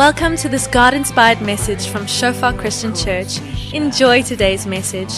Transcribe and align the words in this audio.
Welcome 0.00 0.36
to 0.38 0.48
this 0.48 0.66
God 0.66 0.94
inspired 0.94 1.42
message 1.42 1.86
from 1.88 2.06
Shofar 2.06 2.54
Christian 2.54 2.94
Church. 2.94 3.38
Enjoy 3.74 4.22
today's 4.22 4.66
message. 4.66 5.12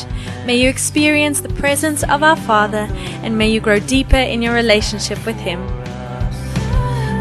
May 0.45 0.57
you 0.57 0.69
experience 0.69 1.41
the 1.41 1.51
presence 1.51 2.03
of 2.03 2.25
our 2.25 2.35
Father 2.35 2.89
and 3.23 3.39
may 3.39 3.49
you 3.49 3.61
grow 3.61 3.79
deeper 3.79 4.17
in 4.17 4.43
your 4.43 4.55
relationship 4.55 5.25
with 5.25 5.37
Him. 5.37 5.61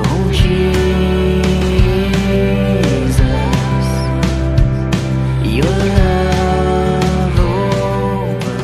Oh 0.02 0.32
Jesus, 0.34 0.66
your 5.46 5.70
love 6.00 7.39
over 7.46 8.57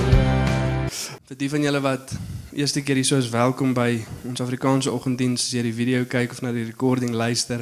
Vir 1.28 1.38
die 1.38 1.50
van 1.54 1.62
julle 1.70 1.84
wat 1.86 2.18
eerste 2.58 2.82
keer 2.82 2.98
hier 2.98 3.06
so 3.06 3.22
is, 3.22 3.30
welkom 3.30 3.78
by 3.78 4.02
ons 4.26 4.42
Afrikaanse 4.42 4.90
oggenddiens. 4.90 5.46
As 5.46 5.54
jy 5.54 5.62
die 5.70 5.78
video 5.86 6.02
kyk 6.10 6.34
of 6.34 6.42
na 6.42 6.50
die 6.50 6.66
recording 6.66 7.14
luister. 7.14 7.62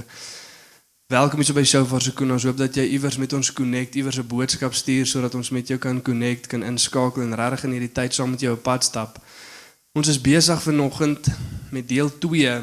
Welkom 1.05 1.37
hier 1.37 1.45
so 1.45 1.53
by 1.53 1.61
Shofar 1.63 2.01
se 2.01 2.11
Koen. 2.17 2.31
Ons 2.33 2.47
hoop 2.47 2.57
dat 2.57 2.73
jy 2.79 2.81
iewers 2.95 3.19
met 3.21 3.33
ons 3.37 3.51
connect, 3.53 3.93
iewers 3.93 4.17
'n 4.17 4.25
boodskap 4.25 4.73
stuur 4.73 5.05
sodat 5.05 5.35
ons 5.35 5.49
met 5.53 5.67
jou 5.67 5.77
kan 5.77 6.01
connect, 6.01 6.47
kan 6.47 6.63
inskakel 6.63 7.21
en 7.21 7.35
regtig 7.35 7.63
in 7.63 7.71
hierdie 7.71 7.91
tyd 7.91 8.13
saam 8.13 8.29
met 8.29 8.39
jou 8.41 8.53
op 8.53 8.63
pad 8.63 8.83
stap. 8.83 9.21
Ons 9.93 10.07
is 10.07 10.21
besig 10.21 10.61
vanoggend 10.61 11.27
met 11.69 11.87
deel 11.87 12.09
2 12.17 12.61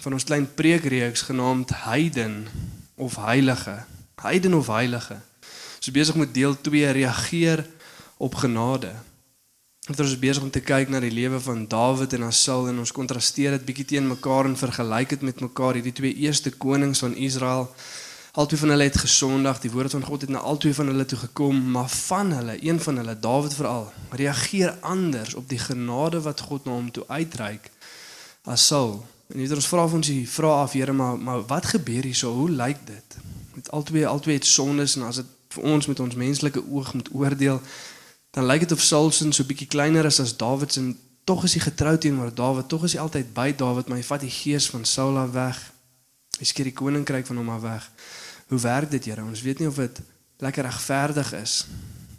van 0.00 0.12
ons 0.12 0.24
klein 0.24 0.54
preekreeks 0.54 1.22
genaamd 1.22 1.70
Heiden 1.70 2.46
of 2.96 3.14
Heilige. 3.16 3.84
Heiden 4.22 4.54
of 4.54 4.66
Heilige. 4.66 5.14
Ons 5.76 5.86
is 5.86 5.90
besig 5.92 6.14
met 6.14 6.34
deel 6.34 6.60
2 6.60 6.90
reageer 6.90 7.66
op 8.16 8.34
genade. 8.34 8.90
Want 9.84 10.00
ons 10.00 10.14
is 10.14 10.18
besig 10.18 10.42
om 10.42 10.48
te 10.50 10.62
kyk 10.64 10.88
na 10.88 10.96
die 11.04 11.12
lewe 11.12 11.36
van 11.44 11.66
Dawid 11.68 12.14
en 12.16 12.22
Saul 12.32 12.70
en 12.70 12.78
ons 12.80 12.92
kontrasteer 12.96 13.58
dit 13.58 13.66
bietjie 13.68 13.84
teen 13.90 14.06
mekaar 14.08 14.48
en 14.48 14.56
vergelyk 14.56 15.10
dit 15.12 15.26
met 15.28 15.42
mekaar 15.44 15.76
hierdie 15.76 15.92
twee 15.92 16.14
eerste 16.24 16.54
konings 16.56 17.02
van 17.04 17.12
Israel. 17.20 17.68
Albei 18.32 18.56
van 18.62 18.72
hulle 18.72 18.86
het 18.88 18.96
gesondig, 19.02 19.60
die 19.60 19.70
woord 19.74 19.92
van 19.92 20.06
God 20.08 20.24
het 20.24 20.32
na 20.32 20.40
albei 20.40 20.72
van 20.74 20.88
hulle 20.88 21.04
toe 21.04 21.18
gekom, 21.26 21.60
maar 21.76 21.92
van 21.92 22.32
hulle, 22.32 22.56
een 22.64 22.80
van 22.80 23.02
hulle, 23.02 23.18
Dawid 23.28 23.58
veral, 23.60 23.84
reageer 24.16 24.72
anders 24.80 25.36
op 25.36 25.52
die 25.52 25.60
genade 25.60 26.24
wat 26.24 26.40
God 26.48 26.64
na 26.64 26.78
hom 26.80 26.88
toe 26.88 27.04
uitreik 27.12 27.68
as 28.48 28.64
Saul. 28.66 29.02
En 29.28 29.36
weet 29.36 29.52
ons 29.52 29.68
vra 29.68 29.84
vir 29.84 30.00
ons 30.00 30.14
die 30.16 30.28
vraag 30.28 30.64
af, 30.64 30.72
Here, 30.80 30.96
maar 30.96 31.20
maar 31.20 31.44
wat 31.52 31.74
gebeur 31.76 32.08
hierso? 32.08 32.32
Hoe 32.32 32.50
lyk 32.50 32.86
dit? 32.88 33.20
Met 33.52 33.68
albei 33.70 34.08
albei 34.08 34.40
het 34.40 34.48
sondes 34.48 34.96
en 34.96 35.10
as 35.12 35.20
dit 35.20 35.40
vir 35.58 35.74
ons 35.76 35.86
met 35.86 36.00
ons 36.00 36.22
menslike 36.24 36.64
oog 36.72 36.94
moet 36.96 37.12
oordeel, 37.12 37.60
dan 38.34 38.46
lyk 38.46 38.66
dit 38.66 38.72
of 38.74 38.82
Saul 38.82 39.12
se 39.14 39.30
so 39.32 39.46
bietjie 39.46 39.70
kleiner 39.70 40.04
is 40.10 40.20
as 40.20 40.36
Dawid 40.36 40.72
se 40.72 40.80
en 40.80 40.94
tog 41.24 41.44
is 41.46 41.54
hy 41.54 41.60
getrou 41.64 41.94
teenoor 41.98 42.34
Dawid, 42.34 42.68
tog 42.68 42.84
is 42.84 42.96
hy 42.96 43.00
altyd 43.04 43.30
by 43.36 43.52
Dawid, 43.56 43.88
maar 43.88 44.00
hy 44.00 44.06
vat 44.06 44.24
die 44.24 44.32
gees 44.32 44.66
van 44.70 44.84
Saul 44.84 45.16
af 45.18 45.30
weg. 45.32 45.60
Hy 46.40 46.48
skeer 46.50 46.68
die 46.68 46.76
koninkryk 46.76 47.28
van 47.30 47.38
hom 47.40 47.52
af 47.54 47.62
weg. 47.62 47.86
Hoe 48.50 48.58
werk 48.60 48.90
dit, 48.90 49.06
Here? 49.08 49.22
Ons 49.22 49.44
weet 49.46 49.62
nie 49.62 49.70
of 49.70 49.78
dit 49.80 50.02
lekker 50.42 50.66
regverdig 50.66 51.30
is 51.38 51.62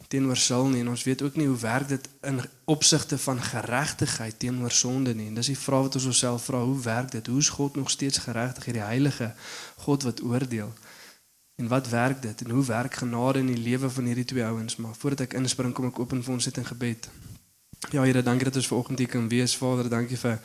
teenoor 0.07 0.37
Saul 0.37 0.69
nie 0.71 0.83
en 0.85 0.91
ons 0.93 1.03
weet 1.03 1.21
ook 1.25 1.35
nie 1.35 1.47
hoe 1.49 1.57
werk 1.59 1.89
dit 1.89 2.07
in 2.29 2.39
opsigte 2.71 3.17
van 3.17 3.41
geregtigheid 3.41 4.39
teenoor 4.39 4.71
sonde 4.71 5.15
nie. 5.17 5.27
En 5.27 5.39
dis 5.39 5.51
die 5.51 5.59
vraag 5.59 5.89
wat 5.89 5.97
ons 5.99 6.07
onsself 6.11 6.47
vra, 6.49 6.61
hoe 6.63 6.79
werk 6.85 7.11
dit? 7.11 7.27
Hoe 7.27 7.41
is 7.41 7.49
God 7.49 7.75
nog 7.75 7.89
steeds 7.91 8.21
geregtig, 8.23 8.69
hierdie 8.69 8.85
heilige 8.85 9.33
God 9.85 10.05
wat 10.07 10.23
oordeel? 10.23 10.71
En 11.55 11.67
wat 11.67 11.89
werk 11.89 12.21
dit 12.21 12.41
en 12.41 12.49
hoe 12.49 12.65
werk 12.65 12.93
genade 12.93 13.39
in 13.39 13.45
die 13.45 13.57
lewe 13.57 13.89
van 13.89 14.05
hierdie 14.05 14.25
twee 14.25 14.43
ouens? 14.43 14.75
Maar 14.75 14.95
voordat 14.95 15.19
ek 15.19 15.33
inspring, 15.39 15.73
kom 15.73 15.85
ek 15.87 15.99
open 15.99 16.23
vir 16.23 16.33
ons 16.33 16.43
sit 16.43 16.57
in 16.57 16.65
gebed. 16.65 17.07
Ja 17.91 18.03
Here, 18.03 18.23
dankie 18.23 18.49
dat 18.49 18.55
ons 18.55 18.67
vanoggend 18.67 18.99
hier 18.99 19.07
kan 19.07 19.29
wees. 19.31 19.55
Vader, 19.55 19.89
dankie 19.89 20.17
vir 20.17 20.41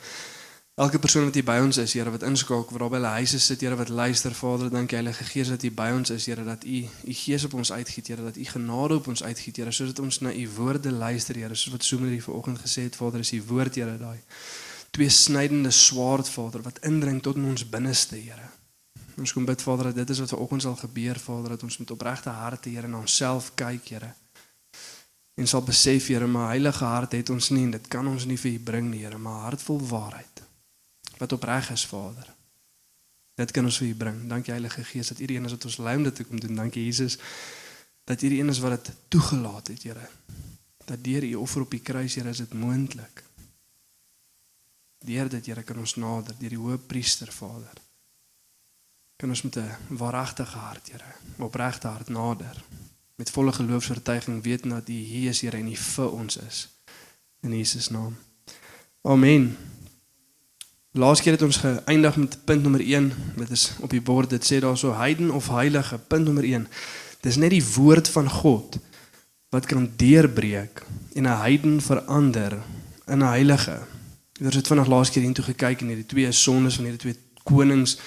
elke 0.75 0.99
persoon 0.99 1.27
wat 1.27 1.35
hier 1.35 1.43
by 1.43 1.57
ons 1.59 1.77
is, 1.83 1.93
Here, 1.93 2.11
wat 2.11 2.23
inskakel, 2.23 2.71
wat 2.71 2.79
daar 2.79 2.93
by 2.93 3.01
hulle 3.01 3.13
huise 3.17 3.39
sit, 3.39 3.61
Here, 3.61 3.75
wat 3.75 3.89
luister. 3.89 4.35
Vader, 4.35 4.71
dankie 4.71 4.97
Heilige 5.01 5.27
Gees 5.33 5.51
dat 5.51 5.63
U 5.63 5.71
by 5.81 5.89
ons 5.97 6.13
is, 6.15 6.29
Here, 6.31 6.47
dat 6.47 6.63
U 6.63 6.79
U 6.87 7.17
Gees 7.23 7.43
op 7.49 7.59
ons 7.59 7.71
uitgiet, 7.71 8.07
Here, 8.07 8.23
dat 8.23 8.39
U 8.39 8.47
genade 8.53 9.01
op 9.01 9.11
ons 9.11 9.23
uitgiet, 9.23 9.59
Here, 9.59 9.71
sodat 9.71 9.99
ons 9.99 10.21
na 10.23 10.31
U 10.31 10.47
woorde 10.55 10.91
luister, 10.91 11.35
Here, 11.35 11.55
soos 11.55 11.75
wat 11.75 11.83
Sommer 11.83 12.09
hier 12.09 12.23
vanoggend 12.23 12.63
gesê 12.63 12.87
het, 12.87 12.95
Vader, 12.95 13.19
is 13.19 13.33
U 13.35 13.43
woord, 13.51 13.75
Here, 13.75 13.97
daai 13.99 14.19
twee 14.91 15.09
snydende 15.09 15.71
swaard, 15.71 16.29
Vader, 16.29 16.61
wat 16.61 16.79
indring 16.87 17.21
tot 17.23 17.35
in 17.35 17.45
ons 17.51 17.69
binneste, 17.69 18.15
Here. 18.15 18.60
Ons 19.21 19.33
kom 19.37 19.45
bid 19.45 19.61
Vader 19.61 19.91
dat 19.91 19.99
dit 20.01 20.09
is 20.09 20.19
wat 20.19 20.31
vanoggend 20.33 20.61
sal 20.61 20.75
gebeur 20.75 21.19
Vader 21.19 21.53
dat 21.53 21.63
ons 21.63 21.77
met 21.77 21.91
opregte 21.93 22.29
harte 22.29 22.69
Here 22.69 22.87
na 22.87 22.97
onsself 22.97 23.51
kyk 23.55 23.87
Here. 23.93 24.13
En 25.37 25.47
sal 25.47 25.61
besef 25.61 26.07
Here 26.09 26.27
maar 26.27 26.47
heilige 26.55 26.85
hart 26.85 27.13
het 27.13 27.29
ons 27.29 27.49
nie 27.53 27.67
en 27.67 27.75
dit 27.77 27.87
kan 27.87 28.07
ons 28.07 28.25
nie 28.25 28.37
vir 28.41 28.55
U 28.57 28.59
bring 28.71 28.89
nie 28.89 29.03
Here 29.03 29.17
maar 29.21 29.43
hart 29.45 29.61
vol 29.61 29.81
waarheid 29.91 30.41
wat 31.21 31.33
opreg 31.37 31.69
is 31.69 31.83
Vader. 31.85 32.25
Dit 33.37 33.51
kan 33.53 33.65
ons 33.65 33.77
vir 33.77 33.91
U 33.91 33.95
bring. 33.95 34.15
Dankie 34.29 34.55
Heilige 34.55 34.81
Gees 34.89 35.11
dat 35.13 35.19
U 35.21 35.27
die 35.29 35.37
een 35.37 35.45
is 35.45 35.53
wat 35.53 35.67
ons 35.69 35.77
lei 35.77 35.93
om 35.99 36.07
dit 36.07 36.15
te 36.15 36.25
kom 36.25 36.39
doen. 36.41 36.55
Dankie 36.57 36.85
Jesus 36.85 37.19
dat 38.09 38.25
U 38.25 38.31
die 38.33 38.39
een 38.41 38.49
is 38.49 38.59
wat 38.59 38.73
dit 38.73 38.95
toegelaat 39.07 39.69
het 39.69 39.85
Here. 39.85 40.07
Dat 40.89 41.03
deur 41.05 41.29
U 41.29 41.35
offer 41.45 41.61
op 41.61 41.77
die 41.77 41.83
kruis 41.85 42.17
Here 42.17 42.33
is 42.33 42.41
dit 42.41 42.57
moontlik. 42.57 43.21
Deur 45.05 45.29
dit 45.29 45.45
Here 45.45 45.63
kan 45.63 45.77
ons 45.77 45.95
nader 46.01 46.33
deur 46.41 46.57
die 46.57 46.63
hoëpriester 46.65 47.29
Vader 47.29 47.77
kan 49.21 49.29
ons 49.29 49.41
met 49.41 49.55
'n 49.55 49.71
waaragtige 49.87 50.57
hart, 50.57 50.89
Here, 50.91 51.11
opregte 51.37 51.87
hart 51.87 52.09
nader. 52.09 52.63
Met 53.15 53.29
volle 53.29 53.51
geloofsvertuiging 53.51 54.43
weet 54.43 54.69
dat 54.69 54.89
U 54.89 54.93
hier 54.93 55.29
is, 55.29 55.41
Here, 55.41 55.57
en 55.57 55.67
U 55.67 55.75
vir 55.75 56.11
ons 56.11 56.37
is. 56.37 56.69
In 57.41 57.57
Jesus 57.57 57.89
naam. 57.89 58.17
Amen. 59.01 59.57
Laas 60.91 61.21
keer 61.21 61.31
het 61.31 61.41
ons 61.41 61.57
geëindig 61.57 62.15
met 62.15 62.45
punt 62.45 62.61
nommer 62.61 62.81
1. 62.81 63.13
Dit 63.35 63.49
is 63.49 63.71
op 63.79 63.89
die 63.89 64.01
bord. 64.01 64.29
Dit 64.29 64.45
sê 64.53 64.59
daar 64.59 64.77
so 64.77 64.93
heiden 64.93 65.31
of 65.31 65.47
heilige. 65.47 65.97
Punt 65.97 66.25
nommer 66.25 66.43
1. 66.43 66.67
Dis 67.21 67.35
net 67.35 67.49
die 67.49 67.65
woord 67.75 68.09
van 68.09 68.29
God 68.29 68.77
wat 69.49 69.65
kan 69.65 69.91
deurbreek 69.95 70.85
en 71.13 71.23
'n 71.23 71.39
heiden 71.45 71.81
verander 71.81 72.63
in 73.05 73.17
'n 73.17 73.27
heilige. 73.27 73.81
Ons 74.41 74.55
het 74.55 74.67
vanaand 74.67 74.87
laas 74.87 75.09
keer 75.09 75.23
hiertoe 75.23 75.43
gekyk 75.43 75.81
en 75.81 75.87
hierdie 75.87 76.05
twee 76.05 76.31
sondes 76.31 76.75
van 76.75 76.83
hierdie 76.83 77.01
twee 77.01 77.17
konings 77.43 77.97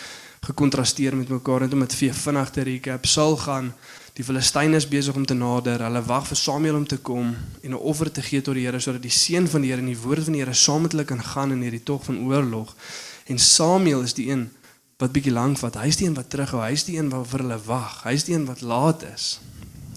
gekontrasteer 0.44 1.16
met 1.16 1.28
mekaar 1.32 1.65
net 1.65 1.72
om 1.72 1.82
dit 1.84 1.94
vir 1.99 2.16
vinnig 2.16 2.50
te 2.50 2.65
recap. 2.66 3.06
Saul 3.06 3.37
gaan 3.41 3.71
die 4.15 4.25
Filistyne 4.25 4.77
is 4.77 4.87
besig 4.88 5.16
om 5.16 5.25
te 5.27 5.34
nader. 5.34 5.82
Hulle 5.82 6.03
wag 6.06 6.27
vir 6.28 6.38
Samuel 6.38 6.77
om 6.82 6.87
te 6.87 6.99
kom 6.99 7.34
en 7.62 7.71
'n 7.71 7.75
offer 7.75 8.10
te 8.10 8.22
gee 8.22 8.41
tot 8.41 8.54
die 8.54 8.65
Here 8.66 8.81
sodat 8.81 9.03
die 9.03 9.10
seën 9.10 9.49
van 9.49 9.60
die 9.60 9.71
Here 9.71 9.81
en 9.81 9.93
die 9.93 10.03
woord 10.03 10.25
van 10.25 10.33
die 10.33 10.43
Here 10.43 10.54
saam 10.54 10.83
met 10.83 10.93
hulle 10.93 11.04
kan 11.04 11.22
gaan 11.22 11.53
in 11.53 11.62
hierdie 11.62 11.83
tog 11.83 12.04
van 12.04 12.19
oorlog. 12.19 12.75
En 13.27 13.38
Samuel 13.38 14.03
is 14.03 14.15
die 14.15 14.31
een 14.31 14.50
wat 14.99 15.12
bietjie 15.12 15.33
lank 15.33 15.59
vat. 15.59 15.75
Hy's 15.75 15.97
die 15.97 16.06
een 16.06 16.15
wat 16.15 16.31
terughou. 16.31 16.62
Hy's 16.62 16.84
die 16.84 16.99
een 16.99 17.09
waarvoor 17.09 17.38
hulle 17.38 17.59
wag. 17.65 18.03
Hy's 18.03 18.25
die 18.25 18.34
een 18.34 18.44
wat 18.44 18.60
laat 18.60 19.03
is. 19.15 19.41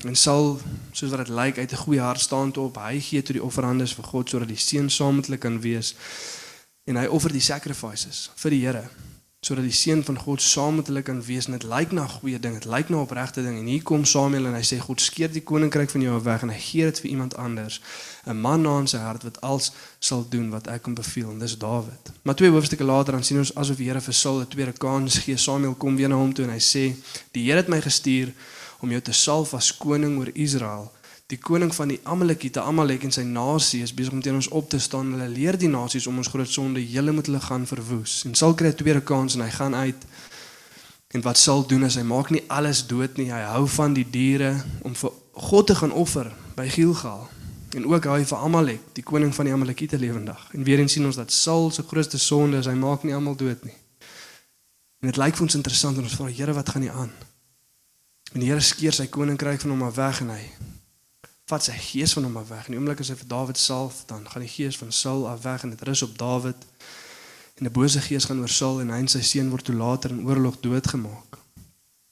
En 0.05 0.15
Saul, 0.15 0.59
soos 0.91 1.09
wat 1.09 1.25
dit 1.25 1.35
lyk, 1.35 1.57
uit 1.57 1.71
'n 1.71 1.75
goeie 1.75 2.01
hart 2.01 2.19
staan 2.19 2.51
toe 2.51 2.63
op. 2.63 2.77
Hy 2.77 2.99
gee 2.99 3.21
tot 3.21 3.35
die 3.35 3.43
offerandes 3.43 3.93
vir 3.93 4.03
God 4.03 4.29
sodat 4.29 4.47
die 4.47 4.57
seën 4.57 4.89
saam 4.89 5.15
met 5.15 5.25
hulle 5.25 5.37
kan 5.37 5.61
wees. 5.61 5.95
En 6.85 6.95
hy 6.95 7.05
offer 7.05 7.31
die 7.31 7.41
sacrifices 7.41 8.29
vir 8.35 8.49
die 8.51 8.65
Here 8.65 8.89
sodat 9.39 9.67
die 9.67 9.75
seun 9.75 10.01
van 10.03 10.17
God 10.17 10.41
saam 10.41 10.79
met 10.79 10.87
hulle 10.89 11.03
kan 11.05 11.19
wees 11.21 11.45
en 11.45 11.53
dit 11.53 11.65
lyk 11.69 11.91
na 11.93 12.07
goeie 12.09 12.39
ding, 12.41 12.55
dit 12.57 12.65
lyk 12.65 12.89
na 12.89 13.03
opregte 13.03 13.43
ding 13.45 13.59
en 13.59 13.67
hier 13.69 13.83
kom 13.85 14.05
Samuel 14.05 14.49
en 14.49 14.57
hy 14.57 14.63
sê 14.65 14.79
God 14.81 15.01
skeer 15.01 15.29
die 15.29 15.43
koninkryk 15.45 15.93
van 15.93 16.01
jou 16.01 16.15
weg 16.25 16.45
en 16.45 16.49
hy 16.49 16.57
gee 16.57 16.87
dit 16.89 17.01
vir 17.03 17.11
iemand 17.11 17.37
anders, 17.37 17.77
'n 18.25 18.41
man 18.41 18.65
na 18.65 18.79
in 18.79 18.87
sy 18.87 18.97
hart 18.97 19.23
wat 19.23 19.41
als 19.41 19.71
sal 19.99 20.25
doen 20.29 20.49
wat 20.49 20.67
ek 20.67 20.85
hom 20.85 20.95
beveel 20.95 21.29
en 21.29 21.39
dis 21.39 21.57
Dawid. 21.57 22.11
Maar 22.23 22.35
twee 22.35 22.49
hoofstukke 22.49 22.83
later 22.83 23.13
dan 23.13 23.23
sien 23.23 23.37
ons 23.37 23.55
asof 23.55 23.77
die 23.77 23.87
Here 23.87 24.01
vir 24.01 24.13
Saul 24.13 24.41
'n 24.41 24.47
tweede 24.47 24.73
kans 24.73 25.17
gee. 25.17 25.37
Samuel 25.37 25.75
kom 25.75 25.95
weer 25.95 26.09
na 26.09 26.15
hom 26.15 26.33
toe 26.33 26.45
en 26.45 26.51
hy 26.51 26.59
sê 26.59 26.95
die 27.31 27.45
Here 27.45 27.57
het 27.57 27.69
my 27.69 27.81
gestuur 27.81 28.33
om 28.81 28.89
jou 28.89 29.01
te 29.01 29.13
salf 29.13 29.53
as 29.53 29.71
koning 29.71 30.17
oor 30.17 30.29
Israel 30.33 30.91
die 31.27 31.37
koning 31.37 31.73
van 31.75 31.91
die 31.91 31.99
Amalekiete, 32.07 32.61
Amalek 32.63 33.03
en 33.03 33.11
sy 33.11 33.25
nasie 33.27 33.81
is 33.83 33.91
besig 33.95 34.13
om 34.15 34.21
teen 34.23 34.37
ons 34.39 34.47
op 34.55 34.69
te 34.71 34.79
staan. 34.79 35.11
Hulle 35.11 35.27
leer 35.27 35.57
die 35.59 35.67
nasies 35.67 36.07
om 36.07 36.21
ons 36.21 36.29
groot 36.31 36.47
sonde, 36.47 36.79
julle 36.79 37.11
moet 37.11 37.27
hulle 37.27 37.41
gaan 37.43 37.67
verwoes. 37.67 38.21
En 38.29 38.35
Saul 38.35 38.55
kry 38.55 38.71
'n 38.71 38.79
tweede 38.79 39.01
kans 39.01 39.35
en 39.35 39.41
hy 39.41 39.49
gaan 39.51 39.75
uit. 39.75 40.05
En 41.11 41.21
wat 41.21 41.37
Saul 41.37 41.67
doen 41.67 41.83
is 41.83 41.95
hy 41.95 42.03
maak 42.03 42.29
nie 42.29 42.43
alles 42.47 42.87
dood 42.87 43.17
nie. 43.17 43.31
Hy 43.31 43.41
hou 43.41 43.67
van 43.67 43.93
die 43.93 44.07
diere 44.09 44.63
om 44.81 44.95
vir 44.95 45.11
God 45.33 45.67
te 45.67 45.75
gaan 45.75 45.91
offer 45.91 46.31
by 46.55 46.67
Gilgal. 46.69 47.27
En 47.75 47.85
ook 47.85 48.03
hy 48.03 48.23
vir 48.25 48.37
Amalek, 48.37 48.81
die 48.93 49.03
koning 49.03 49.35
van 49.35 49.45
die 49.45 49.53
Amalekiete 49.53 49.99
lewendig. 49.99 50.49
En 50.53 50.63
weer 50.63 50.79
eens 50.79 50.93
sien 50.93 51.05
ons 51.05 51.15
dat 51.15 51.31
Saul 51.31 51.71
se 51.71 51.83
grootste 51.83 52.17
sonde 52.17 52.57
is 52.57 52.65
hy 52.65 52.73
maak 52.73 53.03
nie 53.03 53.13
almal 53.13 53.35
dood 53.35 53.63
nie. 53.63 53.75
En 55.01 55.11
dit 55.11 55.17
lyk 55.17 55.35
vir 55.35 55.43
ons 55.43 55.55
interessant 55.55 55.97
en 55.97 56.03
ons 56.03 56.15
vra 56.15 56.27
Here, 56.27 56.53
wat 56.53 56.69
gaan 56.69 56.81
nie 56.81 56.91
aan? 56.91 57.11
En 58.33 58.39
die 58.39 58.47
Here 58.49 58.61
skeer 58.61 58.93
sy 58.93 59.07
koninkryk 59.07 59.59
van 59.59 59.69
hom 59.69 59.83
af 59.83 59.95
weg 59.95 60.21
en 60.21 60.29
hy 60.29 60.43
vat 61.47 61.63
sy 61.63 61.75
gees 61.79 62.13
van 62.13 62.27
hom 62.27 62.37
af 62.37 62.49
weg. 62.51 62.67
In 62.67 62.75
die 62.75 62.79
oomblik 62.79 62.99
as 62.99 63.09
hy 63.11 63.15
vir 63.15 63.29
Dawid 63.31 63.57
salf, 63.57 64.03
dan 64.09 64.25
gaan 64.27 64.43
die 64.43 64.51
gees 64.51 64.77
van 64.77 64.91
Saul 64.91 65.27
af 65.29 65.45
weg 65.45 65.63
en 65.63 65.71
dit 65.71 65.81
rus 65.87 66.03
op 66.03 66.17
Dawid. 66.17 66.65
En 67.57 67.65
'n 67.65 67.71
bose 67.71 68.01
gees 68.01 68.25
gaan 68.25 68.39
oor 68.39 68.51
Saul 68.51 68.81
en 68.81 68.89
hy 68.89 68.99
en 68.99 69.07
sy 69.07 69.21
seun 69.21 69.49
word 69.49 69.65
toe 69.65 69.75
later 69.75 70.11
in 70.11 70.25
oorlog 70.27 70.59
doodgemaak. 70.59 71.37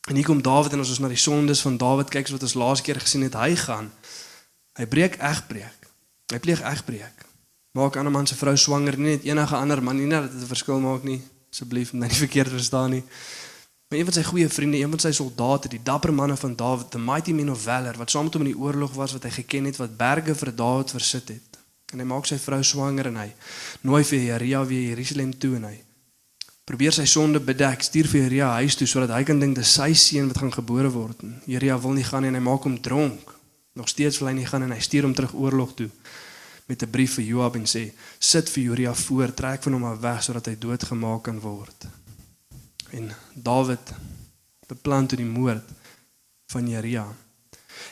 En 0.08 0.16
hier 0.16 0.26
kom 0.26 0.42
Dawid 0.42 0.74
en 0.74 0.80
as 0.80 0.90
ons 0.90 1.00
na 1.00 1.08
die 1.08 1.18
sondes 1.18 1.62
van 1.62 1.78
Dawid 1.78 2.10
kyk 2.10 2.28
wat 2.28 2.42
ons 2.42 2.54
laas 2.54 2.82
keer 2.82 3.00
gesien 3.00 3.22
het, 3.22 3.34
hy 3.34 3.56
gaan 3.56 3.92
hy 4.76 4.86
breek 4.86 5.18
egbreek. 5.20 5.80
Hy 6.32 6.40
pleeg 6.40 6.62
egbreek. 6.62 7.26
Maak 7.76 7.96
'n 7.96 7.98
ander 8.00 8.12
man 8.12 8.28
se 8.28 8.36
vrou 8.36 8.58
swanger, 8.58 8.98
nie 8.98 9.16
net 9.16 9.24
enige 9.24 9.56
ander 9.56 9.84
man 9.84 9.96
nie, 9.96 10.10
dat 10.10 10.32
dit 10.32 10.42
'n 10.42 10.48
verskil 10.48 10.80
maak 10.80 11.04
nie. 11.04 11.22
Asseblief, 11.52 11.94
moenie 11.94 12.16
verkeerd 12.26 12.50
verstaan 12.50 12.90
nie. 12.90 13.04
Maar 13.88 14.00
een 14.00 14.06
van 14.06 14.14
sy 14.14 14.24
goeie 14.24 14.50
vriende, 14.50 14.78
een 14.78 14.90
van 14.90 15.00
sy 15.00 15.12
soldate, 15.14 15.70
die 15.70 15.82
dapper 15.84 16.14
manne 16.14 16.36
van 16.38 16.56
Dawid, 16.58 16.90
the 16.92 17.00
mighty 17.00 17.34
men 17.38 17.52
of 17.54 17.62
valor 17.62 17.98
wat 17.98 18.10
saam 18.10 18.26
met 18.26 18.34
hom 18.34 18.46
in 18.46 18.52
die 18.52 18.62
oorlog 18.62 18.94
was 18.98 19.14
wat 19.14 19.28
hy 19.28 19.34
geken 19.36 19.68
het 19.70 19.78
wat 19.78 19.98
berge 19.98 20.34
vir 20.36 20.52
Dawid 20.56 20.94
versit 20.96 21.30
het. 21.30 21.60
En 21.94 22.02
hy 22.02 22.08
maak 22.10 22.26
sy 22.26 22.40
vrou 22.42 22.64
swanger 22.66 23.12
en 23.12 23.20
hy 23.22 23.28
nooi 23.86 24.02
vir 24.10 24.24
Jeria 24.24 24.64
weer 24.66 24.88
Jerusalem 24.90 25.36
toe 25.38 25.56
en 25.60 25.68
hy 25.70 25.76
probeer 26.66 26.96
sy 26.98 27.06
sonde 27.06 27.38
bedek, 27.38 27.84
stuur 27.86 28.08
vir 28.10 28.24
Jeria 28.24 28.48
huis 28.58 28.74
toe 28.74 28.88
sodat 28.90 29.14
hy 29.14 29.22
kan 29.28 29.38
dink 29.40 29.54
dis 29.60 29.74
sy 29.78 29.92
seun 29.94 30.32
wat 30.32 30.40
gaan 30.42 30.54
gebore 30.56 30.90
word. 30.90 31.22
Jeria 31.46 31.78
wil 31.78 31.94
nie 31.94 32.06
gaan 32.08 32.26
nie 32.26 32.32
en 32.34 32.40
hy 32.40 32.42
maak 32.42 32.66
hom 32.66 32.80
dronk. 32.82 33.36
Nog 33.78 33.92
steeds 33.92 34.18
wil 34.18 34.32
hy 34.32 34.40
nie 34.40 34.48
gaan 34.50 34.66
en 34.66 34.74
hy 34.74 34.80
stuur 34.82 35.06
hom 35.06 35.14
terug 35.14 35.36
oorlog 35.38 35.76
toe 35.78 35.92
met 36.66 36.82
'n 36.82 36.90
brief 36.90 37.14
vir 37.20 37.26
Joab 37.26 37.56
en 37.56 37.68
sê: 37.70 37.94
"Sit 38.20 38.50
vir 38.50 38.64
Jeria 38.64 38.94
voor, 38.94 39.34
trek 39.34 39.62
van 39.62 39.74
hom 39.74 39.86
af 39.86 40.00
weg 40.00 40.24
sodat 40.24 40.46
hy 40.46 40.56
doodgemaak 40.58 41.24
kan 41.24 41.40
word." 41.40 41.86
En 42.96 43.12
Dawid 43.34 43.94
beplan 44.68 45.08
toe 45.08 45.20
die 45.20 45.28
moord 45.28 45.70
van 46.52 46.70
Jeria. 46.70 47.06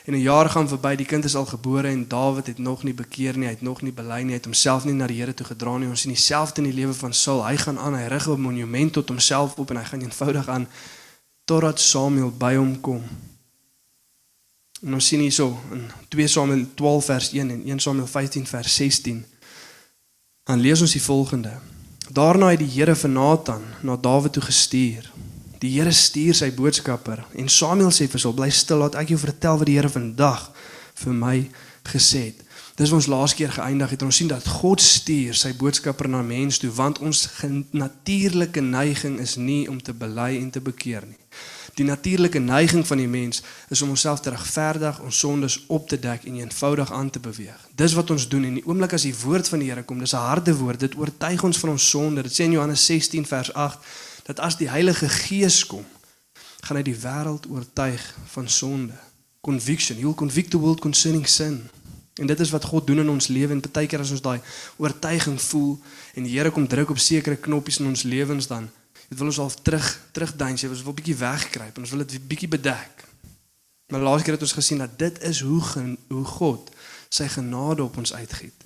En 0.05 0.13
'n 0.13 0.21
jaar 0.21 0.49
gaan 0.49 0.67
verby, 0.67 0.95
die 0.95 1.05
kind 1.05 1.23
is 1.23 1.35
al 1.35 1.45
gebore 1.45 1.87
en 1.87 2.07
Dawid 2.07 2.47
het 2.47 2.57
nog 2.57 2.83
nie 2.83 2.93
bekeer 2.93 3.37
nie, 3.37 3.45
hy 3.45 3.53
het 3.53 3.61
nog 3.61 3.81
nie 3.81 3.91
bely 3.91 4.21
nie, 4.21 4.33
hy 4.33 4.39
het 4.39 4.45
homself 4.45 4.85
nie 4.85 4.93
na 4.93 5.07
die 5.07 5.19
Here 5.19 5.33
toe 5.33 5.45
gedra 5.45 5.77
nie. 5.77 5.87
Ons 5.87 6.01
sien 6.01 6.11
dieselfde 6.11 6.61
in 6.61 6.69
die 6.69 6.79
lewe 6.79 6.93
van 6.93 7.13
Saul. 7.13 7.45
Hy 7.45 7.57
gaan 7.57 7.79
aan, 7.79 7.95
hy 7.95 8.07
rig 8.07 8.27
'n 8.27 8.41
monument 8.41 8.93
tot 8.93 9.07
homself 9.07 9.55
op 9.55 9.69
en 9.69 9.77
hy 9.77 9.83
gaan 9.83 10.01
eenvoudig 10.01 10.47
aan 10.47 10.67
totdat 11.45 11.79
Samuel 11.79 12.31
by 12.31 12.55
hom 12.55 12.81
kom. 12.81 13.03
En 14.81 14.93
ons 14.93 15.07
sien 15.07 15.19
hierso 15.19 15.59
in 15.71 15.91
2 16.07 16.27
Samuel 16.27 16.65
12 16.73 17.05
vers 17.05 17.31
1 17.31 17.49
en 17.49 17.63
1 17.65 17.79
Samuel 17.79 18.07
15 18.07 18.47
vers 18.47 18.75
16. 18.75 19.25
Dan 20.43 20.59
lees 20.59 20.81
ons 20.81 20.91
die 20.91 21.01
volgende. 21.01 21.72
Daarna 22.11 22.49
het 22.51 22.59
die 22.59 22.67
Here 22.67 22.95
vir 22.95 23.09
Nathan 23.09 23.61
na 23.81 23.95
Dawid 23.95 24.33
toe 24.33 24.43
gestuur. 24.43 25.07
Die 25.59 25.71
Here 25.79 25.91
stuur 25.91 26.35
sy 26.35 26.49
boodskapper 26.51 27.23
en 27.39 27.47
Samuel 27.49 27.93
sê 27.95 28.09
vir 28.11 28.21
hom: 28.25 28.35
"Bly 28.35 28.49
stil, 28.49 28.77
laat 28.77 28.95
ek 28.95 29.09
jou 29.09 29.19
vertel 29.19 29.57
wat 29.57 29.67
die 29.67 29.77
Here 29.77 29.89
vandag 29.89 30.51
vir 30.95 31.13
my 31.13 31.49
gesê 31.83 32.25
het." 32.25 32.43
Dis 32.75 32.91
ons 32.91 33.07
laas 33.07 33.33
keer 33.33 33.51
geëindig 33.51 33.89
het 33.89 34.01
ons 34.01 34.15
sien 34.15 34.27
dat 34.27 34.47
God 34.47 34.81
stuur 34.81 35.33
sy 35.33 35.53
boodskapper 35.53 36.09
na 36.09 36.21
mens 36.21 36.57
toe 36.57 36.71
want 36.71 36.99
ons 36.99 37.29
natuurlike 37.71 38.61
neiging 38.61 39.19
is 39.19 39.35
nie 39.35 39.69
om 39.69 39.81
te 39.81 39.93
bely 39.93 40.41
en 40.41 40.49
te 40.51 40.59
bekeer 40.59 41.05
nie. 41.07 41.22
Die 41.73 41.85
natuurlike 41.85 42.39
neiging 42.39 42.87
van 42.87 42.97
die 42.97 43.07
mens 43.07 43.41
is 43.69 43.81
om 43.81 43.89
onsself 43.89 44.19
te 44.19 44.29
regverdig, 44.29 44.99
ons 44.99 45.19
sondes 45.19 45.63
op 45.67 45.87
te 45.89 45.99
dek 45.99 46.23
en 46.29 46.35
eenvoudig 46.35 46.91
aan 46.93 47.09
te 47.09 47.19
beweeg. 47.19 47.67
Dis 47.75 47.93
wat 47.97 48.09
ons 48.13 48.27
doen 48.29 48.43
en 48.43 48.59
die 48.59 48.65
oomblik 48.65 48.93
as 48.93 49.07
die 49.07 49.15
woord 49.23 49.49
van 49.49 49.63
die 49.63 49.69
Here 49.71 49.83
kom, 49.83 49.99
dis 49.99 50.13
'n 50.13 50.21
harde 50.21 50.55
woord, 50.55 50.79
dit 50.79 50.95
oortuig 50.95 51.43
ons 51.43 51.57
van 51.57 51.69
ons 51.69 51.89
sonde. 51.89 52.21
Dit 52.21 52.33
sê 52.33 52.43
in 52.43 52.51
Johannes 52.51 52.85
16 52.85 53.25
vers 53.25 53.53
8 53.53 53.79
dat 54.23 54.39
as 54.39 54.57
die 54.57 54.69
Heilige 54.69 55.09
Gees 55.09 55.65
kom, 55.65 55.85
gaan 56.61 56.77
hy 56.77 56.83
die 56.83 56.99
wêreld 56.99 57.49
oortuig 57.49 58.15
van 58.25 58.49
sonde. 58.49 58.93
Conviction, 59.41 59.97
he 59.97 60.03
will 60.03 60.13
convict 60.13 60.51
the 60.51 60.57
world 60.57 60.79
concerning 60.79 61.27
sin. 61.27 61.69
En 62.13 62.27
dit 62.27 62.39
is 62.39 62.49
wat 62.49 62.63
God 62.63 62.87
doen 62.87 62.99
in 62.99 63.09
ons 63.09 63.27
lewe 63.27 63.51
en 63.51 63.61
baie 63.71 63.87
keer 63.87 63.99
as 63.99 64.11
ons 64.11 64.21
daai 64.21 64.39
oortuiging 64.77 65.41
voel 65.41 65.79
en 66.13 66.23
die 66.23 66.37
Here 66.37 66.51
kom 66.51 66.67
druk 66.67 66.89
op 66.89 66.99
sekere 66.99 67.35
knoppies 67.35 67.79
in 67.79 67.89
ons 67.89 68.03
lewens 68.03 68.47
dan 68.47 68.69
Dit 69.13 69.21
wil 69.21 69.29
ons 69.29 69.39
al 69.39 69.51
terug 69.61 69.87
terugduin, 70.11 70.55
jy 70.57 70.67
wil 70.67 70.77
'n 70.89 70.93
bietjie 70.97 71.15
wegkruip 71.15 71.75
en 71.75 71.81
ons 71.85 71.89
wil 71.93 72.05
dit 72.05 72.27
bietjie 72.27 72.47
bedek. 72.47 73.05
Maar 73.93 74.01
laas 74.01 74.21
keer 74.21 74.33
het 74.33 74.41
ons 74.41 74.57
gesien 74.57 74.77
dat 74.77 74.97
dit 74.97 75.21
is 75.21 75.39
hoe 75.39 75.61
hoe 76.07 76.25
God 76.25 76.71
sy 77.09 77.27
genade 77.27 77.83
op 77.83 77.97
ons 77.97 78.13
uitgiet. 78.13 78.57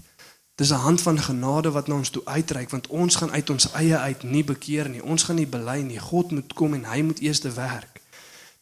Dis 0.56 0.70
'n 0.72 0.86
hand 0.88 1.02
van 1.02 1.20
genade 1.20 1.72
wat 1.72 1.88
na 1.88 1.96
ons 1.96 2.10
toe 2.10 2.26
uitreik 2.26 2.70
want 2.70 2.88
ons 2.88 3.16
gaan 3.16 3.32
uit 3.32 3.50
ons 3.50 3.72
eie 3.72 3.98
uit 3.98 4.24
nie 4.24 4.44
bekeer 4.44 4.90
nie. 4.90 5.04
Ons 5.04 5.24
gaan 5.24 5.36
nie 5.36 5.48
bely 5.48 5.82
nie. 5.82 6.00
God 6.00 6.32
moet 6.32 6.54
kom 6.54 6.74
en 6.74 6.84
hy 6.84 7.02
moet 7.02 7.20
eers 7.20 7.40
te 7.40 7.52
werk. 7.52 8.02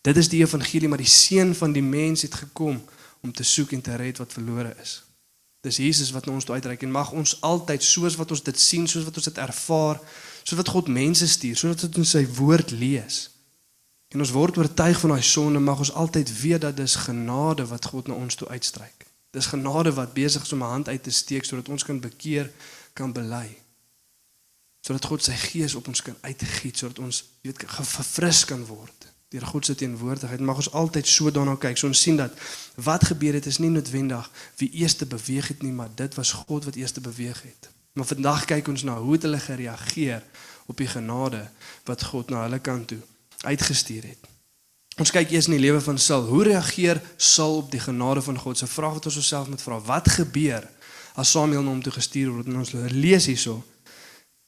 Dit 0.01 0.17
is 0.17 0.29
die 0.29 0.41
evangelie 0.41 0.87
maar 0.87 0.97
die 0.97 1.15
seun 1.25 1.55
van 1.55 1.71
die 1.71 1.83
mens 1.83 2.21
het 2.21 2.33
gekom 2.33 2.85
om 3.21 3.31
te 3.31 3.43
soek 3.43 3.71
en 3.71 3.81
te 3.81 3.95
red 3.95 4.17
wat 4.17 4.33
verlore 4.33 4.75
is. 4.81 5.03
Dis 5.65 5.79
Jesus 5.81 6.11
wat 6.13 6.27
na 6.27 6.35
ons 6.37 6.45
toe 6.45 6.53
uitreik 6.53 6.83
en 6.85 6.91
mag 6.93 7.11
ons 7.17 7.31
altyd 7.41 7.83
soos 7.83 8.15
wat 8.19 8.31
ons 8.35 8.43
dit 8.45 8.59
sien, 8.59 8.85
soos 8.87 9.05
wat 9.07 9.15
ons 9.17 9.29
dit 9.31 9.39
ervaar, 9.41 10.01
soos 10.43 10.59
wat 10.59 10.69
God 10.69 10.91
mense 10.93 11.25
stuur, 11.27 11.57
sodat 11.57 11.97
ons 11.97 12.13
sy 12.17 12.21
woord 12.37 12.75
lees. 12.77 13.23
En 14.13 14.21
ons 14.21 14.33
word 14.35 14.59
oortuig 14.61 14.99
van 15.01 15.15
daai 15.15 15.25
sonde, 15.25 15.59
mag 15.59 15.81
ons 15.81 15.93
altyd 15.97 16.29
weet 16.41 16.61
dat 16.67 16.77
dis 16.77 16.97
genade 17.07 17.65
wat 17.71 17.89
God 17.89 18.11
na 18.11 18.19
ons 18.19 18.37
toe 18.37 18.47
uitstryk. 18.53 19.07
Dis 19.33 19.49
genade 19.51 19.95
wat 19.97 20.13
besig 20.13 20.45
is 20.45 20.53
om 20.53 20.61
'n 20.63 20.73
hand 20.75 20.87
uit 20.87 21.03
te 21.03 21.11
steek 21.11 21.43
sodat 21.45 21.69
ons 21.69 21.83
kan 21.83 21.99
bekeer, 21.99 22.51
kan 22.93 23.11
bely. 23.11 23.57
Sodat 24.85 25.05
God 25.05 25.23
sy 25.23 25.33
gees 25.33 25.75
op 25.75 25.87
ons 25.87 26.01
kan 26.01 26.15
uitgiet 26.21 26.77
sodat 26.77 26.99
ons 26.99 27.23
weet 27.41 27.63
verfris 27.67 28.45
kan 28.45 28.65
word 28.65 29.04
deur 29.29 29.45
God 29.45 29.65
se 29.65 29.75
teenwoordigheid. 29.75 30.39
Mag 30.39 30.55
ons 30.55 30.71
altyd 30.71 31.07
so 31.07 31.31
daarna 31.31 31.55
kyk. 31.55 31.77
So 31.77 31.87
ons 31.87 32.01
sien 32.01 32.17
dat 32.19 32.33
wat 32.75 33.05
gebeur 33.09 33.33
het 33.33 33.45
is 33.45 33.57
nie 33.57 33.69
noodwendig 33.69 34.29
wie 34.59 34.69
eers 34.81 34.95
beweeg 34.95 35.47
het 35.47 35.61
nie, 35.61 35.71
maar 35.71 35.89
dit 35.95 36.15
was 36.15 36.31
God 36.31 36.65
wat 36.65 36.75
eers 36.75 36.93
beweeg 36.93 37.41
het. 37.41 37.69
Maar 37.93 38.05
vandag 38.05 38.45
kyk 38.45 38.67
ons 38.67 38.83
na 38.83 38.97
hoe 38.99 39.13
het 39.13 39.21
hulle 39.21 39.39
gereageer 39.39 40.23
op 40.65 40.77
die 40.77 40.87
genade 40.87 41.47
wat 41.83 42.03
God 42.03 42.29
na 42.29 42.45
hulle 42.47 42.59
kant 42.59 42.87
toe 42.87 42.99
uitgestuur 43.45 44.03
het. 44.03 44.31
Ons 44.99 45.11
kyk 45.11 45.31
eers 45.31 45.49
in 45.49 45.57
die 45.57 45.63
lewe 45.63 45.81
van 45.81 45.97
Saul. 45.99 46.23
Hoe 46.27 46.43
reageer 46.43 47.01
Saul 47.17 47.57
op 47.57 47.71
die 47.71 47.79
genade 47.79 48.21
van 48.21 48.39
God? 48.39 48.57
Se 48.57 48.67
vraag 48.67 48.99
wat 48.99 49.05
ons 49.05 49.17
osself 49.19 49.49
moet 49.51 49.61
vra. 49.61 49.79
Wat 49.79 50.09
gebeur 50.09 50.67
as 51.15 51.31
Samuel 51.31 51.63
na 51.63 51.73
hom 51.73 51.83
toe 51.83 51.93
gestuur 51.95 52.31
word? 52.31 52.47
En 52.47 52.59
ons 52.63 52.71
lees 52.91 53.25
hierso 53.25 53.63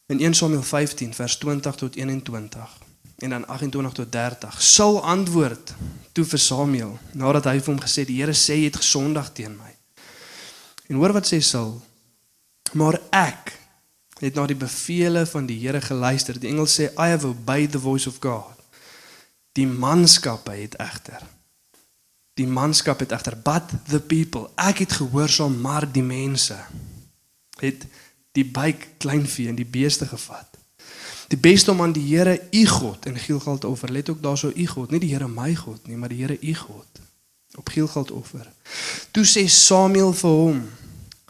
in 0.07 0.19
1 0.24 0.33
Samuel 0.33 0.63
15 0.63 1.13
vers 1.13 1.38
20 1.38 1.75
tot 1.75 1.95
21 1.95 2.87
en 3.17 3.29
dan 3.29 3.47
28 3.47 3.93
tot 3.93 4.11
30. 4.11 4.61
Saul 4.61 4.99
antwoord 5.03 5.73
toe 6.11 6.25
vir 6.25 6.39
Samuel 6.39 6.97
nadat 7.17 7.49
hy 7.49 7.57
vir 7.59 7.73
hom 7.73 7.81
gesê 7.81 8.05
die 8.05 8.19
Here 8.21 8.35
sê 8.37 8.59
jy 8.59 8.69
het 8.69 8.81
gesondig 8.81 9.31
teen 9.33 9.55
my. 9.57 9.73
En 10.87 10.99
hoor 11.01 11.15
wat 11.17 11.29
sê 11.29 11.39
Saul? 11.41 11.77
Maar 12.77 12.99
ek 13.15 13.55
het 14.19 14.37
na 14.37 14.45
die 14.49 14.57
beveelings 14.57 15.33
van 15.33 15.49
die 15.49 15.57
Here 15.61 15.81
geluister. 15.81 16.37
Die 16.37 16.51
engel 16.51 16.69
sê 16.69 16.91
I 16.93 17.13
have 17.13 17.27
obeyed 17.27 17.73
the 17.73 17.81
voice 17.81 18.09
of 18.09 18.21
God. 18.21 18.53
Die 19.57 19.67
manskappe 19.67 20.53
het 20.53 20.77
egter 20.81 21.25
die 22.37 22.47
manskap 22.47 23.01
het 23.01 23.13
egter 23.15 23.37
but 23.41 23.71
the 23.89 23.99
people 23.99 24.45
ek 24.61 24.83
het 24.85 24.99
gehoorsaam 24.99 25.57
maar 25.62 25.88
die 25.89 26.05
mense 26.05 26.57
het 27.62 27.88
die 28.38 28.45
byk 28.45 28.86
kleinvee 29.01 29.50
en 29.50 29.57
die 29.57 29.65
beeste 29.65 30.05
gevat. 30.05 30.47
Die 31.27 31.39
beste 31.39 31.72
om 31.72 31.81
aan 31.81 31.96
die 31.96 32.05
Here 32.15 32.39
u 32.51 32.65
God 32.65 33.05
in 33.05 33.17
Gielgald 33.19 33.62
te 33.62 33.67
offer. 33.67 33.91
Let 33.91 34.10
ook 34.10 34.22
daarso 34.22 34.51
u 34.55 34.67
God, 34.67 34.91
nie 34.91 35.00
die 35.00 35.13
Here 35.13 35.27
my 35.27 35.55
God 35.55 35.88
nie, 35.88 35.98
maar 35.98 36.10
die 36.10 36.22
Here 36.24 36.38
u 36.41 36.53
God 36.55 37.01
op 37.57 37.69
Gielgald 37.69 38.12
offer. 38.12 38.48
Toe 39.12 39.25
sê 39.25 39.48
Samuel 39.50 40.13
vir 40.13 40.29
hom, 40.29 40.62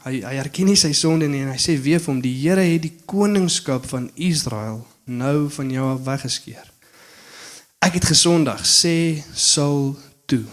Hy 0.08 0.22
hy 0.24 0.38
erken 0.40 0.70
nie 0.70 0.78
sy 0.80 0.94
sonde 0.96 1.28
nie 1.28 1.42
en 1.44 1.50
hy 1.52 1.60
sê 1.60 1.74
weer 1.82 2.00
vir 2.00 2.14
hom 2.14 2.22
die 2.24 2.36
Here 2.38 2.64
het 2.64 2.84
die 2.86 2.94
koningskap 3.10 3.88
van 3.90 4.06
Israel 4.16 4.86
nou 5.04 5.50
van 5.52 5.72
jou 5.72 5.88
af 5.92 6.06
weggeskeer. 6.06 6.68
Ek 7.84 7.98
het 7.98 8.08
gesondig, 8.08 8.64
sê 8.64 9.24
Saul 9.36 9.96
toe. 10.28 10.44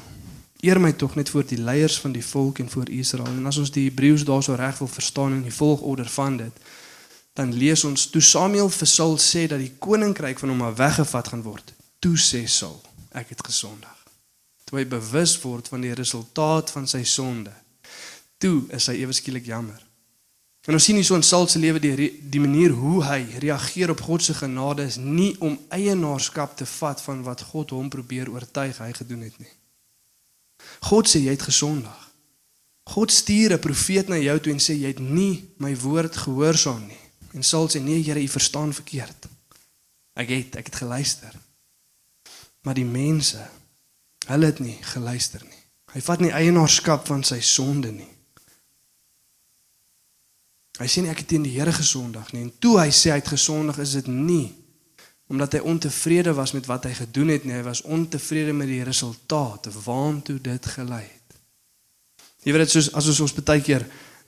Eer 0.65 0.81
my 0.81 0.93
tog 0.97 1.15
net 1.19 1.31
voor 1.31 1.45
die 1.47 1.61
leiers 1.61 1.99
van 2.01 2.15
die 2.15 2.25
volk 2.25 2.59
en 2.63 2.71
voor 2.73 2.91
Israel. 2.91 3.31
En 3.31 3.47
as 3.51 3.59
ons 3.61 3.73
die 3.75 3.87
Hebreëus 3.89 4.25
daarso 4.25 4.57
reg 4.59 4.79
wil 4.81 4.91
verstaan 4.91 5.37
in 5.39 5.43
die 5.47 5.55
volgorde 5.55 6.07
van 6.17 6.39
dit, 6.41 6.64
dan 7.35 7.53
lees 7.55 7.85
ons 7.85 8.07
toe 8.11 8.23
Samuel 8.23 8.71
vir 8.71 8.89
Saul 8.89 9.19
sê 9.19 9.47
dat 9.51 9.59
die 9.59 9.75
koninkryk 9.79 10.39
van 10.39 10.55
hom 10.55 10.63
af 10.63 10.79
weggevat 10.79 11.29
gaan 11.29 11.43
word. 11.43 11.75
Toe 11.99 12.17
sê 12.17 12.47
Saul, 12.47 12.81
ek 13.11 13.35
het 13.35 13.43
gesondig. 13.47 13.91
Toe 14.65 14.79
hy 14.79 14.87
bewus 14.87 15.35
word 15.43 15.69
van 15.69 15.83
die 15.85 15.95
resultaat 15.95 16.71
van 16.71 16.87
sy 16.87 17.03
sonde 17.05 17.53
toe 18.45 18.65
is 18.77 18.89
hy 18.91 19.01
ewe 19.01 19.17
skielik 19.17 19.49
jammer. 19.49 19.81
En 20.65 20.77
ons 20.77 20.87
sien 20.87 20.97
hier 20.97 21.05
so 21.05 21.17
in 21.19 21.27
Saul 21.27 21.47
se 21.49 21.61
lewe 21.61 21.81
die 21.81 22.09
die 22.33 22.41
manier 22.41 22.73
hoe 22.77 23.03
hy 23.05 23.21
reageer 23.43 23.93
op 23.93 24.01
God 24.05 24.25
se 24.25 24.37
genade 24.37 24.87
is 24.89 24.97
nie 25.01 25.35
om 25.45 25.59
eienaarskap 25.73 26.57
te 26.57 26.69
vat 26.69 27.03
van 27.05 27.21
wat 27.27 27.45
God 27.51 27.75
hom 27.77 27.91
probeer 27.93 28.31
oortuig 28.33 28.81
hy 28.81 28.91
gedoen 28.97 29.27
het 29.27 29.37
nie. 29.41 29.53
God 30.89 31.11
sê 31.11 31.21
jy 31.21 31.37
het 31.37 31.45
gesondig. 31.45 32.01
God 32.95 33.13
stuur 33.13 33.57
'n 33.57 33.61
profeet 33.61 34.09
na 34.09 34.17
jou 34.17 34.39
toe 34.41 34.53
en 34.53 34.61
sê 34.61 34.77
jy 34.77 34.93
het 34.93 35.01
nie 35.01 35.45
my 35.59 35.77
woord 35.77 36.17
gehoorsaam 36.17 36.87
nie. 36.89 37.04
En 37.35 37.43
Saul 37.43 37.69
sê 37.69 37.83
nee 37.83 38.03
Here, 38.03 38.23
u 38.23 38.29
verstaan 38.29 38.73
verkeerd. 38.75 39.29
Ek 40.15 40.31
het 40.31 40.57
ek 40.61 40.71
het 40.71 40.81
geluister. 40.85 41.35
Maar 42.63 42.79
die 42.79 42.89
mense, 42.89 43.43
hulle 44.31 44.47
het 44.47 44.63
nie 44.63 44.79
geluister 44.95 45.43
nie. 45.45 45.63
Hy 45.95 46.03
vat 46.03 46.23
nie 46.23 46.33
eienaarskap 46.35 47.07
van 47.07 47.23
sy 47.27 47.41
sonde 47.45 47.93
nie. 47.95 48.11
Hy 50.81 50.89
sê 50.91 51.05
nie 51.05 51.13
ek 51.13 51.23
het 51.23 51.31
teen 51.31 51.45
die 51.47 51.55
Here 51.55 51.75
gesondig 51.75 52.33
nie 52.35 52.49
en 52.49 52.53
toe 52.59 52.79
hy 52.81 52.91
sê 52.91 53.13
hy 53.13 53.21
het 53.21 53.35
gesondig 53.37 53.79
is 53.83 53.95
dit 54.01 54.11
nie 54.11 54.49
omdat 55.31 55.55
hy 55.57 55.61
ontevrede 55.65 56.35
was 56.37 56.53
met 56.53 56.67
wat 56.69 56.85
hy 56.85 56.91
gedoen 56.99 57.31
het 57.33 57.47
nie, 57.47 57.55
hy 57.57 57.63
was 57.65 57.81
ontevrede 57.89 58.53
met 58.53 58.69
die 58.69 58.83
resultaat 58.85 59.71
waartoe 59.87 60.37
dit 60.43 60.67
gelei 60.75 61.01
het. 61.07 61.39
Jy 62.45 62.53
weet 62.53 62.67
dit 62.67 62.75
soos 62.75 62.91
as 62.93 63.09
ons 63.09 63.23
ons 63.25 63.37
baie 63.39 63.63
keer 63.65 63.87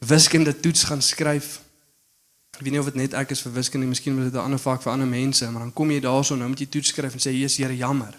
wiskunde 0.08 0.54
toets 0.56 0.86
gaan 0.88 1.02
skryf 1.04 1.58
Ek 2.56 2.62
weet 2.64 2.72
nie 2.72 2.80
of 2.80 2.88
dit 2.88 2.94
net 2.96 3.12
ek 3.12 3.34
is 3.34 3.42
vir 3.44 3.52
wiskunde, 3.52 3.86
miskien 3.86 4.16
is 4.18 4.30
dit 4.32 4.34
'n 4.34 4.44
ander 4.44 4.58
vak 4.58 4.82
vir 4.82 4.92
ander 4.92 5.06
mense, 5.06 5.50
maar 5.50 5.62
dan 5.62 5.72
kom 5.72 5.90
jy 5.90 6.00
daarso 6.00 6.36
nou 6.36 6.48
moet 6.48 6.60
jy 6.60 6.66
toets 6.66 6.88
skryf 6.88 7.12
en 7.12 7.20
sê 7.20 7.32
Jesus 7.32 7.58
Here, 7.58 7.76
jammer. 7.76 8.16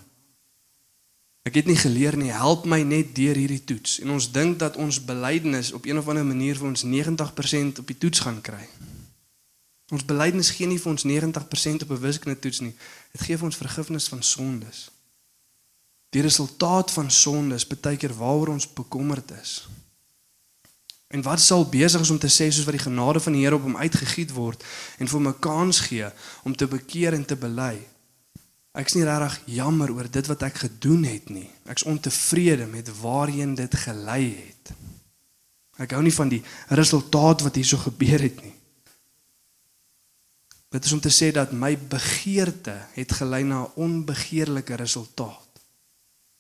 Ek 1.48 1.56
het 1.56 1.66
nie 1.66 1.78
geleer 1.78 2.18
nie. 2.18 2.32
Help 2.32 2.66
my 2.66 2.82
net 2.84 3.16
deur 3.16 3.36
hierdie 3.36 3.64
toets. 3.64 4.00
En 4.04 4.10
ons 4.10 4.32
dink 4.32 4.60
dat 4.60 4.76
ons 4.76 5.00
belydenis 5.00 5.72
op 5.72 5.86
een 5.86 5.98
of 5.98 6.08
ander 6.08 6.26
manier 6.26 6.58
vir 6.60 6.68
ons 6.68 6.84
90% 6.84 7.80
op 7.80 7.88
die 7.88 7.98
toets 7.98 8.20
gaan 8.20 8.42
kry. 8.42 8.68
Ons 9.96 10.04
belydenis 10.06 10.50
gee 10.58 10.68
nie 10.68 10.80
vir 10.80 10.92
ons 10.92 11.06
90% 11.08 11.86
op 11.86 11.92
'n 11.96 12.02
wiskunde 12.04 12.40
toets 12.40 12.60
nie. 12.60 12.76
Dit 13.12 13.22
gee 13.22 13.38
vir 13.38 13.46
ons 13.46 13.56
vergifnis 13.56 14.08
van 14.08 14.24
sondes. 14.24 14.90
Die 16.10 16.22
resultaat 16.22 16.92
van 16.92 17.12
sondes 17.12 17.68
baie 17.68 17.98
keer 17.98 18.14
waaroor 18.14 18.48
ons 18.48 18.74
bekommerd 18.74 19.32
is. 19.42 19.68
En 21.08 21.22
wat 21.24 21.40
sal 21.40 21.64
besig 21.70 22.02
is 22.02 22.10
om 22.10 22.20
te 22.20 22.28
sê 22.28 22.50
soos 22.52 22.66
wat 22.68 22.76
die 22.76 22.84
genade 22.84 23.20
van 23.24 23.34
die 23.34 23.44
Here 23.46 23.56
op 23.56 23.64
hom 23.64 23.78
uitgegiet 23.80 24.34
word 24.36 24.64
en 25.00 25.08
vir 25.08 25.18
hom 25.20 25.28
'n 25.28 25.40
kans 25.40 25.80
gee 25.80 26.10
om 26.44 26.56
te 26.56 26.68
bekeer 26.68 27.14
en 27.14 27.26
te 27.26 27.36
bely. 27.36 27.78
Ek's 28.78 28.94
nie 28.94 29.06
regtig 29.08 29.40
jammer 29.46 29.92
oor 29.92 30.10
dit 30.12 30.28
wat 30.28 30.44
ek 30.44 30.56
gedoen 30.56 31.04
het 31.04 31.30
nie. 31.30 31.50
Ek's 31.66 31.84
ontevrede 31.84 32.68
met 32.68 32.92
waarheen 33.00 33.56
dit 33.56 33.76
gelei 33.76 34.36
het. 34.36 34.76
Ek 35.78 35.92
hou 35.92 36.04
nie 36.04 36.14
van 36.14 36.30
die 36.30 36.44
resultaat 36.70 37.42
wat 37.42 37.56
hierso 37.56 37.78
gebeur 37.78 38.22
het 38.22 38.44
nie. 38.44 38.54
Dit 40.70 40.86
is 40.86 40.92
om 40.92 41.00
te 41.00 41.14
sê 41.14 41.32
dat 41.32 41.54
my 41.56 41.78
begeerte 41.78 42.76
het 42.94 43.12
gelei 43.12 43.44
na 43.44 43.64
'n 43.64 43.72
onbegeerlike 43.76 44.76
resultaat. 44.76 45.62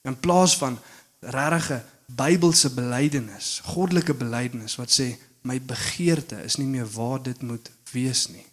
In 0.03 0.19
plaas 0.19 0.57
van 0.57 0.79
regtige 1.19 1.83
Bybelse 2.07 2.71
belydenis, 2.73 3.59
goddelike 3.67 4.13
belydenis 4.15 4.77
wat 4.79 4.91
sê 4.93 5.09
my 5.47 5.59
begeerte 5.59 6.39
is 6.43 6.55
nie 6.55 6.67
meer 6.67 6.87
waar 6.91 7.19
dit 7.23 7.41
moet 7.41 7.71
wees 7.91 8.27
nie. 8.31 8.45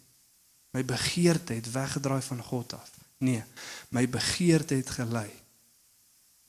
My 0.75 0.83
begeerte 0.83 1.55
het 1.55 1.71
weggedraai 1.71 2.21
van 2.21 2.43
God 2.43 2.73
af. 2.75 2.91
Nee, 3.23 3.43
my 3.89 4.03
begeerte 4.09 4.75
het 4.75 4.89
gelei 4.89 5.29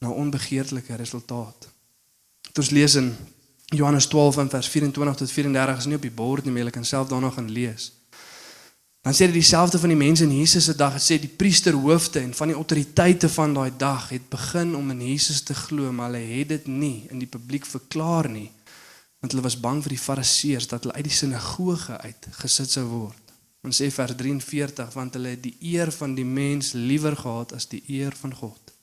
na 0.03 0.11
onbegeerlike 0.11 0.95
resultaat. 0.95 1.69
Dit 2.43 2.59
ons 2.59 2.71
lees 2.71 2.95
in 2.95 3.15
Johannes 3.75 4.07
12 4.07 4.35
vers 4.51 4.69
24 4.69 5.17
tot 5.17 5.31
34 5.31 5.79
is 5.79 5.87
nie 5.87 5.97
op 5.97 6.03
die 6.03 6.11
bord 6.11 6.45
nie, 6.45 6.53
maar 6.53 6.67
jy 6.67 6.75
kan 6.75 6.85
self 6.85 7.09
daarna 7.09 7.31
gaan 7.31 7.51
lees. 7.51 7.93
Dan 9.07 9.15
sê 9.15 9.29
dit 9.31 9.37
dieselfde 9.39 9.79
van 9.79 9.93
die 9.93 9.99
mense 9.99 10.25
in 10.25 10.33
Jesus 10.35 10.65
se 10.67 10.75
dag. 10.75 10.97
Dit 10.99 11.05
sê 11.05 11.17
die 11.23 11.31
priesterhoofde 11.31 12.25
en 12.27 12.33
van 12.35 12.51
die 12.51 12.57
autoriteite 12.59 13.29
van 13.31 13.53
daai 13.55 13.71
dag 13.79 14.09
het 14.11 14.25
begin 14.33 14.75
om 14.75 14.91
in 14.91 15.05
Jesus 15.13 15.45
te 15.47 15.55
glo, 15.55 15.93
maar 15.95 16.11
hulle 16.11 16.25
het 16.27 16.49
dit 16.49 16.67
nie 16.67 17.07
in 17.15 17.23
die 17.23 17.31
publiek 17.31 17.69
verklaar 17.71 18.27
nie, 18.27 18.49
want 19.23 19.31
hulle 19.31 19.47
was 19.47 19.59
bang 19.63 19.79
vir 19.85 19.95
die 19.95 20.03
fariseërs 20.03 20.67
dat 20.75 20.83
hulle 20.83 20.99
uit 20.99 21.07
die 21.07 21.15
sinagoge 21.21 22.01
uit 22.03 22.29
gesit 22.41 22.75
sou 22.75 22.85
word. 22.97 23.33
Ons 23.63 23.79
sê 23.79 23.93
vers 23.95 24.19
43 24.19 24.91
want 24.99 25.15
hulle 25.15 25.37
het 25.37 25.47
die 25.47 25.55
eer 25.71 25.95
van 25.95 26.19
die 26.19 26.27
mens 26.27 26.75
liewer 26.75 27.15
gehad 27.23 27.55
as 27.55 27.71
die 27.71 27.85
eer 27.87 28.19
van 28.19 28.35
God. 28.35 28.77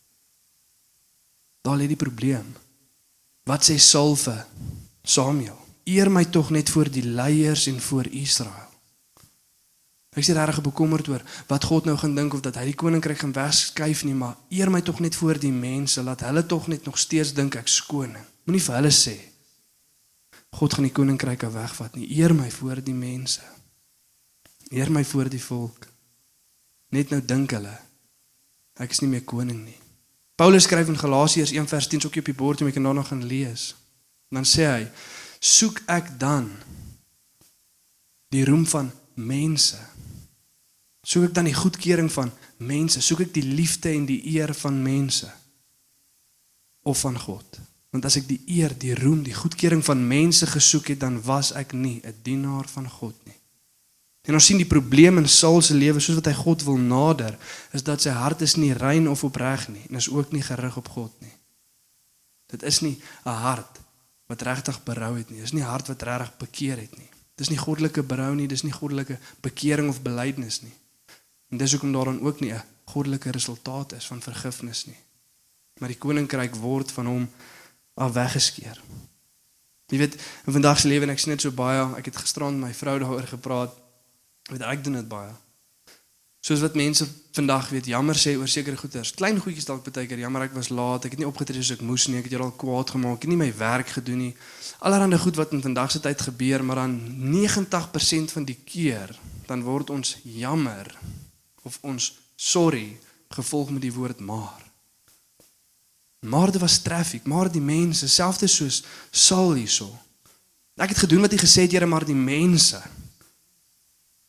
Daar 1.68 1.82
lê 1.84 1.92
die 1.92 2.00
probleem. 2.00 2.48
Wat 3.44 3.68
sê 3.68 3.76
vir 3.76 4.46
Samuel? 5.04 5.60
Eer 5.84 6.08
my 6.08 6.24
tog 6.24 6.50
net 6.56 6.70
voor 6.70 6.88
die 6.88 7.04
leiers 7.04 7.68
en 7.68 7.82
voor 7.82 8.08
Israel. 8.08 8.73
Ek 10.14 10.22
is 10.22 10.30
regtig 10.30 10.62
bekommerd 10.62 11.08
oor 11.10 11.24
wat 11.50 11.64
God 11.66 11.86
nou 11.90 11.98
gaan 11.98 12.16
dink 12.16 12.34
of 12.38 12.42
dat 12.46 12.60
hy 12.62 12.68
die 12.70 12.78
koninkryk 12.78 13.24
gaan 13.24 13.34
wegskuif 13.34 14.04
nie, 14.06 14.14
maar 14.14 14.38
eer 14.54 14.70
my 14.70 14.82
tog 14.86 15.02
net 15.02 15.18
voor 15.18 15.40
die 15.42 15.52
mense, 15.52 16.04
laat 16.06 16.22
hulle 16.22 16.46
tog 16.46 16.68
net 16.70 16.86
nog 16.86 17.00
steeds 17.02 17.34
dink 17.34 17.58
ek 17.58 17.72
skoning. 17.72 18.22
Moenie 18.46 18.62
vir 18.62 18.78
hulle 18.78 18.92
sê 18.94 19.18
God 20.54 20.76
gaan 20.76 20.86
die 20.86 20.94
koninkryk 20.94 21.48
wegvat 21.50 21.96
nie. 21.98 22.06
Eer 22.14 22.34
my 22.38 22.46
voor 22.54 22.78
die 22.86 22.94
mense. 22.94 23.42
Eer 24.70 24.92
my 24.94 25.02
voor 25.02 25.32
die 25.34 25.42
volk. 25.42 25.88
Net 26.94 27.10
nou 27.10 27.22
dink 27.26 27.56
hulle 27.58 27.74
ek 28.82 28.94
is 28.94 29.02
nie 29.04 29.10
meer 29.10 29.26
koning 29.26 29.60
nie. 29.66 29.78
Paulus 30.38 30.66
skryf 30.66 30.90
in 30.90 30.98
Galasiërs 30.98 31.54
1:10 31.54 32.06
ook 32.06 32.16
op 32.22 32.30
die 32.30 32.34
bord 32.34 32.62
om 32.62 32.68
ek 32.68 32.78
daarna 32.82 33.04
gaan 33.06 33.26
lees. 33.26 33.76
Dan 34.30 34.46
sê 34.46 34.66
hy: 34.66 34.88
"Soek 35.40 35.82
ek 35.86 36.20
dan 36.20 36.52
die 38.30 38.46
roem 38.46 38.66
van 38.66 38.92
mense?" 39.14 39.93
Soek 41.04 41.28
ek 41.28 41.36
dan 41.36 41.50
die 41.50 41.56
goedkeuring 41.56 42.10
van 42.12 42.32
mense? 42.64 43.02
Soek 43.04 43.26
ek 43.26 43.34
die 43.36 43.44
liefde 43.44 43.92
en 43.92 44.06
die 44.08 44.22
eer 44.36 44.54
van 44.56 44.80
mense 44.82 45.28
of 46.88 47.04
van 47.04 47.20
God? 47.20 47.60
Want 47.94 48.08
as 48.08 48.16
ek 48.18 48.26
die 48.28 48.40
eer, 48.48 48.72
die 48.80 48.96
roem, 48.96 49.22
die 49.24 49.36
goedkeuring 49.36 49.84
van 49.86 50.00
mense 50.08 50.48
gesoek 50.48 50.94
het, 50.94 51.02
dan 51.04 51.20
was 51.28 51.52
ek 51.60 51.76
nie 51.76 52.02
'n 52.02 52.16
dienaar 52.24 52.68
van 52.68 52.90
God 52.90 53.16
nie. 53.26 53.38
En 54.24 54.34
ons 54.34 54.46
sien 54.46 54.58
die 54.58 54.70
probleem 54.70 55.18
in 55.20 55.28
Saul 55.28 55.62
se 55.62 55.76
lewe 55.76 56.00
soos 56.00 56.16
wat 56.16 56.30
hy 56.32 56.34
God 56.34 56.64
wil 56.64 56.78
nader, 56.80 57.38
is 57.76 57.84
dat 57.84 58.02
sy 58.02 58.10
hart 58.10 58.42
is 58.42 58.56
nie 58.56 58.74
rein 58.74 59.10
of 59.12 59.24
opreg 59.24 59.68
nie 59.68 59.84
en 59.90 59.96
is 60.00 60.10
ook 60.10 60.32
nie 60.32 60.42
gerig 60.42 60.78
op 60.78 60.88
God 60.88 61.12
nie. 61.22 61.34
Dit 62.48 62.64
is 62.64 62.80
nie 62.82 63.02
'n 63.26 63.30
hart 63.30 63.80
wat 64.28 64.42
regtig 64.42 64.84
berou 64.84 65.18
het 65.18 65.30
nie. 65.30 65.42
Dis 65.42 65.52
nie 65.52 65.62
'n 65.62 65.68
hart 65.68 65.88
wat 65.88 66.02
regtig 66.02 66.38
bekeer 66.38 66.78
het 66.78 66.98
nie. 66.98 67.10
Dis 67.36 67.50
nie 67.50 67.58
goddelike 67.58 68.04
berou 68.04 68.36
nie, 68.36 68.48
dis 68.48 68.64
nie 68.64 68.72
goddelike 68.72 69.20
bekering 69.42 69.90
of 69.90 70.02
belydenis 70.02 70.62
nie. 70.62 70.74
En 71.54 71.60
dis 71.60 71.72
hoekom 71.72 71.92
daar 71.94 72.06
dan 72.06 72.22
ook 72.22 72.40
nie 72.40 72.54
'n 72.54 72.64
goddelike 72.86 73.32
resultaat 73.32 73.94
is 73.94 74.06
van 74.08 74.22
vergifnis 74.22 74.86
nie. 74.86 74.98
Maar 75.78 75.90
die 75.90 75.98
koninkryk 75.98 76.56
word 76.56 76.92
van 76.92 77.06
hom 77.06 77.30
af 77.94 78.12
weggeskeer. 78.12 78.82
Jy 79.86 79.98
weet, 79.98 80.14
in 80.46 80.52
vandag 80.52 80.80
se 80.80 80.88
lewe 80.88 81.04
en 81.04 81.10
ek 81.10 81.20
sien 81.20 81.32
dit 81.32 81.42
so 81.42 81.52
baie, 81.52 81.96
ek 81.96 82.06
het 82.06 82.18
gisterand 82.18 82.60
my 82.60 82.74
vrou 82.74 83.00
daaroor 83.00 83.28
gepraat. 83.28 83.76
Ek 84.44 84.52
weet 84.52 84.62
ek 84.62 84.84
doen 84.84 84.94
dit 84.94 85.08
baie. 85.08 85.32
Soos 86.40 86.60
wat 86.60 86.74
mense 86.74 87.08
vandag 87.32 87.70
weet, 87.70 87.86
jammer 87.86 88.16
sê 88.16 88.36
oor 88.38 88.48
sekere 88.48 88.78
goeders. 88.78 89.14
Klein 89.14 89.40
goedjies 89.40 89.66
dalk 89.66 89.92
baie 89.92 90.08
keer, 90.08 90.20
jammer 90.20 90.42
ek 90.42 90.54
was 90.54 90.70
laat, 90.70 91.06
ek 91.06 91.12
het 91.12 91.20
nie 91.20 91.28
opgetree 91.28 91.62
soos 91.62 91.78
ek 91.78 91.82
moes 91.86 92.08
nie, 92.08 92.18
ek 92.18 92.24
het 92.24 92.32
jou 92.32 92.42
al 92.42 92.52
kwaad 92.52 92.90
gemaak, 92.90 93.16
ek 93.16 93.22
het 93.22 93.30
nie 93.30 93.38
my 93.46 93.58
werk 93.58 93.88
gedoen 93.88 94.18
nie. 94.18 94.36
Allerhande 94.80 95.20
goed 95.20 95.36
wat 95.36 95.52
in 95.52 95.62
vandag 95.62 95.92
se 95.92 96.00
tyd 96.00 96.22
gebeur, 96.22 96.64
maar 96.64 96.76
dan 96.76 97.00
90% 97.22 98.32
van 98.32 98.44
die 98.46 98.60
keer 98.66 99.20
dan 99.46 99.62
word 99.62 99.90
ons 99.90 100.18
jammer 100.24 100.98
of 101.64 101.80
ons 101.82 102.12
sorry 102.36 102.98
gevolg 103.34 103.72
met 103.74 103.82
die 103.82 103.94
woord 103.94 104.20
maar. 104.20 104.62
Maar 106.24 106.52
dit 106.52 106.62
was 106.62 106.82
traffic, 106.82 107.26
maar 107.28 107.52
die 107.52 107.62
mense, 107.62 108.08
selfs 108.08 108.56
soos 108.56 108.84
Saul 109.12 109.54
hierso. 109.60 109.90
Ek 110.80 110.94
het 110.94 111.04
gedoen 111.04 111.26
wat 111.26 111.34
hy 111.36 111.40
gesê 111.42 111.66
het, 111.68 111.74
Here, 111.76 111.86
maar 111.86 112.06
die 112.08 112.16
mense. 112.16 112.80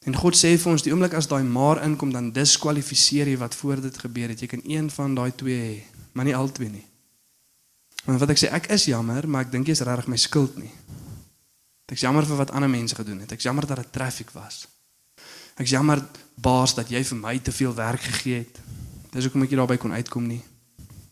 En 0.04 0.16
God 0.16 0.36
sê 0.36 0.52
vir 0.60 0.72
ons 0.72 0.82
die 0.84 0.92
oomblik 0.92 1.14
as 1.16 1.28
daai 1.30 1.44
maar 1.46 1.80
inkom 1.86 2.10
dan 2.12 2.32
diskwalifiseer 2.34 3.30
jy 3.30 3.38
wat 3.40 3.54
voor 3.56 3.80
dit 3.80 4.00
gebeur 4.02 4.34
het. 4.34 4.42
Jy 4.42 4.50
kan 4.50 4.64
een 4.68 4.90
van 4.92 5.14
daai 5.16 5.30
twee 5.32 5.60
hê, 5.62 6.02
maar 6.12 6.28
nie 6.28 6.36
albei 6.36 6.68
nie. 6.68 6.84
Want 8.04 8.20
wat 8.20 8.34
ek 8.34 8.42
sê, 8.42 8.50
ek 8.52 8.68
is 8.74 8.90
jammer, 8.90 9.24
maar 9.24 9.46
ek 9.46 9.54
dink 9.54 9.70
jy 9.70 9.78
is 9.78 9.84
regtig 9.86 10.10
my 10.12 10.18
skuld 10.20 10.58
nie. 10.60 10.72
Ek 11.88 11.96
is 11.96 12.04
jammer 12.04 12.26
vir 12.28 12.42
wat 12.42 12.52
ander 12.52 12.68
mense 12.68 12.96
gedoen 12.96 13.22
het. 13.22 13.32
Ek 13.32 13.40
is 13.40 13.48
jammer 13.48 13.64
dat 13.68 13.80
dit 13.80 13.92
traffic 13.94 14.34
was. 14.36 14.66
Ek 15.54 15.70
jammer 15.70 16.02
baas 16.34 16.74
dat 16.74 16.90
jy 16.90 17.04
vir 17.04 17.20
my 17.20 17.38
te 17.38 17.52
veel 17.54 17.74
werk 17.74 18.02
gegee 18.02 18.42
het. 18.42 18.60
Dis 19.14 19.28
hoekom 19.28 19.46
ek 19.46 19.54
nie 19.54 19.60
daarby 19.60 19.78
kon 19.78 19.94
uitkom 19.94 20.26
nie. 20.26 20.42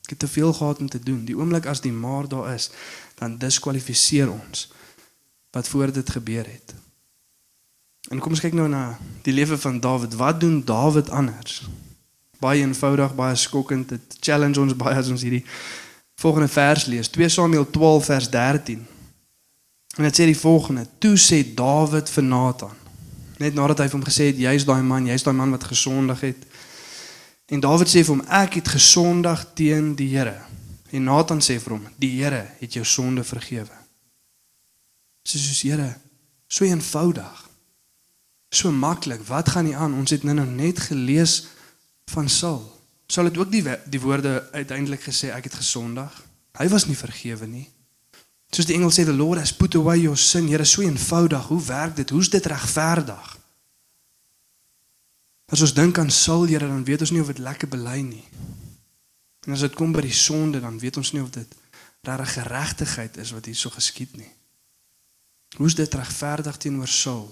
Ek 0.03 0.17
het 0.17 0.23
te 0.25 0.29
veel 0.29 0.53
gehad 0.53 0.81
om 0.83 0.89
te 0.91 0.99
doen. 0.99 1.23
Die 1.25 1.37
oomblik 1.39 1.69
as 1.71 1.81
die 1.81 1.93
maar 1.95 2.29
daar 2.29 2.51
is, 2.55 2.71
dan 3.21 3.39
diskwalifiseer 3.39 4.31
ons 4.33 4.71
wat 5.53 5.69
voor 5.69 5.93
dit 5.93 6.11
gebeur 6.11 6.47
het. 6.49 6.75
En 8.11 8.19
kom 8.19 8.35
ons 8.35 8.43
kyk 8.43 8.57
nou 8.57 8.67
na 8.69 8.97
die 9.23 9.35
lewe 9.35 9.59
van 9.59 9.79
Dawid. 9.81 10.17
Wat 10.19 10.41
doen 10.41 10.63
Dawid 10.67 11.11
anders? 11.11 11.63
Baie 12.43 12.65
eenvoudig, 12.65 13.15
baie 13.15 13.37
skokkend. 13.39 13.95
Dit 13.95 14.17
challenge 14.21 14.61
ons 14.61 14.75
baie 14.77 14.97
as 14.99 15.13
ons 15.13 15.23
hierdie 15.23 15.45
volgende 16.19 16.49
vers 16.49 16.87
lees. 16.91 17.11
2 17.15 17.29
Samuel 17.29 17.71
12 17.71 18.05
vers 18.05 18.31
13. 18.31 18.87
En 19.97 20.09
dit 20.09 20.19
sê 20.19 20.27
die 20.27 20.39
volgende: 20.39 20.87
Toe 20.99 21.15
sê 21.21 21.45
Dawid 21.55 22.11
vir 22.11 22.27
Nathan: 22.27 22.82
net 23.43 23.57
nadat 23.59 23.83
hy 23.83 23.89
vir 23.91 23.99
hom 23.99 24.07
gesê 24.07 24.31
het 24.31 24.41
jy's 24.41 24.67
daai 24.69 24.83
man, 24.87 25.09
jy's 25.11 25.25
daai 25.27 25.35
man 25.37 25.53
wat 25.55 25.67
gesondig 25.71 26.23
het. 26.25 26.47
En 27.53 27.61
Dawid 27.61 27.91
sê 27.91 28.01
vir 28.05 28.15
hom 28.15 28.25
ek 28.33 28.61
het 28.61 28.73
gesondig 28.77 29.45
teen 29.59 29.93
die 29.99 30.09
Here. 30.15 30.39
En 30.93 31.09
Nathan 31.09 31.43
sê 31.45 31.59
vir 31.61 31.77
hom 31.77 31.87
die 32.01 32.15
Here 32.21 32.45
het 32.61 32.79
jou 32.79 32.85
sonde 32.87 33.25
vergewe. 33.27 33.79
Soos 35.27 35.47
soos 35.49 35.63
Here, 35.67 35.91
so 36.49 36.65
eenvoudig. 36.65 37.49
So 38.53 38.71
maklik. 38.73 39.23
Wat 39.29 39.49
gaan 39.49 39.65
nie 39.65 39.77
aan? 39.77 39.95
Ons 39.97 40.13
het 40.13 40.25
nou 40.29 40.37
net 40.47 40.81
gelees 40.89 41.47
van 42.13 42.29
Saul. 42.29 42.65
Saul 43.09 43.31
het 43.31 43.39
ook 43.39 43.53
die 43.53 43.65
die 43.89 44.01
woorde 44.01 44.49
uiteindelik 44.53 45.05
gesê 45.09 45.33
ek 45.33 45.49
het 45.49 45.61
gesondig. 45.61 46.13
Hy 46.61 46.69
was 46.69 46.87
nie 46.87 46.97
vergewe 46.97 47.49
nie. 47.49 47.69
Soos 48.53 48.69
die 48.69 48.77
engel 48.77 48.93
sê 48.93 49.07
the 49.09 49.17
Lord 49.17 49.41
has 49.41 49.55
put 49.57 49.75
away 49.75 50.03
your 50.03 50.17
sin. 50.17 50.51
Here, 50.51 50.65
so 50.69 50.83
eenvoudig. 50.85 51.47
Hoe 51.49 51.63
werk 51.65 51.97
dit? 51.97 52.11
Hoe's 52.11 52.29
dit 52.29 52.47
regverdig? 52.47 53.31
As 55.53 55.61
ons 55.61 55.73
dink 55.73 55.99
aan 55.99 56.11
Saul, 56.13 56.47
Here, 56.51 56.69
dan 56.69 56.85
weet 56.85 57.01
ons 57.01 57.13
nie 57.13 57.21
of 57.21 57.33
dit 57.33 57.41
lekker 57.41 57.69
bely 57.73 58.01
nie. 58.05 58.25
En 59.47 59.57
as 59.57 59.65
dit 59.65 59.75
kom 59.75 59.93
by 59.93 60.05
die 60.05 60.15
sonde, 60.15 60.61
dan 60.61 60.79
weet 60.79 61.01
ons 61.01 61.13
nie 61.17 61.23
of 61.25 61.33
dit 61.33 61.59
regtig 62.03 62.33
geregtigheid 62.35 63.17
is 63.23 63.31
wat 63.31 63.47
hierso 63.47 63.71
geskied 63.71 64.17
nie. 64.19 64.31
Hoe's 65.57 65.77
dit 65.79 65.95
regverdig 65.95 66.57
teenoor 66.57 66.89
Saul? 66.89 67.29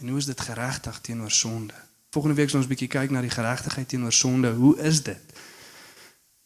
En 0.00 0.08
hoe 0.08 0.18
is 0.18 0.28
dit 0.30 0.40
geregtig 0.40 1.00
teenoor 1.00 1.30
sonde? 1.30 1.74
Volgende 2.14 2.36
week 2.36 2.50
sal 2.50 2.60
ons 2.60 2.68
'n 2.68 2.72
bietjie 2.72 2.88
kyk 2.88 3.10
na 3.10 3.20
die 3.20 3.30
geregtigheid 3.30 3.88
teenoor 3.88 4.12
sonde. 4.12 4.52
Hoe 4.52 4.78
is 4.78 5.02
dit? 5.02 5.33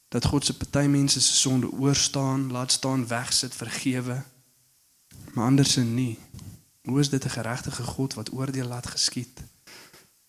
Dat 0.09 0.25
God 0.25 0.45
se 0.45 0.57
party 0.57 0.87
mense 0.87 1.21
se 1.21 1.33
sonde 1.33 1.73
oorstaan, 1.73 2.50
laat 2.53 2.73
staan, 2.73 3.07
wegsit, 3.07 3.55
vergewe. 3.55 4.23
Maar 5.33 5.45
andersin 5.45 5.95
nie. 5.95 6.19
Hoe 6.83 7.00
is 7.00 7.11
dit 7.11 7.25
'n 7.25 7.29
geregtige 7.29 7.83
God 7.83 8.15
wat 8.15 8.33
oordeel 8.33 8.67
laat 8.67 8.87
geskied? 8.87 9.41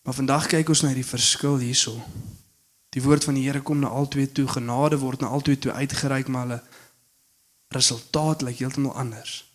Maar 0.02 0.14
vandag 0.14 0.46
kyk 0.46 0.70
ons 0.70 0.82
na 0.82 0.94
die 0.94 1.06
verskil 1.06 1.58
hierso. 1.58 2.06
Die 2.90 3.04
woord 3.04 3.24
van 3.24 3.34
die 3.34 3.44
Here 3.46 3.62
kom 3.62 3.80
na 3.80 3.88
albei 3.88 4.32
toe, 4.32 4.48
genade 4.48 4.98
word 4.98 5.20
na 5.20 5.28
albei 5.28 5.60
toe 5.60 5.72
uitgereik, 5.72 6.28
maar 6.28 6.48
hulle 6.48 6.62
resultaat 7.68 8.42
lyk 8.42 8.58
heeltemal 8.58 8.96
anders. 8.98 9.46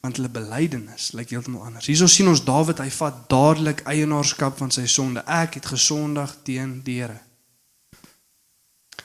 Want 0.00 0.16
hulle 0.16 0.28
belydenis 0.28 1.12
lyk 1.12 1.30
heeltemal 1.30 1.64
anders. 1.64 1.86
Hierso 1.86 2.06
sien 2.06 2.28
ons 2.28 2.44
Dawid, 2.44 2.78
hy 2.78 2.90
vat 2.90 3.28
dadelik 3.30 3.84
eienaarskap 3.86 4.58
van 4.58 4.70
sy 4.70 4.86
sonde. 4.86 5.22
Ek 5.26 5.54
het 5.54 5.66
gesondig 5.66 6.36
teen 6.42 6.80
die 6.82 6.98
Here. 7.00 7.20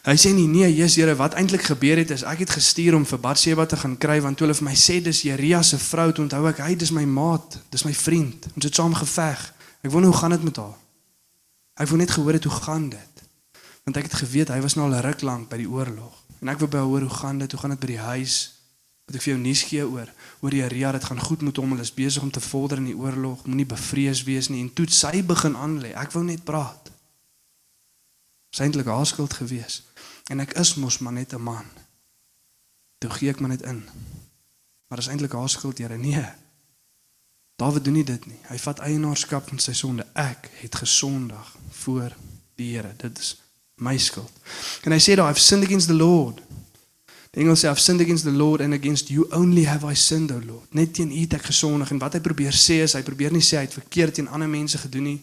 Hy 0.05 0.13
sê 0.21 0.35
nie 0.37 0.45
nee, 0.45 0.67
Jesus 0.69 0.99
Here, 0.99 1.15
wat 1.17 1.33
eintlik 1.33 1.63
gebeur 1.65 1.97
het 1.97 2.11
is 2.13 2.21
ek 2.29 2.43
het 2.43 2.51
gestuur 2.53 2.93
om 2.93 3.07
vir 3.09 3.19
Batseba 3.23 3.63
te 3.65 3.77
gaan 3.81 3.95
kry 3.97 4.19
want 4.21 4.37
toe 4.37 4.45
hulle 4.45 4.57
vir 4.59 4.67
my 4.67 4.75
sê 4.77 4.99
dis 5.01 5.23
Jeria 5.25 5.63
se 5.65 5.79
vrou, 5.81 6.11
toe 6.13 6.27
onthou 6.27 6.43
ek 6.51 6.61
hy 6.61 6.75
dis 6.77 6.91
my 6.93 7.07
maat, 7.09 7.57
dis 7.73 7.87
my 7.87 7.93
vriend. 7.97 8.45
Ons 8.53 8.67
het 8.69 8.77
saam 8.77 8.93
geveg. 8.93 9.41
Ek 9.81 9.89
wonder 9.89 10.13
hoe 10.13 10.19
gaan 10.19 10.35
dit 10.37 10.45
met 10.45 10.61
haar? 10.61 10.77
Ek 11.81 11.89
wou 11.89 11.97
net 11.97 12.13
gehoor 12.13 12.37
het 12.37 12.45
hoe 12.45 12.53
gaan 12.53 12.85
dit? 12.93 13.25
Want 13.87 13.97
ek 13.97 14.11
het 14.11 14.19
geweet 14.21 14.53
hy 14.53 14.61
was 14.61 14.77
nou 14.77 14.85
al 14.85 14.99
ruk 15.07 15.25
lank 15.25 15.49
by 15.49 15.63
die 15.63 15.69
oorlog. 15.73 16.21
En 16.37 16.53
ek 16.53 16.61
wou 16.61 16.69
by 16.69 16.85
hoor 16.85 17.09
hoe 17.09 17.17
gaan 17.17 17.41
dit? 17.41 17.57
Hoe 17.57 17.65
gaan 17.65 17.73
dit 17.73 17.81
by 17.81 17.91
die 17.95 18.03
huis? 18.05 18.39
Moet 19.09 19.17
ek 19.17 19.25
vir 19.25 19.33
jou 19.33 19.41
nuus 19.41 19.65
gee 19.65 19.89
oor 19.89 20.13
oor 20.45 20.53
Jeria, 20.53 20.91
dit 20.93 21.09
gaan 21.09 21.21
goed 21.21 21.41
met 21.41 21.57
hom. 21.57 21.73
Hulle 21.73 21.81
is 21.81 21.93
besig 21.93 22.21
om 22.21 22.29
te 22.29 22.45
vorder 22.45 22.77
in 22.77 22.91
die 22.93 22.97
oorlog. 22.97 23.41
Moenie 23.49 23.65
bevrees 23.73 24.21
wees 24.29 24.53
nie. 24.53 24.61
En 24.61 24.69
toe 24.69 24.85
sy 24.85 25.25
begin 25.25 25.57
aanlê. 25.57 25.95
Ek 25.97 26.13
wou 26.13 26.21
net 26.21 26.45
praat. 26.45 26.93
Sy 28.53 28.69
eintlik 28.69 28.87
haar 28.87 29.07
skuld 29.09 29.33
gewees. 29.35 29.81
En 30.29 30.39
ek 30.39 30.55
is 30.57 30.75
mos 30.75 30.97
maar 30.99 31.13
net 31.13 31.33
'n 31.33 31.41
man. 31.41 31.65
Toe 32.97 33.09
gee 33.09 33.29
ek 33.29 33.39
maar 33.39 33.49
net 33.49 33.61
in. 33.61 33.83
Maar 34.87 34.97
dis 34.97 35.07
eintlik 35.07 35.31
haar 35.31 35.49
skuld, 35.49 35.77
Here. 35.77 35.97
Nee. 35.97 36.25
Dawid 37.55 37.83
doen 37.83 37.93
nie 37.93 38.03
dit 38.03 38.25
nie. 38.25 38.39
Hy 38.47 38.57
vat 38.57 38.79
eienaarskap 38.79 39.47
van 39.47 39.59
sy 39.59 39.73
sonde. 39.73 40.05
Ek 40.13 40.49
het 40.59 40.75
gesondig 40.75 41.55
voor 41.69 42.15
die 42.55 42.75
Here. 42.75 42.93
Dit 42.97 43.19
is 43.19 43.37
my 43.75 43.97
skuld. 43.97 44.31
En 44.83 44.91
hy 44.91 44.99
sê 44.99 45.15
daar 45.15 45.29
I've 45.29 45.39
sinned 45.39 45.65
against 45.65 45.87
the 45.87 45.93
Lord. 45.93 46.41
Die 47.35 47.43
Engels 47.43 47.65
sê 47.65 47.69
I've 47.69 47.81
sinned 47.81 48.01
against 48.01 48.23
the 48.23 48.31
Lord 48.31 48.61
and 48.61 48.73
against 48.73 49.09
you 49.09 49.27
only 49.31 49.65
have 49.65 49.91
I 49.91 49.95
sinned, 49.95 50.31
O 50.31 50.39
Lord. 50.45 50.73
Net 50.73 50.93
teen 50.93 51.11
U 51.11 51.19
het 51.19 51.33
ek 51.33 51.49
gesondig 51.51 51.91
en 51.91 51.99
wat 51.99 52.15
hy 52.15 52.21
probeer 52.23 52.55
sê 52.55 52.79
is 52.85 52.95
hy 52.95 53.01
probeer 53.03 53.35
nie 53.35 53.43
sê 53.43 53.59
hy 53.59 53.65
het 53.67 53.75
verkeerd 53.75 54.15
teen 54.15 54.29
ander 54.31 54.47
mense 54.49 54.79
gedoen 54.79 55.09
nie. 55.09 55.19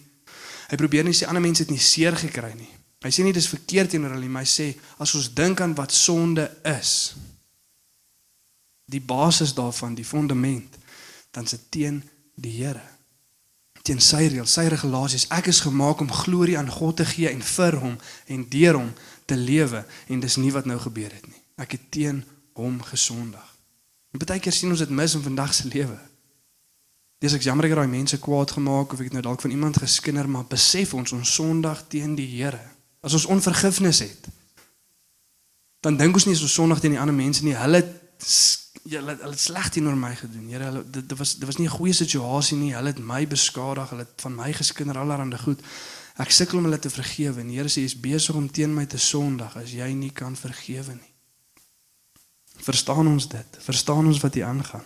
Hy 0.69 0.77
probeer 0.77 1.07
nie 1.07 1.15
sê 1.17 1.25
ander 1.25 1.41
mense 1.41 1.65
het 1.65 1.73
nie 1.73 1.81
seer 1.81 2.13
gekry 2.17 2.53
nie. 2.53 2.69
Hy 3.03 3.11
sê 3.11 3.25
nie 3.25 3.35
dis 3.35 3.51
verkeerd 3.51 3.91
teenoor 3.91 4.15
hulle 4.15 4.23
nie, 4.23 4.31
maar 4.31 4.45
hy 4.45 4.49
sê 4.49 4.69
as 5.03 5.11
ons 5.17 5.27
dink 5.35 5.59
aan 5.61 5.75
wat 5.75 5.91
sonde 5.91 6.47
is, 6.69 7.13
die 8.87 9.01
basis 9.03 9.53
daarvan, 9.55 9.95
die 9.95 10.07
fondament, 10.07 10.77
dan 11.35 11.47
se 11.47 11.59
teen 11.69 12.01
die 12.35 12.53
Here. 12.61 12.83
Teen 13.83 13.99
sy 13.99 14.29
reëls, 14.31 14.53
sy 14.55 14.69
regulasies. 14.71 15.25
Ek 15.35 15.49
is 15.51 15.59
gemaak 15.65 15.99
om 15.99 16.11
glorie 16.11 16.55
aan 16.55 16.71
God 16.71 17.01
te 17.01 17.07
gee 17.07 17.27
en 17.27 17.41
vir 17.43 17.75
hom 17.81 17.97
en 18.31 18.45
deur 18.47 18.79
hom 18.79 18.93
te 19.27 19.35
lewe 19.35 19.83
en 20.07 20.23
dis 20.23 20.37
nie 20.39 20.53
wat 20.55 20.69
nou 20.69 20.77
gebeur 20.79 21.11
het 21.11 21.25
nie. 21.27 21.41
Ek 21.59 21.75
het 21.75 21.89
teen 21.91 22.21
hom 22.55 22.79
gesondig. 22.87 23.43
En 24.13 24.21
baie 24.21 24.39
keer 24.39 24.55
sien 24.55 24.71
ons 24.71 24.79
dit 24.79 24.93
mis 24.93 25.15
in 25.17 25.25
vandag 25.25 25.51
se 25.57 25.67
lewe. 25.67 25.97
Dis 27.19 27.35
ek 27.35 27.43
jammer 27.43 27.67
ek 27.67 27.73
het 27.73 27.81
daai 27.81 27.91
mense 27.91 28.19
kwaad 28.23 28.55
gemaak 28.55 28.93
of 28.93 29.01
ek 29.01 29.09
het 29.09 29.17
nou 29.17 29.25
dalk 29.25 29.43
van 29.43 29.51
iemand 29.51 29.81
geskinder, 29.83 30.29
maar 30.29 30.47
besef 30.47 30.93
ons 30.95 31.15
ons 31.15 31.35
sondig 31.35 31.83
teen 31.91 32.15
die 32.15 32.29
Here. 32.37 32.61
As 33.03 33.13
ons 33.17 33.27
onvergifnis 33.27 33.99
het, 34.05 34.27
dan 35.83 35.97
dink 35.99 36.15
ons 36.15 36.25
nie 36.25 36.35
ons 36.39 36.53
sondig 36.53 36.79
teen 36.79 36.95
die 36.95 37.01
ander 37.01 37.15
mense 37.15 37.43
nie. 37.43 37.55
Hulle 37.59 37.81
ja, 38.83 38.99
hulle 38.99 39.17
hulle 39.19 39.33
het 39.35 39.43
sleg 39.43 39.69
teenoor 39.75 39.97
my 39.99 40.13
gedoen. 40.15 40.47
Here, 40.51 40.69
hulle 40.69 40.83
dit, 40.87 41.09
dit 41.09 41.17
was 41.19 41.35
dit 41.35 41.47
was 41.49 41.59
nie 41.59 41.67
'n 41.67 41.75
goeie 41.75 41.93
situasie 41.93 42.57
nie. 42.57 42.73
Hulle 42.75 42.93
het 42.93 42.99
my 42.99 43.27
beskadig. 43.27 43.89
Hulle 43.89 44.07
het 44.07 44.21
van 44.21 44.35
my 44.35 44.53
geskinder 44.53 44.97
allerhande 44.97 45.37
goed. 45.37 45.59
Ek 46.15 46.31
sukkel 46.31 46.57
om 46.57 46.63
hulle 46.63 46.79
te 46.79 46.89
vergewe. 46.89 47.39
En 47.39 47.47
die 47.47 47.57
Here 47.57 47.69
sê 47.69 47.81
jy's 47.81 47.99
besig 47.99 48.35
om 48.35 48.51
teen 48.51 48.73
my 48.73 48.85
te 48.85 48.97
sondig 48.97 49.55
as 49.55 49.71
jy 49.71 49.93
nie 49.93 50.11
kan 50.11 50.35
vergewe 50.35 50.93
nie. 50.93 51.13
Verstaan 52.63 53.07
ons 53.07 53.27
dit? 53.27 53.57
Verstaan 53.59 54.07
ons 54.07 54.19
wat 54.19 54.33
hier 54.33 54.45
aangaan? 54.45 54.85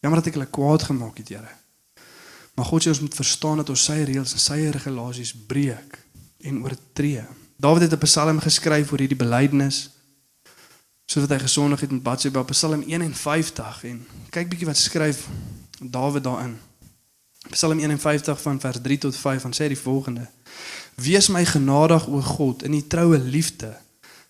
Jammer 0.00 0.18
dat 0.20 0.26
ek 0.26 0.34
hulle 0.34 0.50
kwaad 0.50 0.82
gemaak 0.82 1.16
het, 1.18 1.28
Here. 1.28 1.54
Maar 2.54 2.64
God 2.64 2.82
sê 2.82 2.88
ons 2.88 3.00
moet 3.00 3.14
verstaan 3.14 3.56
dat 3.56 3.68
ons 3.68 3.84
sy 3.84 4.02
reëls 4.02 4.32
en 4.32 4.38
sy 4.38 4.70
regulasies 4.70 5.34
breek 5.46 5.99
en 6.40 6.62
oortree. 6.62 7.24
Dawid 7.56 7.82
het 7.82 7.92
'n 7.92 8.04
Psalm 8.04 8.38
geskryf 8.40 8.92
oor 8.92 8.98
hierdie 8.98 9.16
belydenis 9.16 9.90
soos 11.10 11.26
wat 11.26 11.30
hy 11.30 11.42
gesondig 11.42 11.80
het 11.80 11.90
met 11.90 12.02
Batseba, 12.02 12.42
Psalm 12.42 12.82
51 12.86 13.84
en 13.84 14.06
kyk 14.30 14.48
bietjie 14.48 14.66
wat 14.66 14.76
skryf 14.76 15.26
Dawid 15.80 16.24
daarin. 16.24 16.58
Psalm 17.48 17.78
51 17.78 18.40
van 18.40 18.60
vers 18.60 18.80
3 18.82 18.98
tot 18.98 19.16
5 19.16 19.42
van 19.42 19.52
sê 19.56 19.68
die 19.72 19.78
volgende: 19.78 20.28
Wees 20.94 21.28
my 21.28 21.44
genadig 21.44 22.06
o 22.06 22.20
God 22.20 22.62
in 22.62 22.76
die 22.76 22.86
troue 22.86 23.18
liefde. 23.18 23.72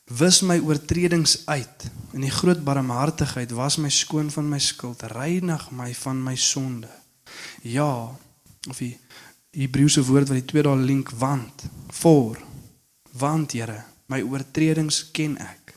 Wis 0.05 0.41
my 0.41 0.59
oortredings 0.59 1.43
uit. 1.47 1.91
In 2.13 2.21
die 2.21 2.31
groot 2.31 2.65
barmhartigheid 2.65 3.51
was 3.51 3.77
my 3.77 3.91
skoon 3.91 4.31
van 4.31 4.49
my 4.49 4.59
skuld. 4.59 5.03
Reinig 5.03 5.71
my 5.71 5.95
van 5.95 6.23
my 6.23 6.37
sonde. 6.37 6.89
Ja, 7.63 8.17
of 8.69 8.79
die 8.79 8.99
Hebreëse 9.51 10.05
woord 10.07 10.31
wat 10.31 10.39
die 10.39 10.47
twee 10.47 10.63
daar 10.63 10.79
link 10.79 11.11
want 11.11 11.67
voor 12.01 12.39
want 13.19 13.53
Here, 13.53 13.83
my 14.07 14.21
oortredings 14.23 15.09
ken 15.11 15.35
ek 15.43 15.75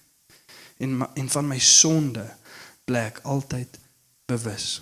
en 0.78 1.00
en 1.18 1.30
van 1.30 1.48
my 1.48 1.58
sonde 1.60 2.26
bly 2.86 3.08
ek 3.10 3.24
altyd 3.24 3.80
bewus. 4.30 4.82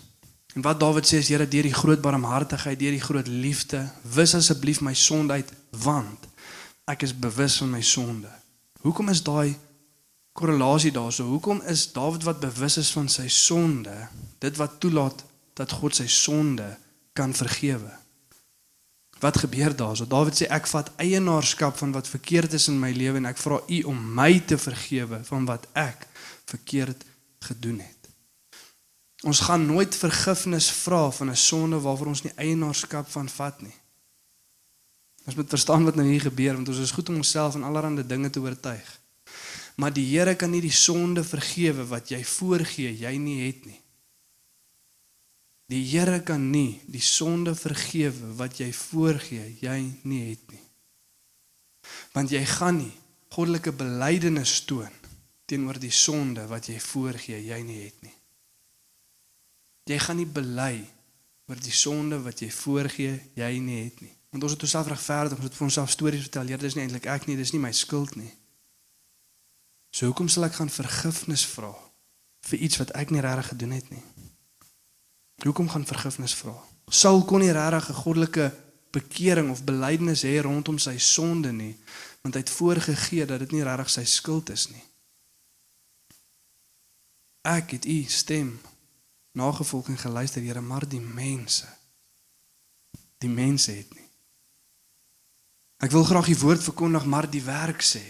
En 0.56 0.66
wat 0.66 0.80
Dawid 0.80 1.08
sê 1.08 1.22
is 1.24 1.30
Here 1.32 1.48
deur 1.48 1.70
die 1.70 1.76
groot 1.76 2.02
barmhartigheid, 2.04 2.80
deur 2.80 2.98
die 2.98 3.04
groot 3.04 3.28
liefde, 3.32 3.86
wis 4.04 4.36
asseblief 4.36 4.82
my 4.84 4.94
sonde 4.98 5.40
uit 5.40 5.54
want 5.72 6.28
ek 6.92 7.08
is 7.08 7.16
bewus 7.16 7.62
van 7.62 7.72
my 7.72 7.82
sonde. 7.86 8.28
Hoekom 8.84 9.14
is 9.14 9.24
daai 9.24 9.56
korrelasie 10.36 10.92
daarso? 10.92 11.30
Hoekom 11.32 11.62
is 11.72 11.88
Dawid 11.96 12.28
wat 12.28 12.44
bewus 12.44 12.76
is 12.82 12.92
van 12.92 13.08
sy 13.08 13.30
sonde, 13.32 13.96
dit 14.44 14.60
wat 14.60 14.80
toelaat 14.84 15.24
dat 15.56 15.80
God 15.80 15.96
sy 15.96 16.10
sonde 16.12 16.68
kan 17.16 17.32
vergewe? 17.32 18.01
Wat 19.22 19.38
gebeur 19.38 19.76
daarso? 19.76 20.08
Dawid 20.10 20.40
sê 20.40 20.48
ek 20.50 20.66
vat 20.72 20.90
eienaarskap 20.98 21.78
van 21.78 21.92
wat 21.94 22.10
verkeerd 22.10 22.56
is 22.58 22.68
in 22.72 22.80
my 22.82 22.90
lewe 22.96 23.22
en 23.22 23.30
ek 23.30 23.38
vra 23.38 23.60
U 23.62 23.82
om 23.92 24.00
my 24.18 24.40
te 24.50 24.58
vergewe 24.58 25.22
van 25.28 25.46
wat 25.46 25.68
ek 25.78 26.08
verkeerd 26.50 27.06
gedoen 27.46 27.80
het. 27.84 28.10
Ons 29.22 29.44
gaan 29.46 29.68
nooit 29.70 29.96
vergifnis 29.96 30.72
vra 30.74 31.12
van 31.12 31.30
'n 31.30 31.38
sonde 31.38 31.80
waarvoor 31.80 32.08
ons 32.08 32.24
nie 32.24 32.34
eienaarskap 32.36 33.10
van 33.10 33.30
vat 33.30 33.62
nie. 33.62 33.78
Ons 35.26 35.36
moet 35.36 35.50
verstaan 35.50 35.84
wat 35.84 35.96
nou 35.96 36.08
hier 36.08 36.22
gebeur 36.22 36.56
want 36.56 36.68
ons 36.68 36.78
is 36.78 36.92
goed 36.92 37.10
om 37.10 37.16
onsself 37.16 37.56
en 37.56 37.64
allerlei 37.64 38.08
dinge 38.08 38.30
te 38.30 38.40
oortuig. 38.40 39.00
Maar 39.76 39.94
die 39.94 40.18
Here 40.18 40.36
kan 40.36 40.50
nie 40.50 40.62
die 40.62 40.72
sonde 40.72 41.24
vergewe 41.24 41.86
wat 41.88 42.10
jy 42.10 42.24
voorgee 42.26 42.98
jy 42.98 43.18
nie 43.18 43.46
het 43.46 43.66
nie. 43.66 43.81
Die 45.72 45.84
Here 45.88 46.20
kan 46.28 46.50
nie 46.52 46.82
die 46.92 47.04
sonde 47.04 47.54
vergewe 47.56 48.34
wat 48.40 48.60
jy 48.60 48.72
voorgee 48.76 49.46
jy 49.62 49.78
nie 50.04 50.24
het 50.30 50.52
nie. 50.52 50.64
Want 52.12 52.34
jy 52.34 52.42
gaan 52.46 52.82
nie 52.82 52.96
goddelike 53.32 53.72
belydenis 53.72 54.58
toon 54.68 54.92
teenoor 55.48 55.80
die 55.80 55.92
sonde 55.92 56.44
wat 56.48 56.68
jy 56.68 56.78
voorgee 56.80 57.40
jy 57.44 57.60
nie 57.64 57.84
het 57.86 58.04
nie. 58.04 58.16
Jy 59.92 60.00
gaan 60.00 60.20
nie 60.20 60.28
bely 60.28 60.76
oor 61.48 61.60
die 61.60 61.76
sonde 61.76 62.20
wat 62.24 62.44
jy 62.44 62.52
voorgee 62.56 63.16
jy 63.36 63.52
nie 63.64 63.82
het 63.86 64.04
nie. 64.04 64.14
Want 64.32 64.46
ons 64.48 64.56
het 64.56 64.64
onsself 64.64 64.88
regverdig, 64.88 65.40
ons 65.40 65.50
het 65.50 65.58
vir 65.58 65.68
onsself 65.68 65.92
stories 65.92 66.24
vertel. 66.28 66.48
Here, 66.48 66.62
dis 66.62 66.78
nie 66.78 66.86
eintlik 66.86 67.08
ek 67.12 67.28
nie, 67.28 67.36
dis 67.40 67.52
nie 67.52 67.60
my 67.64 67.74
skuld 67.76 68.16
nie. 68.16 68.32
So 69.92 70.08
hoekom 70.08 70.30
sal 70.32 70.48
ek 70.48 70.56
gaan 70.60 70.72
vergifnis 70.72 71.44
vra 71.52 71.74
vir 72.48 72.64
iets 72.64 72.80
wat 72.80 72.94
ek 72.98 73.12
nie 73.12 73.24
regtig 73.24 73.52
gedoen 73.52 73.76
het 73.76 73.90
nie? 73.92 74.04
Hoekom 75.42 75.70
gaan 75.70 75.86
vergifnis 75.86 76.36
vra? 76.36 76.54
Saul 76.88 77.26
kon 77.26 77.40
nie 77.40 77.52
regtig 77.52 77.90
'n 77.90 78.02
goddelike 78.04 78.52
bekering 78.92 79.52
of 79.52 79.64
belydenis 79.64 80.24
hê 80.24 80.42
rondom 80.42 80.78
sy 80.78 80.98
sonde 80.98 81.52
nie, 81.52 81.78
want 82.22 82.36
hy 82.36 82.40
het 82.40 82.50
voorgegee 82.50 83.26
dat 83.26 83.40
dit 83.40 83.52
nie 83.52 83.64
regtig 83.64 83.90
sy 83.90 84.04
skuld 84.04 84.50
is 84.50 84.70
nie. 84.70 84.84
Ek 87.42 87.72
het 87.72 87.86
u 87.86 88.04
stem 88.04 88.62
nagevolg 89.32 89.88
en 89.88 89.98
geluister, 89.98 90.42
Here, 90.42 90.62
maar 90.62 90.88
die 90.88 91.02
mense 91.02 91.82
die 93.22 93.30
mense 93.30 93.72
het 93.72 93.94
nie. 93.94 94.08
Ek 95.82 95.94
wil 95.94 96.06
graag 96.06 96.30
die 96.30 96.40
woord 96.42 96.64
verkondig, 96.64 97.06
maar 97.10 97.28
die 97.30 97.44
werk 97.46 97.82
sê. 97.86 98.04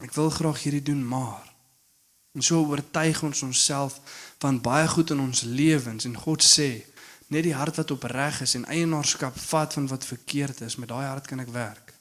Ek 0.00 0.14
wil 0.16 0.30
graag 0.34 0.62
hierdie 0.64 0.84
doen, 0.92 1.02
maar 1.06 1.49
En 2.32 2.42
so 2.42 2.62
oortuig 2.62 3.22
ons 3.22 3.42
onsself 3.42 4.00
van 4.38 4.60
baie 4.60 4.88
goed 4.88 5.10
in 5.10 5.20
ons 5.20 5.42
lewens 5.42 6.04
en 6.04 6.16
God 6.16 6.44
sê 6.46 6.70
Net 7.30 7.46
die 7.46 7.54
hart 7.54 7.76
wat 7.78 7.92
opreg 7.94 8.40
is 8.42 8.56
en 8.58 8.66
eienaarskap 8.66 9.36
vat 9.38 9.74
van 9.76 9.86
wat 9.86 10.06
verkeerd 10.06 10.64
is, 10.66 10.74
met 10.76 10.90
daai 10.90 11.06
hart 11.06 11.28
kan 11.30 11.38
ek 11.38 11.52
werk. 11.54 11.92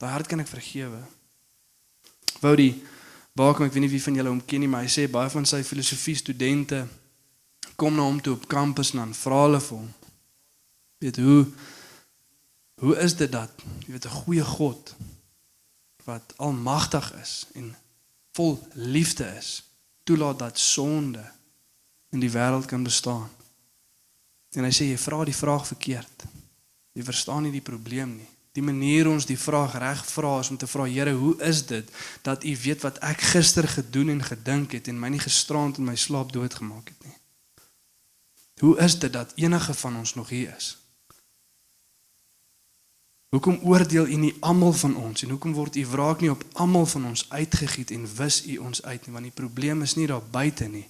Daai 0.00 0.14
hart 0.14 0.30
kan 0.30 0.40
ek 0.40 0.48
vergewe. 0.48 1.02
Wou 2.40 2.54
die 2.56 2.72
Bakom, 3.36 3.68
ek 3.68 3.76
weet 3.76 3.84
nie 3.84 3.92
wie 3.92 4.02
van 4.02 4.16
julle 4.16 4.32
hom 4.32 4.40
ken 4.42 4.64
nie, 4.64 4.68
maar 4.68 4.82
hy 4.82 4.88
sê 4.90 5.04
baie 5.12 5.30
van 5.30 5.44
sy 5.46 5.60
filosofie 5.64 6.16
studente 6.18 6.80
kom 7.78 7.94
na 7.94 8.04
hom 8.08 8.18
toe 8.24 8.34
op 8.34 8.48
kampus 8.50 8.90
en 8.94 9.04
dan 9.04 9.12
vra 9.14 9.44
hulle 9.44 9.60
vir 9.62 9.76
hom. 9.76 9.92
Weet 11.04 11.20
hoe 11.22 11.44
hoe 12.80 12.96
is 13.04 13.14
dit 13.20 13.28
dat 13.28 13.52
jy 13.84 13.92
weet 13.92 14.08
'n 14.08 14.18
goeie 14.24 14.44
God 14.44 14.94
wat 16.08 16.32
almagtig 16.40 17.12
is 17.20 17.46
en 17.54 17.76
vol 18.40 18.56
liefde 18.72 19.26
is, 19.38 19.60
toelaat 20.02 20.38
dat 20.38 20.58
sonde 20.58 21.24
in 22.10 22.22
die 22.22 22.32
wêreld 22.32 22.66
kan 22.66 22.82
bestaan. 22.82 23.28
En 24.56 24.66
hy 24.66 24.72
sê 24.74 24.88
jy 24.88 24.98
vra 24.98 25.22
die 25.28 25.36
vraag 25.36 25.66
verkeerd. 25.68 26.24
Jy 26.96 27.04
verstaan 27.06 27.44
nie 27.46 27.54
die 27.54 27.64
probleem 27.64 28.16
nie. 28.16 28.28
Die 28.56 28.64
manier 28.66 29.06
ons 29.06 29.28
die 29.28 29.38
vraag 29.38 29.76
reg 29.78 30.00
vra 30.10 30.32
is 30.42 30.50
om 30.50 30.58
te 30.58 30.66
vra 30.66 30.88
Here, 30.90 31.12
hoe 31.14 31.36
is 31.46 31.62
dit 31.68 31.86
dat 32.26 32.42
U 32.42 32.54
weet 32.64 32.82
wat 32.82 32.98
ek 33.06 33.22
gister 33.36 33.68
gedoen 33.68 34.10
en 34.16 34.24
gedink 34.26 34.74
het 34.74 34.90
en 34.90 34.98
my 34.98 35.12
nie 35.12 35.22
gisterand 35.22 35.78
in 35.78 35.86
my 35.86 35.94
slaap 35.94 36.32
doodgemaak 36.34 36.90
het 36.90 37.06
nie? 37.06 37.16
Hoe 38.64 38.74
is 38.82 38.98
dit 38.98 39.12
dat 39.12 39.36
enige 39.38 39.74
van 39.84 40.00
ons 40.02 40.16
nog 40.18 40.34
hier 40.34 40.50
is? 40.56 40.74
Hoekom 43.30 43.60
oordeel 43.62 44.08
U 44.10 44.16
nie 44.18 44.36
almal 44.42 44.72
van 44.72 44.96
ons 44.98 45.22
en 45.22 45.30
hoekom 45.30 45.52
word 45.54 45.76
U 45.78 45.84
wraak 45.86 46.22
nie 46.22 46.30
op 46.32 46.42
almal 46.58 46.86
van 46.90 47.04
ons 47.12 47.28
uitgegiet 47.30 47.92
en 47.94 48.08
wis 48.16 48.40
U 48.46 48.56
ons 48.58 48.82
uit 48.82 49.06
nie 49.06 49.14
want 49.14 49.28
die 49.28 49.38
probleem 49.42 49.84
is 49.86 49.94
nie 49.94 50.08
daar 50.10 50.24
buite 50.24 50.66
nie 50.68 50.88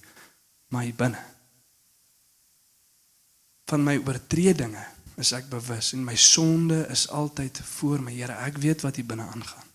maar 0.71 0.87
hier 0.87 0.95
binne. 0.95 1.19
Van 3.69 3.83
my 3.83 3.97
oortredinge 3.99 4.85
is 5.21 5.33
ek 5.35 5.49
bewus 5.51 5.91
en 5.93 6.05
my 6.07 6.15
sonde 6.15 6.79
is 6.89 7.09
altyd 7.11 7.59
voor 7.75 8.01
my 8.01 8.13
Here. 8.15 8.37
Ek 8.47 8.57
weet 8.63 8.81
wat 8.81 8.97
hier 8.97 9.05
binne 9.05 9.27
aangaan. 9.27 9.67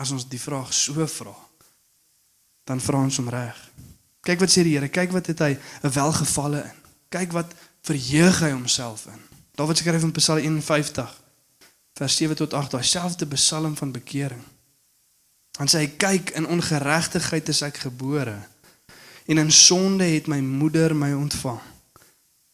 As 0.00 0.10
ons 0.10 0.26
die 0.26 0.40
vraag 0.40 0.72
so 0.74 1.06
vra, 1.06 1.34
dan 2.66 2.80
vra 2.82 3.04
ons 3.04 3.20
hom 3.20 3.28
reg. 3.30 3.60
Kyk 4.24 4.40
wat 4.42 4.50
sê 4.50 4.64
die 4.66 4.74
Here, 4.74 4.88
kyk 4.88 5.12
wat 5.14 5.28
het 5.30 5.44
hy 5.44 5.52
'n 5.54 5.92
welgevalle 5.92 6.64
in. 6.64 6.80
Kyk 7.12 7.32
wat 7.32 7.54
verheug 7.84 8.40
hy 8.40 8.50
homself 8.50 9.06
in. 9.06 9.33
Dawid 9.54 9.78
skryf 9.78 10.02
in 10.02 10.12
Psalm 10.12 10.38
51 10.38 11.22
vers 11.94 12.16
7 12.16 12.36
tot 12.36 12.54
8, 12.54 12.70
daai 12.70 12.82
selfde 12.82 13.26
psalm 13.26 13.76
van 13.76 13.92
bekering. 13.92 14.42
Dan 15.54 15.70
sê 15.70 15.84
hy 15.84 15.90
kyk 15.94 16.32
in 16.34 16.48
ongeregtigheid 16.50 17.48
is 17.52 17.62
ek 17.62 17.84
gebore 17.86 18.34
en 19.30 19.38
in 19.40 19.52
sonde 19.54 20.04
het 20.04 20.26
my 20.28 20.40
moeder 20.42 20.92
my 20.96 21.12
ontvang. 21.16 21.60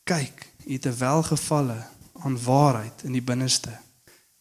Kyk, 0.04 0.46
U 0.66 0.72
het 0.72 0.86
'n 0.86 0.98
welgevalle 0.98 1.86
aan 2.22 2.42
waarheid 2.42 3.02
in 3.02 3.12
die 3.12 3.24
binneste 3.24 3.72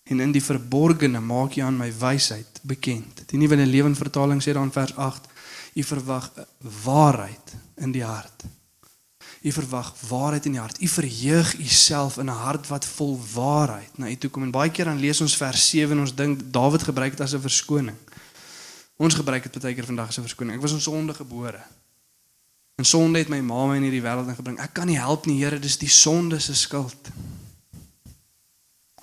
en 0.04 0.20
in 0.20 0.32
die 0.32 0.44
verborgene 0.44 1.20
maak 1.20 1.56
U 1.56 1.62
aan 1.62 1.78
my 1.78 1.94
wysheid 2.00 2.60
bekend. 2.62 3.24
Die 3.26 3.40
nuwe 3.40 3.56
lewende 3.56 3.98
vertaling 3.98 4.44
sê 4.44 4.52
dan 4.54 4.72
vers 4.72 4.96
8: 4.96 5.28
U 5.74 5.84
verwag 5.84 6.32
waarheid 6.84 7.56
in 7.76 7.92
die 7.92 8.04
hart. 8.04 8.44
U 9.42 9.52
verwag 9.52 9.94
waarheid 10.08 10.46
in 10.46 10.52
die 10.52 10.60
hart. 10.60 10.82
U 10.82 10.88
verheug 10.88 11.54
U 11.58 11.66
self 11.66 12.18
in 12.18 12.26
'n 12.26 12.42
hart 12.44 12.68
wat 12.68 12.86
vol 12.86 13.20
waarheid 13.34 13.98
na 13.98 14.10
U 14.10 14.16
toe 14.16 14.30
kom. 14.30 14.44
En 14.44 14.52
baie 14.52 14.72
keer 14.72 14.86
dan 14.86 15.00
lees 15.00 15.22
ons 15.22 15.38
vers 15.38 15.70
7 15.70 15.92
en 15.92 16.00
ons 16.00 16.16
dink 16.16 16.42
Dawid 16.52 16.84
gebruik 16.84 17.12
dit 17.12 17.22
as 17.22 17.34
'n 17.34 17.42
verskoning. 17.42 17.96
Ons 18.96 19.14
gebruik 19.14 19.44
dit 19.44 19.62
baie 19.62 19.74
keer 19.74 19.86
vandag 19.86 20.08
as 20.08 20.18
'n 20.18 20.28
verskoning. 20.28 20.56
Ek 20.56 20.62
was 20.62 20.72
in 20.72 20.82
sonde 20.82 21.14
gebore. 21.14 21.64
En 22.76 22.86
sonde 22.86 23.18
het 23.18 23.28
my 23.28 23.40
ma 23.40 23.66
my 23.68 23.76
in 23.76 23.84
hierdie 23.84 24.02
wêreld 24.02 24.28
ingebring. 24.28 24.60
Ek 24.60 24.74
kan 24.74 24.88
nie 24.88 24.98
help 24.98 25.26
nie, 25.26 25.44
Here, 25.44 25.60
dis 25.60 25.78
die 25.78 25.90
sonde 25.90 26.40
se 26.40 26.56
skuld. 26.56 27.10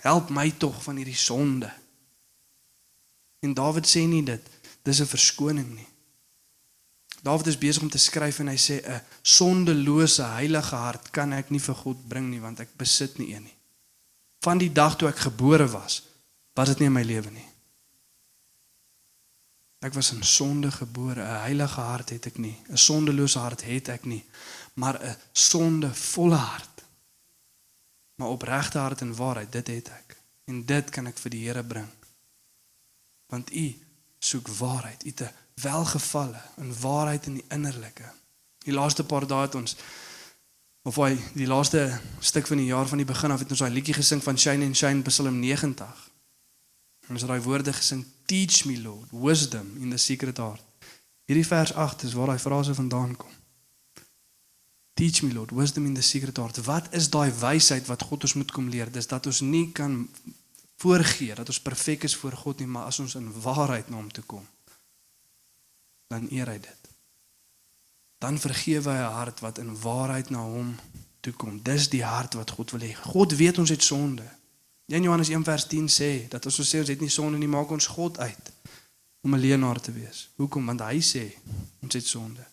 Help 0.00 0.30
my 0.30 0.50
tog 0.50 0.82
van 0.82 0.96
hierdie 0.96 1.16
sonde. 1.16 1.72
En 3.40 3.54
Dawid 3.54 3.86
sê 3.86 4.06
nie 4.08 4.22
dit 4.22 4.40
dis 4.82 5.00
'n 5.00 5.06
verskoning 5.06 5.74
nie. 5.74 5.88
Dawid 7.26 7.46
is 7.50 7.58
besig 7.58 7.82
om 7.82 7.90
te 7.90 7.98
skryf 7.98 8.38
en 8.38 8.52
hy 8.52 8.58
sê 8.60 8.76
'n 8.86 9.02
sondelose 9.22 10.22
heilige 10.22 10.76
hart 10.76 11.10
kan 11.10 11.32
ek 11.32 11.50
nie 11.50 11.60
vir 11.60 11.74
God 11.74 12.08
bring 12.08 12.30
nie 12.30 12.40
want 12.40 12.60
ek 12.60 12.76
besit 12.78 13.18
nie 13.18 13.34
een 13.34 13.42
nie. 13.42 13.56
Van 14.40 14.58
die 14.58 14.72
dag 14.72 14.96
toe 14.96 15.08
ek 15.08 15.26
gebore 15.26 15.66
was, 15.66 16.02
was 16.54 16.68
dit 16.68 16.78
nie 16.78 16.86
in 16.86 16.92
my 16.92 17.02
lewe 17.02 17.30
nie. 17.30 17.48
Ek 19.82 19.94
was 19.94 20.12
in 20.12 20.22
sonde 20.22 20.70
gebore. 20.70 21.22
'n 21.22 21.42
Heilige 21.46 21.80
hart 21.80 22.10
het 22.10 22.26
ek 22.26 22.38
nie. 22.38 22.56
'n 22.70 22.76
Sondelose 22.76 23.38
hart 23.38 23.62
het 23.62 23.88
ek 23.88 24.04
nie, 24.04 24.24
maar 24.74 24.96
'n 25.02 25.16
sondevolle 25.32 26.36
hart. 26.36 26.84
Maar 28.16 28.28
opregte 28.28 28.78
hart 28.78 29.00
en 29.00 29.16
waarheid, 29.16 29.52
dit 29.52 29.66
het 29.66 29.88
ek. 29.88 30.16
En 30.44 30.64
dit 30.64 30.90
kan 30.90 31.06
ek 31.06 31.18
vir 31.18 31.30
die 31.30 31.44
Here 31.46 31.64
bring. 31.64 31.90
Want 33.26 33.52
U 33.52 33.74
soek 34.18 34.48
waarheid. 34.48 35.04
U 35.04 35.08
het 35.08 35.20
'n 35.20 35.34
welgevalle 35.62 36.40
in 36.56 36.80
waarheid 36.80 37.26
in 37.26 37.34
die 37.34 37.44
innerlike. 37.48 38.10
Die 38.64 38.74
laaste 38.74 39.04
paar 39.04 39.26
dae 39.26 39.46
het 39.46 39.54
ons 39.54 39.76
of 40.86 40.98
hy 41.00 41.16
die 41.34 41.48
laaste 41.48 41.88
stuk 42.20 42.46
van 42.46 42.60
die 42.60 42.68
jaar 42.68 42.86
van 42.86 43.00
die 43.00 43.08
begin 43.08 43.32
af 43.34 43.42
het 43.42 43.50
ons 43.50 43.62
daai 43.64 43.72
liedjie 43.72 43.96
gesing 43.96 44.22
van 44.22 44.38
Shine 44.38 44.68
and 44.68 44.76
Shine 44.76 45.02
Psalm 45.08 45.40
90. 45.40 46.02
En 47.06 47.16
ons 47.16 47.24
het 47.24 47.30
daai 47.30 47.42
woorde 47.42 47.72
gesing 47.72 48.04
teach 48.26 48.64
me 48.68 48.76
lord 48.82 49.10
wisdom 49.10 49.72
in 49.80 49.90
the 49.90 49.98
secret 49.98 50.36
heart. 50.36 50.62
Hierdie 51.26 51.46
vers 51.46 51.72
8 51.74 52.04
is 52.06 52.14
waar 52.14 52.34
daai 52.34 52.42
frase 52.42 52.74
vandaan 52.74 53.16
kom. 53.16 53.32
Teach 54.94 55.22
me 55.22 55.32
lord 55.32 55.50
wisdom 55.50 55.86
in 55.86 55.94
the 55.94 56.02
secret 56.02 56.36
heart. 56.36 56.60
Wat 56.64 56.92
is 56.94 57.08
daai 57.10 57.32
wysheid 57.32 57.86
wat 57.86 58.02
God 58.02 58.28
ons 58.28 58.34
moet 58.34 58.52
kom 58.52 58.68
leer? 58.68 58.92
Dis 58.92 59.08
dat 59.08 59.26
ons 59.26 59.40
nie 59.40 59.72
kan 59.72 60.04
voorgee 60.76 61.34
dat 61.34 61.48
ons 61.48 61.60
perfek 61.60 62.04
is 62.04 62.16
voor 62.16 62.32
God 62.32 62.60
nie, 62.60 62.68
maar 62.68 62.92
as 62.92 63.00
ons 63.00 63.16
in 63.16 63.32
waarheid 63.42 63.88
na 63.88 63.96
hom 63.96 64.12
toe 64.12 64.24
kom, 64.24 64.44
dan 66.06 66.26
eer 66.30 66.48
hy 66.48 66.58
dit. 66.58 66.82
Dan 68.18 68.38
vergewe 68.38 68.90
hy 68.90 69.02
'n 69.02 69.12
hart 69.12 69.40
wat 69.40 69.58
in 69.58 69.80
waarheid 69.80 70.30
na 70.30 70.42
hom 70.42 70.76
toe 71.20 71.32
kom. 71.32 71.62
Dis 71.62 71.88
die 71.88 72.04
hart 72.04 72.34
wat 72.34 72.50
God 72.50 72.70
wil 72.70 72.80
hê. 72.80 72.94
God 72.94 73.32
weet 73.32 73.58
ons 73.58 73.70
het 73.70 73.82
sonde. 73.82 74.24
1 74.86 75.02
Johannes 75.02 75.28
1 75.28 75.44
vers 75.44 75.66
10 75.66 75.88
sê 75.88 76.28
dat 76.28 76.46
as 76.46 76.58
ons 76.58 76.74
sê 76.74 76.78
ons 76.78 76.88
het 76.88 77.00
nie 77.00 77.10
sonde 77.10 77.38
nie, 77.38 77.48
maak 77.48 77.70
ons 77.70 77.86
God 77.86 78.18
uit 78.18 78.52
om 79.20 79.34
'n 79.34 79.38
leenaar 79.38 79.80
te 79.80 79.92
wees. 79.92 80.28
Hoekom? 80.36 80.66
Want 80.66 80.80
hy 80.80 81.00
sê 81.00 81.34
ons 81.82 81.94
het 81.94 82.06
sonde. 82.06 82.46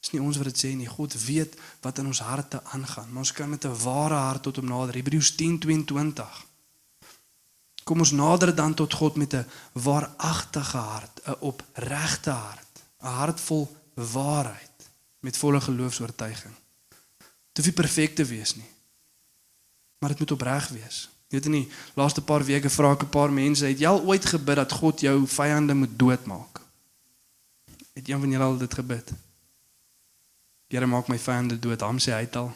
Dis 0.00 0.10
nie 0.10 0.22
ons 0.22 0.36
wat 0.36 0.44
dit 0.44 0.58
sê 0.64 0.74
nie. 0.74 0.86
God 0.86 1.14
weet 1.24 1.56
wat 1.80 1.98
in 1.98 2.06
ons 2.06 2.18
harte 2.18 2.64
aangaan. 2.64 3.08
Maar 3.10 3.18
ons 3.18 3.32
kan 3.32 3.50
met 3.50 3.64
'n 3.64 3.82
ware 3.82 4.14
hart 4.14 4.42
tot 4.42 4.56
hom 4.56 4.66
nader. 4.66 4.94
Hebreërs 4.94 5.34
10:22. 5.34 6.45
Kom 7.86 8.02
ons 8.02 8.10
nader 8.10 8.50
dan 8.54 8.74
tot 8.74 8.94
God 8.98 9.16
met 9.16 9.34
'n 9.34 9.46
waaragtige 9.72 10.76
hart, 10.76 11.20
'n 11.24 11.36
opregte 11.40 12.30
hart, 12.30 12.82
'n 13.00 13.06
hart 13.06 13.40
vol 13.40 13.76
waarheid 13.94 14.90
met 15.20 15.36
volle 15.36 15.60
geloofs-oortuiging. 15.60 16.54
Dit 17.52 17.64
hoef 17.64 17.64
nie 17.64 17.82
perfek 17.84 18.14
te 18.14 18.24
wees 18.24 18.54
nie. 18.54 18.70
Maar 19.98 20.10
dit 20.10 20.18
moet 20.18 20.30
opreg 20.30 20.68
wees. 20.68 21.08
Jy 21.28 21.38
weet 21.38 21.46
in 21.46 21.52
die 21.52 21.68
laaste 21.94 22.22
paar 22.22 22.44
weke 22.44 22.70
vra 22.70 22.92
ek 22.92 23.02
'n 23.02 23.08
paar 23.08 23.32
mense, 23.32 23.66
het 23.66 23.78
jy 23.78 23.86
al 23.86 24.02
ooit 24.02 24.24
gebid 24.24 24.56
dat 24.56 24.72
God 24.72 25.00
jou 25.00 25.26
vyande 25.26 25.74
moet 25.74 25.98
doodmaak? 25.98 26.60
Het 27.92 28.08
een 28.08 28.20
van 28.20 28.30
julle 28.30 28.44
al 28.44 28.58
dit 28.58 28.74
gebid? 28.74 29.12
Here 30.68 30.86
maak 30.86 31.08
my 31.08 31.18
vyande 31.18 31.58
dood, 31.58 31.80
hom 31.80 31.98
sê 31.98 32.12
hy 32.12 32.20
het 32.20 32.36
al. 32.36 32.54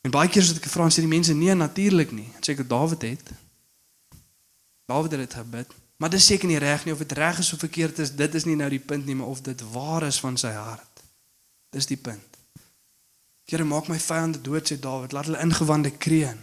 En 0.00 0.10
baie 0.10 0.28
keer 0.28 0.42
as 0.42 0.54
ek 0.56 0.66
vra, 0.66 0.88
sê 0.88 1.04
die 1.04 1.06
mense 1.06 1.34
nee, 1.34 1.54
natuurlik 1.54 2.12
nie. 2.12 2.32
Sê 2.40 2.52
ek 2.52 2.68
Dawid 2.68 3.02
het. 3.02 3.30
Dawid 4.90 5.14
het 5.14 5.22
dit 5.22 5.38
gebid, 5.38 5.74
maar 6.02 6.10
dis 6.10 6.26
seker 6.26 6.50
nie 6.50 6.58
reg 6.58 6.84
nie 6.84 6.94
of 6.96 7.02
dit 7.04 7.12
reg 7.14 7.38
is 7.38 7.52
of 7.54 7.62
verkeerd 7.62 7.98
is, 8.02 8.14
dit 8.18 8.34
is 8.34 8.46
nie 8.48 8.56
nou 8.58 8.70
die 8.72 8.82
punt 8.82 9.06
nie, 9.06 9.14
maar 9.14 9.30
of 9.30 9.44
dit 9.46 9.62
waar 9.70 10.06
is 10.08 10.18
van 10.20 10.38
sy 10.40 10.50
hart. 10.56 11.04
Dis 11.70 11.86
die 11.86 12.00
punt. 12.00 12.38
Here 13.50 13.64
maak 13.64 13.90
my 13.90 13.98
vyande 14.02 14.40
dood 14.42 14.66
sê 14.66 14.78
Dawid, 14.78 15.14
laat 15.14 15.30
hulle 15.30 15.42
ingewande 15.42 15.90
kreun. 15.90 16.38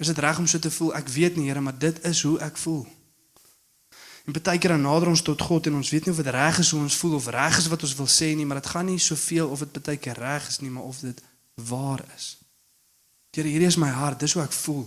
Is 0.00 0.10
dit 0.10 0.18
reg 0.18 0.38
om 0.40 0.46
so 0.48 0.58
te 0.58 0.72
voel? 0.72 0.94
Ek 0.96 1.08
weet 1.08 1.36
nie, 1.36 1.48
Here, 1.48 1.60
maar 1.60 1.76
dit 1.78 2.00
is 2.08 2.22
hoe 2.24 2.38
ek 2.44 2.56
voel. 2.60 2.84
En 4.24 4.32
baie 4.32 4.58
keer 4.58 4.72
dan 4.72 4.86
nader 4.86 5.12
ons 5.12 5.22
tot 5.22 5.40
God 5.40 5.68
en 5.68 5.76
ons 5.82 5.90
weet 5.92 6.06
nie 6.06 6.14
of 6.14 6.20
dit 6.22 6.32
reg 6.32 6.58
is 6.58 6.70
hoe 6.72 6.80
ons 6.80 6.96
voel 6.96 7.18
of 7.18 7.26
reg 7.32 7.58
is 7.60 7.68
wat 7.68 7.84
ons 7.84 7.94
wil 8.00 8.08
sê 8.08 8.32
nie, 8.32 8.46
maar 8.48 8.62
dit 8.62 8.72
gaan 8.72 8.88
nie 8.88 8.98
soveel 8.98 9.52
of 9.52 9.60
dit 9.66 9.84
baie 9.84 10.00
keer 10.00 10.16
reg 10.16 10.48
is 10.48 10.62
nie, 10.64 10.72
maar 10.72 10.88
of 10.88 11.02
dit 11.04 11.20
waar 11.68 12.00
is. 12.16 12.30
Here, 13.36 13.48
hierdie 13.48 13.68
is 13.68 13.76
my 13.76 13.90
hart, 13.92 14.24
dis 14.24 14.32
hoe 14.32 14.44
ek 14.46 14.56
voel. 14.56 14.86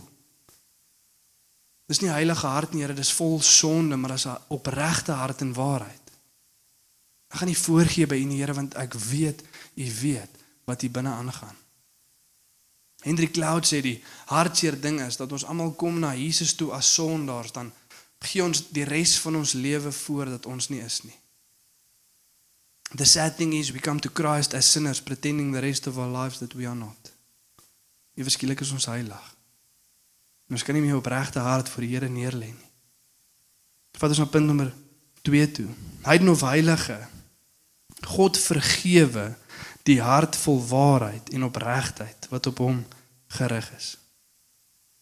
Dis 1.87 2.01
nie 2.03 2.11
heilige 2.11 2.47
hart 2.47 2.73
nie, 2.73 2.83
Here, 2.83 2.93
dis 2.93 3.13
vol 3.15 3.39
sonde, 3.41 3.95
maar 3.95 4.11
dis 4.15 4.27
'n 4.27 4.37
opregte 4.47 5.11
hart 5.11 5.41
en 5.41 5.53
waarheid. 5.53 6.05
Ek 7.31 7.39
gaan 7.39 7.47
nie 7.47 7.57
voorgee 7.57 8.07
by 8.07 8.15
U 8.15 8.23
nie, 8.23 8.39
Here, 8.39 8.53
want 8.53 8.75
ek 8.75 8.93
weet 8.93 9.43
U 9.75 9.91
weet 10.01 10.31
wat 10.65 10.81
hier 10.81 10.91
binne 10.91 11.09
aangaan. 11.09 11.55
Hendrik 13.01 13.31
Cloud 13.33 13.65
sê 13.65 13.81
die 13.81 14.03
hartseer 14.25 14.75
ding 14.81 14.99
is 15.01 15.17
dat 15.17 15.31
ons 15.31 15.45
almal 15.45 15.71
kom 15.71 15.99
na 15.99 16.15
Jesus 16.15 16.55
toe 16.55 16.71
as 16.73 16.93
sondaars 16.93 17.53
dan 17.55 17.71
gee 18.25 18.43
ons 18.43 18.63
die 18.73 18.83
res 18.83 19.19
van 19.19 19.35
ons 19.35 19.53
lewe 19.53 19.91
voor 19.91 20.25
dat 20.25 20.45
ons 20.45 20.69
nie 20.73 20.81
is 20.81 21.01
nie. 21.05 21.15
The 22.95 23.05
sad 23.05 23.37
thing 23.37 23.53
is 23.53 23.71
we 23.71 23.79
come 23.79 23.99
to 23.99 24.09
Christ 24.09 24.53
as 24.53 24.71
sinners 24.71 25.01
pretending 25.01 25.53
the 25.53 25.59
rest 25.59 25.87
of 25.87 25.97
our 25.97 26.09
lives 26.09 26.39
that 26.39 26.53
we 26.53 26.67
are 26.67 26.75
not. 26.75 27.11
Ewe 28.15 28.29
skielik 28.29 28.59
is 28.59 28.71
ons 28.71 28.85
heilig. 28.85 29.36
En 30.47 30.55
ons 30.55 30.63
kan 30.63 30.75
nie 30.75 30.83
meer 30.83 30.99
opregte 30.99 31.39
hart 31.43 31.69
voor 31.69 31.83
die 31.83 31.93
Here 31.95 32.09
neerlê 32.09 32.51
nie. 32.53 32.71
Vat 33.97 34.13
ons 34.13 34.21
na 34.21 34.29
punt 34.31 34.47
nommer 34.47 34.71
2 35.27 35.51
toe. 35.51 35.67
Heidenhof 36.05 36.41
heilige. 36.47 36.97
God 38.07 38.37
vergewe 38.37 39.31
die 39.87 39.99
hart 40.03 40.35
vol 40.35 40.59
waarheid 40.67 41.29
en 41.33 41.47
opregtheid 41.47 42.27
wat 42.29 42.47
op 42.47 42.61
hom 42.63 42.83
gerig 43.39 43.71
is. 43.75 43.95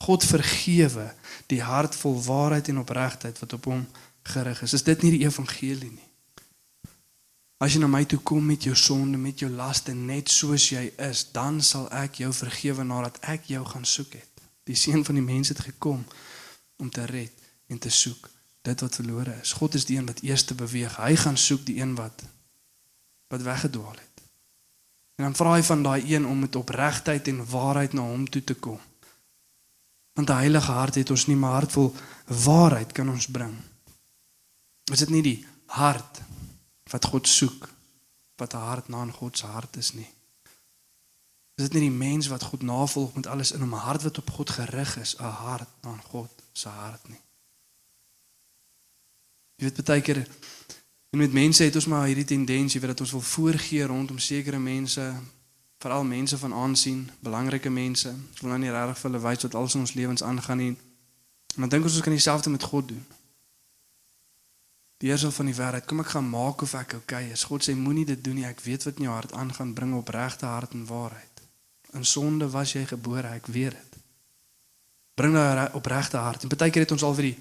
God 0.05 0.23
vergewe 0.23 1.09
die 1.51 1.61
hart 1.61 1.95
vol 1.95 2.17
waarheid 2.23 2.67
en 2.71 2.81
opregtheid 2.81 3.39
wat 3.39 3.53
op 3.53 3.69
hom 3.69 3.85
gerig 4.23 4.61
is. 4.61 4.73
Is 4.73 4.83
dit 4.83 5.01
nie 5.01 5.15
die 5.17 5.25
evangelie 5.25 5.91
nie? 5.91 6.09
As 7.63 7.73
jy 7.73 7.79
na 7.81 7.87
my 7.87 8.03
toe 8.03 8.19
kom 8.19 8.43
met 8.45 8.65
jou 8.67 8.75
sonde, 8.75 9.17
met 9.17 9.39
jou 9.39 9.49
laste 9.49 9.93
net 9.95 10.29
soos 10.29 10.67
jy 10.73 10.89
is, 11.01 11.23
dan 11.31 11.61
sal 11.63 11.87
ek 11.95 12.19
jou 12.21 12.31
vergewe 12.35 12.83
nadat 12.83 13.21
ek 13.31 13.47
jou 13.53 13.63
gaan 13.65 13.87
soek 13.87 14.17
het. 14.19 14.34
Die 14.65 14.75
seun 14.75 15.05
van 15.05 15.17
die 15.17 15.23
mens 15.23 15.51
het 15.53 15.59
gekom 15.59 16.05
om 16.81 16.89
te 16.89 17.05
red 17.05 17.31
en 17.67 17.79
te 17.79 17.89
soek 17.89 18.29
dit 18.65 18.81
wat 18.81 18.95
verlore 18.95 19.35
is. 19.41 19.53
God 19.53 19.77
is 19.77 19.85
die 19.85 19.97
een 19.97 20.09
wat 20.09 20.23
eers 20.25 20.43
te 20.43 20.57
beweeg. 20.57 20.97
Hy 20.97 21.13
gaan 21.21 21.37
soek 21.37 21.65
die 21.65 21.79
een 21.81 21.95
wat 21.95 22.25
wat 23.33 23.41
weggedwaal 23.41 23.97
het. 23.97 24.21
En 25.15 25.23
dan 25.23 25.35
vra 25.35 25.55
hy 25.55 25.63
van 25.65 25.83
daai 25.83 26.01
een 26.13 26.25
om 26.25 26.39
met 26.39 26.55
opregtheid 26.55 27.27
en 27.27 27.45
waarheid 27.49 27.93
na 27.93 28.03
hom 28.05 28.27
toe 28.29 28.43
te 28.43 28.53
kom. 28.53 28.79
Want 30.13 30.29
'n 30.29 30.41
heilige 30.43 30.71
hart 30.71 30.95
het 30.95 31.09
ons 31.09 31.25
nie, 31.25 31.35
maar 31.35 31.51
hart 31.51 31.71
vol 31.71 31.95
waarheid 32.25 32.91
kan 32.91 33.09
ons 33.09 33.27
bring. 33.27 33.55
Is 34.91 34.99
dit 34.99 35.09
nie 35.09 35.21
die 35.21 35.47
hart 35.65 36.21
wat 36.91 37.05
God 37.05 37.27
soek 37.27 37.69
wat 38.35 38.53
'n 38.53 38.67
hart 38.69 38.87
na 38.87 39.01
in 39.01 39.11
God 39.11 39.37
se 39.37 39.45
hart 39.45 39.77
is 39.77 39.93
nie? 39.93 40.09
Is 41.55 41.69
dit 41.69 41.73
nie 41.73 41.87
die 41.89 41.97
mens 41.97 42.27
wat 42.27 42.43
God 42.43 42.61
navolg 42.61 43.13
met 43.15 43.27
alles 43.27 43.51
in 43.51 43.63
hom, 43.63 43.73
hart 43.73 44.03
wat 44.03 44.17
op 44.17 44.29
God 44.29 44.49
gerig 44.49 44.97
is, 44.97 45.15
'n 45.17 45.23
hart 45.23 45.69
na 45.81 45.91
in 45.91 46.01
God 46.01 46.29
se 46.51 46.69
hart 46.69 47.07
nie? 47.07 47.21
Jy 49.55 49.69
weet 49.69 49.85
baie 49.85 50.01
keer 50.01 50.27
en 51.11 51.21
met 51.21 51.31
mense 51.31 51.63
het 51.63 51.75
ons 51.75 51.85
maar 51.85 52.05
hierdie 52.05 52.25
tendensie 52.25 52.79
weet 52.79 52.89
dat 52.89 52.99
ons 52.99 53.11
wil 53.11 53.21
voorgee 53.21 53.85
rondom 53.85 54.17
sekere 54.19 54.59
mense, 54.59 55.13
veral 55.79 56.03
mense 56.03 56.37
van 56.37 56.53
aansien, 56.53 57.09
belangrike 57.19 57.69
mense. 57.69 58.09
Ons 58.09 58.39
wil 58.41 58.49
nou 58.49 58.59
nie 58.59 58.71
regtig 58.71 58.97
vir 58.99 59.11
hulle 59.11 59.21
wys 59.23 59.43
wat 59.43 59.55
alles 59.55 59.73
in 59.73 59.79
ons 59.79 59.93
lewens 59.93 60.23
aangaan 60.23 60.57
nie. 60.57 60.75
Dan 61.55 61.69
dink 61.69 61.83
ons 61.83 61.93
ons 61.93 62.03
kan 62.03 62.11
dieselfde 62.11 62.49
met 62.49 62.63
God 62.63 62.87
doen. 62.87 63.05
Die 64.97 65.09
heersel 65.09 65.31
van 65.31 65.45
die 65.45 65.55
wêreld, 65.55 65.85
kom 65.85 65.99
ek 66.03 66.13
gaan 66.15 66.29
maak 66.29 66.61
of 66.61 66.73
ek 66.73 66.97
okay 66.99 67.29
is. 67.31 67.43
God 67.47 67.63
sê 67.63 67.75
moenie 67.75 68.05
dit 68.05 68.23
doen 68.23 68.35
nie. 68.39 68.47
Ek 68.47 68.63
weet 68.63 68.83
wat 68.87 68.99
in 68.99 69.07
jou 69.07 69.13
hart 69.13 69.35
aangaan, 69.35 69.73
bring 69.73 69.95
opregte 69.95 70.47
hart 70.49 70.73
en 70.73 70.85
waarheid. 70.87 71.34
In 71.95 72.05
sonde 72.05 72.49
was 72.51 72.73
jy 72.75 72.85
gebore, 72.85 73.27
ek 73.39 73.47
weet 73.47 73.75
dit. 73.75 73.99
Bring 75.15 75.33
daai 75.33 75.71
opregte 75.77 76.19
hart. 76.19 76.43
En 76.43 76.51
baie 76.51 76.71
keer 76.71 76.83
het 76.83 76.91
ons 76.91 77.05
al 77.07 77.15
vir 77.15 77.29
die 77.31 77.37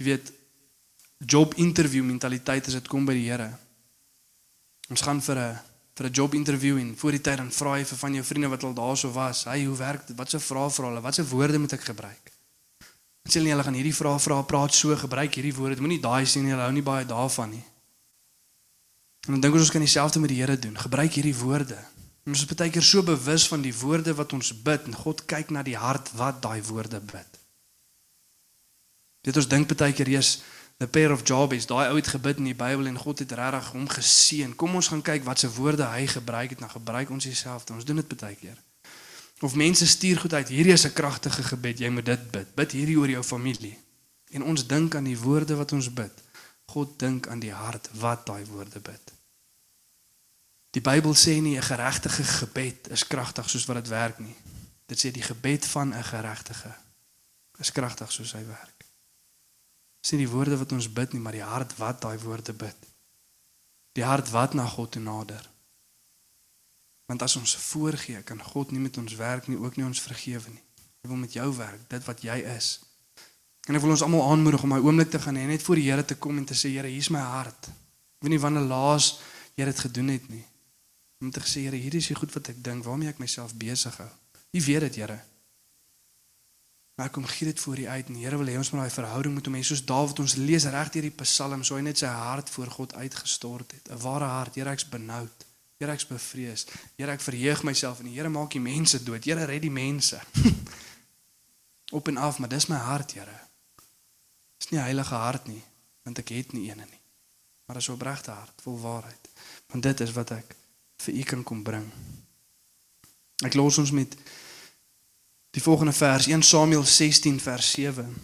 jy 0.00 0.08
weet 0.08 0.32
job 1.30 1.54
interview 1.62 2.02
mentaliteit 2.04 2.66
as 2.66 2.74
dit 2.80 2.88
kom 2.90 3.06
by 3.06 3.14
die 3.14 3.28
Here. 3.28 3.52
Ons 4.90 5.04
gaan 5.06 5.22
vir 5.22 5.38
'n 5.38 5.58
vir 5.94 6.06
'n 6.06 6.12
job 6.12 6.34
interview 6.34 6.78
en 6.78 6.96
voor 6.96 7.10
die 7.10 7.20
tyd 7.20 7.36
dan 7.36 7.50
vra 7.50 7.78
jy 7.78 7.84
vir 7.84 7.98
van 7.98 8.14
jou 8.14 8.24
vriende 8.24 8.48
wat 8.48 8.64
al 8.64 8.74
daarso 8.74 9.12
was, 9.12 9.44
"Hey, 9.44 9.64
hoe 9.64 9.76
werk 9.76 10.06
dit? 10.06 10.16
Wat 10.16 10.30
se 10.30 10.38
vrae 10.38 10.70
vra 10.70 10.86
hulle? 10.88 11.00
Wat 11.00 11.14
se 11.14 11.28
woorde 11.28 11.58
moet 11.58 11.72
ek 11.72 11.84
gebruik?" 11.84 12.32
Dan 13.22 13.32
sê 13.32 13.38
hulle 13.38 13.50
hulle 13.50 13.62
gaan 13.62 13.74
hierdie 13.74 13.94
vrae 13.94 14.18
vra, 14.18 14.42
praat 14.42 14.74
so, 14.74 14.96
gebruik 14.96 15.34
hierdie 15.34 15.54
woorde. 15.54 15.80
Moenie 15.80 16.00
daai 16.00 16.26
sien 16.26 16.42
nie, 16.42 16.50
hulle 16.50 16.62
hou 16.62 16.72
nie 16.72 16.82
baie 16.82 17.06
daarvan 17.06 17.50
nie. 17.50 17.64
En 19.26 19.32
dan 19.32 19.40
dink 19.40 19.54
ons 19.54 19.62
ons 19.62 19.70
kan 19.70 19.80
dieselfde 19.80 20.20
met 20.20 20.28
die 20.28 20.40
Here 20.40 20.58
doen. 20.58 20.76
Gebruik 20.76 21.12
hierdie 21.12 21.36
woorde. 21.36 21.78
Ons 22.24 22.40
is 22.40 22.48
baie 22.48 22.72
keer 22.72 22.82
so 22.82 23.02
bewus 23.04 23.44
van 23.48 23.60
die 23.60 23.74
woorde 23.76 24.14
wat 24.16 24.32
ons 24.32 24.52
bid 24.64 24.86
en 24.88 24.96
God 24.96 25.24
kyk 25.28 25.50
na 25.52 25.62
die 25.62 25.76
hart 25.76 26.10
wat 26.16 26.40
daai 26.42 26.62
woorde 26.64 27.00
bid. 27.00 27.40
Dit 29.24 29.36
ons 29.36 29.48
dink 29.48 29.68
baie 29.72 29.92
keer 29.92 30.08
jy's 30.08 30.38
the 30.80 30.88
pair 30.88 31.12
of 31.12 31.22
Jabez, 31.24 31.66
daai 31.66 31.90
ou 31.90 31.96
het 31.96 32.08
gebid 32.08 32.40
in 32.40 32.48
die 32.50 32.56
Bybel 32.56 32.88
en 32.90 32.98
God 32.98 33.22
het 33.22 33.32
regtig 33.38 33.70
hom 33.76 33.86
geseën. 33.88 34.56
Kom 34.56 34.74
ons 34.74 34.88
gaan 34.92 35.04
kyk 35.04 35.24
wat 35.28 35.44
se 35.44 35.50
woorde 35.54 35.86
hy 35.86 36.06
gebruik 36.10 36.56
het, 36.56 36.64
dan 36.64 36.72
gebruik 36.72 37.12
ons 37.14 37.28
dieselfde. 37.28 37.76
Ons 37.76 37.86
doen 37.88 38.00
dit 38.02 38.16
baie 38.20 38.36
keer. 38.40 38.58
Of 39.44 39.54
mense 39.54 39.86
stuur 39.86 40.24
goed 40.24 40.34
uit, 40.34 40.48
hierdie 40.48 40.72
is 40.72 40.86
'n 40.86 40.92
kragtige 40.92 41.42
gebed, 41.42 41.78
jy 41.78 41.88
moet 41.88 42.06
dit 42.06 42.30
bid. 42.30 42.54
Bid 42.54 42.72
hierdie 42.72 42.98
oor 42.98 43.10
jou 43.10 43.22
familie. 43.22 43.78
En 44.30 44.42
ons 44.42 44.66
dink 44.66 44.94
aan 44.94 45.04
die 45.04 45.18
woorde 45.18 45.54
wat 45.54 45.72
ons 45.72 45.92
bid. 45.92 46.22
God 46.66 46.98
dink 46.98 47.28
aan 47.28 47.40
die 47.40 47.52
hart 47.52 47.88
wat 47.92 48.26
daai 48.26 48.44
woorde 48.44 48.80
bid. 48.80 49.13
Die 50.74 50.82
Bybel 50.82 51.14
sê 51.14 51.38
nie 51.40 51.56
'n 51.56 51.62
geregtige 51.62 52.24
gebed 52.24 52.90
is 52.90 53.06
kragtig 53.06 53.50
soos 53.50 53.66
wat 53.66 53.76
dit 53.76 53.88
werk 53.88 54.18
nie. 54.18 54.36
Dit 54.86 54.98
sê 54.98 55.10
die 55.10 55.22
gebed 55.22 55.66
van 55.66 55.94
'n 55.94 56.04
geregtige 56.04 56.74
is 57.58 57.72
kragtig 57.72 58.12
soos 58.12 58.32
hy 58.32 58.44
werk 58.46 58.74
sien 60.04 60.20
die 60.20 60.28
woorde 60.28 60.58
wat 60.60 60.72
ons 60.76 60.90
bid 60.92 61.14
nie, 61.16 61.22
maar 61.22 61.36
die 61.36 61.44
hart 61.44 61.72
wat 61.80 62.02
daai 62.04 62.18
woorde 62.20 62.52
bid. 62.52 62.88
Die 63.96 64.04
hart 64.04 64.28
wat 64.34 64.54
na 64.54 64.66
God 64.68 64.92
toe 64.92 65.02
nader. 65.02 65.44
Want 67.08 67.24
as 67.24 67.36
ons 67.40 67.56
voorgee, 67.70 68.20
kan 68.28 68.40
God 68.52 68.72
nie 68.72 68.82
met 68.82 68.98
ons 69.00 69.16
werk 69.16 69.48
nie, 69.48 69.56
ook 69.60 69.78
nie 69.78 69.86
ons 69.86 70.02
vergewe 70.04 70.52
nie. 70.52 70.62
Hy 71.04 71.12
wil 71.12 71.20
met 71.20 71.36
jou 71.36 71.48
werk, 71.56 71.86
dit 71.88 72.04
wat 72.04 72.20
jy 72.24 72.36
is. 72.52 72.68
En 73.68 73.76
ek 73.76 73.84
wil 73.84 73.94
ons 73.94 74.04
almal 74.04 74.26
aanmoedig 74.28 74.64
om 74.64 74.74
my 74.74 74.80
oomblik 74.84 75.12
te 75.12 75.20
gaan 75.20 75.40
hê 75.40 75.46
net 75.48 75.64
voor 75.64 75.80
die 75.80 75.86
Here 75.88 76.04
te 76.04 76.16
kom 76.20 76.36
en 76.40 76.44
te 76.48 76.56
sê 76.56 76.72
Here, 76.74 76.90
hier's 76.90 77.12
my 77.12 77.24
hart. 77.24 77.70
Ek 78.18 78.26
weet 78.26 78.36
nie 78.36 78.42
wanneer 78.42 78.68
laas 78.68 79.14
jy 79.56 79.68
dit 79.70 79.84
gedoen 79.86 80.12
het 80.12 80.28
nie. 80.32 80.44
Om 81.24 81.30
te 81.32 81.40
sê 81.40 81.64
Here, 81.64 81.78
hierdie 81.80 82.02
is 82.04 82.10
die 82.12 82.18
goed 82.18 82.34
wat 82.36 82.50
ek 82.52 82.58
dink, 82.60 82.84
waarmee 82.84 83.08
ek 83.08 83.22
myself 83.22 83.54
besig 83.56 83.96
hou. 83.96 84.10
U 84.52 84.60
weet 84.66 84.84
dit, 84.84 85.00
Here. 85.00 85.16
Maar 86.94 87.10
kom 87.10 87.24
gee 87.24 87.48
dit 87.48 87.60
voor 87.60 87.78
U 87.78 87.86
uit 87.86 88.06
en 88.06 88.14
Here 88.14 88.36
wil 88.36 88.46
hê 88.46 88.56
ons 88.60 88.70
moet 88.70 88.84
daai 88.84 88.90
verhouding 88.90 89.34
met 89.34 89.48
hom 89.48 89.56
hê 89.56 89.62
soos 89.66 89.82
Dawid 89.88 90.20
ons 90.22 90.36
lees 90.38 90.66
reg 90.70 90.90
deur 90.94 91.08
die 91.08 91.14
Psalms, 91.22 91.66
so 91.66 91.78
hy 91.78 91.82
net 91.82 91.98
sy 91.98 92.10
hart 92.12 92.50
voor 92.54 92.70
God 92.70 92.94
uitgestort 92.94 93.72
het. 93.72 93.88
'n 93.90 94.02
Ware 94.04 94.28
hart, 94.30 94.54
Here 94.54 94.70
ek's 94.70 94.86
benoud. 94.88 95.46
Here 95.80 95.92
ek's 95.92 96.06
bevrees. 96.06 96.66
Here 96.96 97.10
ek 97.10 97.24
verheug 97.24 97.64
myself 97.64 97.98
en 97.98 98.06
die 98.06 98.14
Here 98.14 98.28
maak 98.28 98.52
die 98.52 98.60
mense 98.60 99.02
dood. 99.02 99.24
Here 99.24 99.44
red 99.44 99.62
die 99.62 99.74
mense. 99.74 100.20
Op 101.98 102.08
en 102.08 102.16
af, 102.16 102.38
maar 102.38 102.48
dis 102.48 102.68
my 102.68 102.76
hart, 102.76 103.12
Here. 103.12 103.38
Dis 104.58 104.70
nie 104.70 104.78
'n 104.78 104.84
heilige 104.84 105.14
hart 105.14 105.46
nie, 105.46 105.62
want 106.02 106.18
ek 106.18 106.28
het 106.28 106.52
nie 106.52 106.68
eene 106.68 106.86
nie. 106.86 107.00
Maar 107.66 107.80
'n 107.80 107.92
opregte 107.92 108.30
hart, 108.30 108.62
vol 108.62 108.78
waarheid. 108.80 109.28
Want 109.66 109.82
dit 109.82 110.00
is 110.00 110.12
wat 110.12 110.30
ek 110.30 110.54
vir 111.06 111.20
U 111.20 111.28
kan 111.28 111.44
kom 111.44 111.62
bring. 111.62 111.84
Ek 113.44 113.54
los 113.58 113.78
ons 113.78 113.92
met 113.92 114.16
Die 115.54 115.62
volgende 115.62 115.92
vers 115.92 116.26
1 116.26 116.42
Samuel 116.42 116.82
16 116.82 117.40
vers 117.40 117.70
7. 117.70 118.16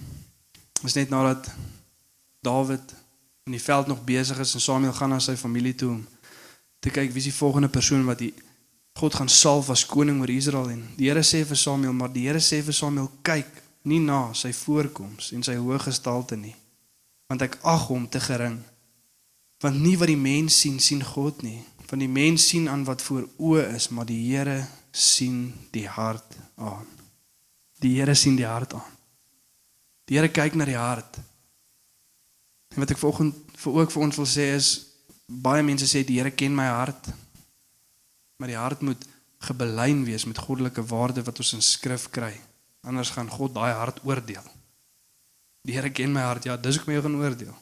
Is 0.83 0.97
net 0.99 1.09
nadat 1.09 1.47
Dawid 2.41 2.95
in 3.45 3.53
die 3.53 3.63
veld 3.63 3.87
nog 3.87 4.05
besig 4.05 4.39
is 4.39 4.55
en 4.55 4.61
Samuel 4.61 4.93
gaan 4.93 5.09
na 5.09 5.19
sy 5.19 5.37
familie 5.37 5.75
toe 5.75 5.91
om 5.91 6.01
te 6.79 6.91
kyk 6.91 7.13
wie 7.13 7.23
is 7.23 7.29
die 7.29 7.37
volgende 7.37 7.69
persoon 7.69 8.05
wat 8.09 8.19
die 8.19 8.33
God 8.99 9.15
gaan 9.15 9.29
salf 9.29 9.71
as 9.71 9.87
koning 9.87 10.21
oor 10.21 10.33
Israel 10.33 10.73
en 10.73 10.83
die 10.97 11.07
Here 11.09 11.23
sê 11.27 11.45
vir 11.47 11.59
Samuel 11.59 11.95
maar 11.97 12.13
die 12.13 12.27
Here 12.27 12.43
sê 12.43 12.61
vir 12.67 12.77
Samuel 12.77 13.11
kyk 13.27 13.63
nie 13.91 14.01
na 14.03 14.33
sy 14.35 14.53
voorkoms 14.57 15.31
en 15.37 15.47
sy 15.47 15.55
hoë 15.61 15.81
gestalte 15.87 16.39
nie 16.41 16.55
want 17.31 17.47
ek 17.47 17.59
ag 17.63 17.87
hom 17.93 18.09
te 18.11 18.23
gering 18.27 18.59
want 19.63 19.81
nie 19.81 19.97
wat 20.01 20.11
die 20.11 20.21
mens 20.21 20.59
sien 20.65 20.81
sien 20.83 21.05
God 21.15 21.45
nie 21.47 21.61
van 21.91 21.99
die 21.99 22.09
mens 22.09 22.47
sien 22.49 22.69
aan 22.71 22.87
wat 22.87 23.03
voor 23.03 23.27
oë 23.37 23.67
is 23.75 23.91
maar 23.91 24.07
die 24.07 24.23
Here 24.31 24.63
sien 24.95 25.51
die 25.75 25.89
hart 25.89 26.39
aan 26.57 26.89
Die 27.81 27.97
Here 27.97 28.15
sien 28.15 28.37
die 28.37 28.47
hart 28.47 28.75
aan. 28.77 28.97
Die 30.09 30.19
Here 30.19 30.29
kyk 30.29 30.57
na 30.59 30.67
die 30.69 30.77
hart. 30.77 31.17
En 32.75 32.83
wat 32.83 32.93
ek 32.93 33.01
vanoggend 33.01 33.39
vir 33.61 33.79
ook 33.81 33.95
vir 33.95 34.05
ons 34.05 34.19
wil 34.21 34.29
sê 34.29 34.51
is 34.57 34.69
baie 35.27 35.65
mense 35.65 35.89
sê 35.89 36.03
die 36.05 36.19
Here 36.19 36.33
ken 36.35 36.53
my 36.57 36.69
hart. 36.69 37.09
Maar 38.41 38.53
die 38.53 38.61
hart 38.61 38.85
moet 38.85 39.07
gebelyn 39.49 40.05
wees 40.05 40.27
met 40.29 40.41
goddelike 40.41 40.85
waarde 40.91 41.25
wat 41.25 41.41
ons 41.41 41.55
in 41.57 41.65
skrif 41.65 42.11
kry. 42.13 42.35
Anders 42.85 43.13
gaan 43.17 43.33
God 43.33 43.57
daai 43.57 43.73
hart 43.73 44.03
oordeel. 44.05 44.45
Die 45.65 45.77
Here 45.77 45.93
ken 45.93 46.13
my 46.13 46.27
hart. 46.27 46.45
Ja, 46.49 46.59
dis 46.61 46.83
ek 46.83 46.89
my 46.89 47.01
gaan 47.01 47.17
oordeel. 47.17 47.57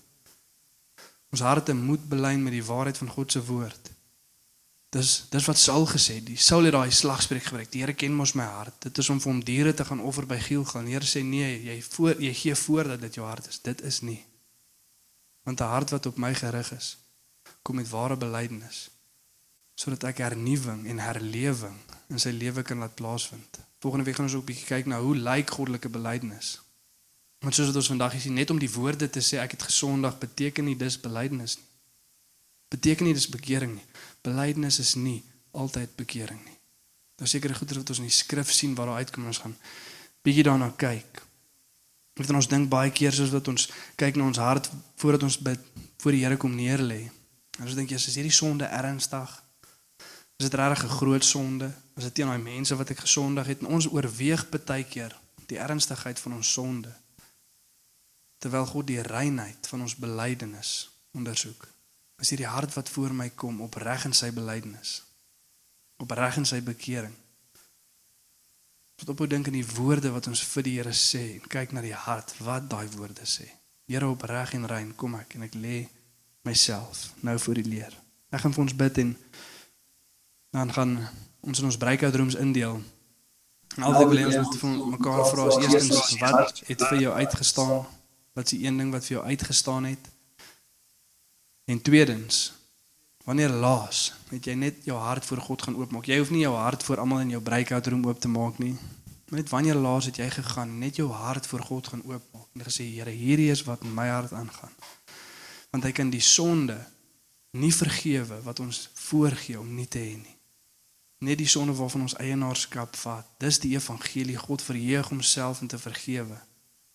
Ons 1.31 1.45
harte 1.47 1.77
moet 1.79 2.03
belyn 2.11 2.43
met 2.43 2.57
die 2.57 2.65
waarheid 2.65 2.99
van 2.99 3.15
God 3.15 3.31
se 3.33 3.45
woord. 3.45 3.93
Dis 4.89 5.27
dis 5.29 5.45
wat 5.45 5.59
Saul 5.59 5.87
gesê 5.87 6.15
het. 6.19 6.27
Die 6.27 6.37
Saul 6.41 6.65
het 6.65 6.73
daai 6.73 6.91
slagspreuk 6.91 7.45
gebruik. 7.51 7.71
Die 7.73 7.83
Here 7.83 7.93
ken 7.93 8.15
mos 8.17 8.33
my 8.33 8.45
hart. 8.45 8.81
Dit 8.87 8.99
is 8.99 9.09
om 9.13 9.21
vir 9.21 9.33
hom 9.33 9.43
diere 9.45 9.75
te 9.75 9.85
gaan 9.85 10.01
offer 10.01 10.27
by 10.27 10.39
Gielgal. 10.41 10.89
Die 10.89 10.97
Here 10.97 11.09
sê 11.09 11.23
nee, 11.23 11.51
jy 11.67 11.83
voor 11.83 12.23
jy 12.23 12.33
gee 12.35 12.55
voor 12.55 12.95
dat 12.95 13.01
dit 13.01 13.19
jou 13.21 13.27
hart 13.27 13.49
is. 13.49 13.61
Dit 13.61 13.83
is 13.83 14.01
nie. 14.01 14.25
Want 15.45 15.61
'n 15.61 15.65
hart 15.75 15.91
wat 15.91 16.07
op 16.07 16.17
my 16.17 16.35
gerig 16.35 16.73
is, 16.73 16.97
kom 17.63 17.77
met 17.77 17.89
ware 17.89 18.17
belydenis 18.17 18.89
sodat 19.79 20.09
ek 20.11 20.19
hernuwing 20.19 20.87
en 20.91 20.99
herlewing 20.99 21.77
in 22.11 22.19
sy 22.19 22.33
lewe 22.35 22.65
kan 22.67 22.81
laat 22.83 22.97
plaasvind. 22.99 23.61
Volgende 23.79 24.05
week 24.05 24.17
gaan 24.19 24.27
ons 24.27 24.35
ook 24.35 24.43
'n 24.43 24.51
bietjie 24.51 24.67
kyk 24.67 24.87
na 24.87 25.01
hoe 25.01 25.17
lyk 25.17 25.51
goddelike 25.51 25.89
belydenis. 25.89 26.61
Want 27.39 27.55
soos 27.55 27.67
wat 27.67 27.77
ons 27.77 27.87
vandag 27.87 28.21
sien, 28.21 28.35
net 28.35 28.51
om 28.51 28.59
die 28.59 28.71
woorde 28.71 29.11
te 29.11 29.21
sê 29.21 29.39
ek 29.39 29.51
het 29.51 29.63
gesondag 29.63 30.19
beteken 30.19 30.65
nie 30.65 30.77
dis 30.77 31.01
belydenis 31.01 31.57
nie. 31.57 31.69
Beteken 32.69 33.05
nie 33.05 33.15
dis 33.15 33.29
bekering 33.29 33.75
nie. 33.75 33.87
Belydenis 34.23 34.79
is 34.79 34.95
nie 34.95 35.23
altyd 35.53 35.97
bekering 35.97 36.41
nie. 36.45 36.59
Daar 37.19 37.29
seker 37.29 37.55
goeie 37.55 37.81
wat 37.81 37.91
ons 37.91 37.99
in 37.99 38.07
die 38.07 38.15
skrif 38.15 38.53
sien 38.53 38.75
waar 38.79 38.93
daar 38.93 39.03
uitkom 39.03 39.27
ons 39.27 39.41
gaan 39.43 39.57
bietjie 40.23 40.45
daarna 40.47 40.71
kyk. 40.77 41.23
Weet 42.19 42.31
ons 42.35 42.51
dink 42.51 42.69
baie 42.71 42.91
keer 42.91 43.15
soos 43.15 43.31
wat 43.35 43.49
ons 43.49 43.69
kyk 43.99 44.17
na 44.19 44.27
ons 44.27 44.41
hart 44.43 44.71
voordat 44.99 45.23
ons 45.27 45.39
bid 45.39 45.61
voor 46.03 46.15
die 46.15 46.25
Here 46.25 46.37
kom 46.37 46.55
neer 46.55 46.83
lê. 46.83 47.09
En 47.59 47.67
ons 47.67 47.75
dink 47.75 47.91
jy 47.91 47.99
is 47.99 48.19
hierdie 48.19 48.35
sonde 48.35 48.67
ernstig? 48.67 49.31
Is 50.39 50.47
dit 50.47 50.55
regtig 50.55 50.85
'n 50.85 50.97
groot 50.99 51.25
sonde? 51.25 51.73
Is 51.97 52.05
dit 52.05 52.15
teen 52.15 52.31
daai 52.31 52.39
mense 52.39 52.77
wat 52.77 52.91
ek 52.91 53.03
gesondig 53.07 53.47
het? 53.47 53.61
En 53.61 53.75
ons 53.75 53.91
oorweeg 53.91 54.49
baie 54.51 54.85
keer 54.85 55.15
die 55.47 55.59
ernstigheid 55.59 56.19
van 56.19 56.33
ons 56.33 56.53
sonde 56.53 56.95
terwyl 58.39 58.67
God 58.67 58.87
die 58.87 59.03
reinheid 59.03 59.67
van 59.67 59.81
ons 59.81 59.97
belydenis 59.97 60.91
ondersoek. 61.11 61.67
Is 62.19 62.33
hierdie 62.33 62.51
hart 62.51 62.75
wat 62.75 62.89
voor 62.91 63.15
my 63.15 63.29
kom 63.31 63.61
opreg 63.63 64.05
in 64.09 64.15
sy 64.17 64.33
belydenis? 64.35 65.03
Opreg 66.03 66.41
in 66.41 66.47
sy 66.49 66.59
bekering? 66.63 67.15
Wat 68.99 69.13
op 69.13 69.21
hoe 69.23 69.29
dink 69.31 69.47
aan 69.47 69.55
die 69.55 69.69
woorde 69.77 70.11
wat 70.11 70.27
ons 70.27 70.43
vir 70.51 70.67
die 70.67 70.75
Here 70.81 70.95
sê 70.95 71.23
en 71.37 71.47
kyk 71.47 71.73
na 71.73 71.85
die 71.85 71.95
hart 71.95 72.35
wat 72.43 72.67
daai 72.71 72.89
woorde 72.97 73.23
sê. 73.23 73.47
Here 73.87 74.09
opreg 74.11 74.57
en 74.59 74.67
rein 74.67 74.91
kom 74.99 75.15
ek 75.15 75.39
en 75.39 75.47
ek 75.47 75.55
lê 75.55 75.85
myself 76.43 77.13
nou 77.23 77.37
voor 77.39 77.63
die 77.63 77.69
leer. 77.71 77.95
Ek 78.35 78.43
gaan 78.43 78.57
vir 78.57 78.65
ons 78.67 78.77
bid 78.83 79.01
en 79.05 79.15
dan 80.59 80.75
gaan 80.75 80.99
ons 81.47 81.63
in 81.63 81.71
ons 81.71 81.79
breakout 81.79 82.19
rooms 82.19 82.35
indeel. 82.43 82.83
En 83.79 83.87
al 83.87 83.99
die 84.01 84.11
wil 84.11 84.27
ons 84.27 84.41
moet 84.43 84.61
van 84.65 84.77
mekaar 84.97 85.23
vra 85.31 85.47
as 85.53 85.63
eerstens 85.63 86.19
wat 86.19 86.63
het 86.67 86.87
vir 86.91 87.01
jou 87.07 87.15
uitgestaan? 87.15 87.77
Wat 88.35 88.51
is 88.51 88.57
die 88.57 88.65
een 88.67 88.83
ding 88.83 88.91
wat 88.91 89.07
vir 89.07 89.21
jou 89.21 89.27
uitgestaan 89.31 89.93
het? 89.93 90.15
En 91.69 91.83
tweedens 91.83 92.53
Wanneer 93.25 93.49
laas 93.49 94.15
het 94.31 94.47
jy 94.49 94.55
net 94.57 94.85
jou 94.89 94.97
hart 94.97 95.25
voor 95.25 95.41
God 95.45 95.63
gaan 95.63 95.75
oopmaak? 95.77 96.07
Jy 96.09 96.17
hoef 96.19 96.31
nie 96.33 96.41
jou 96.47 96.55
hart 96.57 96.83
voor 96.83 97.03
almal 97.03 97.21
in 97.21 97.35
jou 97.35 97.43
breakout 97.45 97.87
room 97.93 98.07
oop 98.09 98.21
te 98.21 98.29
maak 98.29 98.57
nie. 98.59 98.73
Net 99.37 99.53
wanneer 99.53 99.77
laas 99.77 100.09
het 100.09 100.17
jy 100.17 100.31
gegaan 100.33 100.79
net 100.81 100.97
jou 100.97 101.11
hart 101.13 101.47
voor 101.47 101.67
God 101.69 101.93
gaan 101.93 102.07
oopmaak 102.09 102.49
en 102.57 102.65
gesê 102.65 102.89
Here, 102.95 103.13
hierdie 103.13 103.51
is 103.53 103.67
wat 103.69 103.85
in 103.85 103.93
my 103.93 104.09
hart 104.09 104.33
aangaan. 104.33 104.73
Want 105.71 105.85
hy 105.85 105.93
kan 105.93 106.09
die 106.09 106.25
sonde 106.25 106.79
nie 107.53 107.75
vergewe 107.75 108.41
wat 108.49 108.65
ons 108.65 108.89
voorgee 109.05 109.61
om 109.61 109.69
nie 109.75 109.89
te 109.93 110.01
hê 110.01 110.17
nie. 110.17 110.37
Net 111.29 111.45
die 111.45 111.53
sonde 111.53 111.77
waarvan 111.77 112.09
ons 112.09 112.17
eienaarskap 112.17 112.97
vat. 112.97 113.29
Dis 113.45 113.61
die 113.61 113.77
evangelie 113.77 114.41
God 114.41 114.65
verheug 114.65 115.13
homself 115.13 115.61
om 115.61 115.69
te 115.69 115.79
vergewe. 115.79 116.41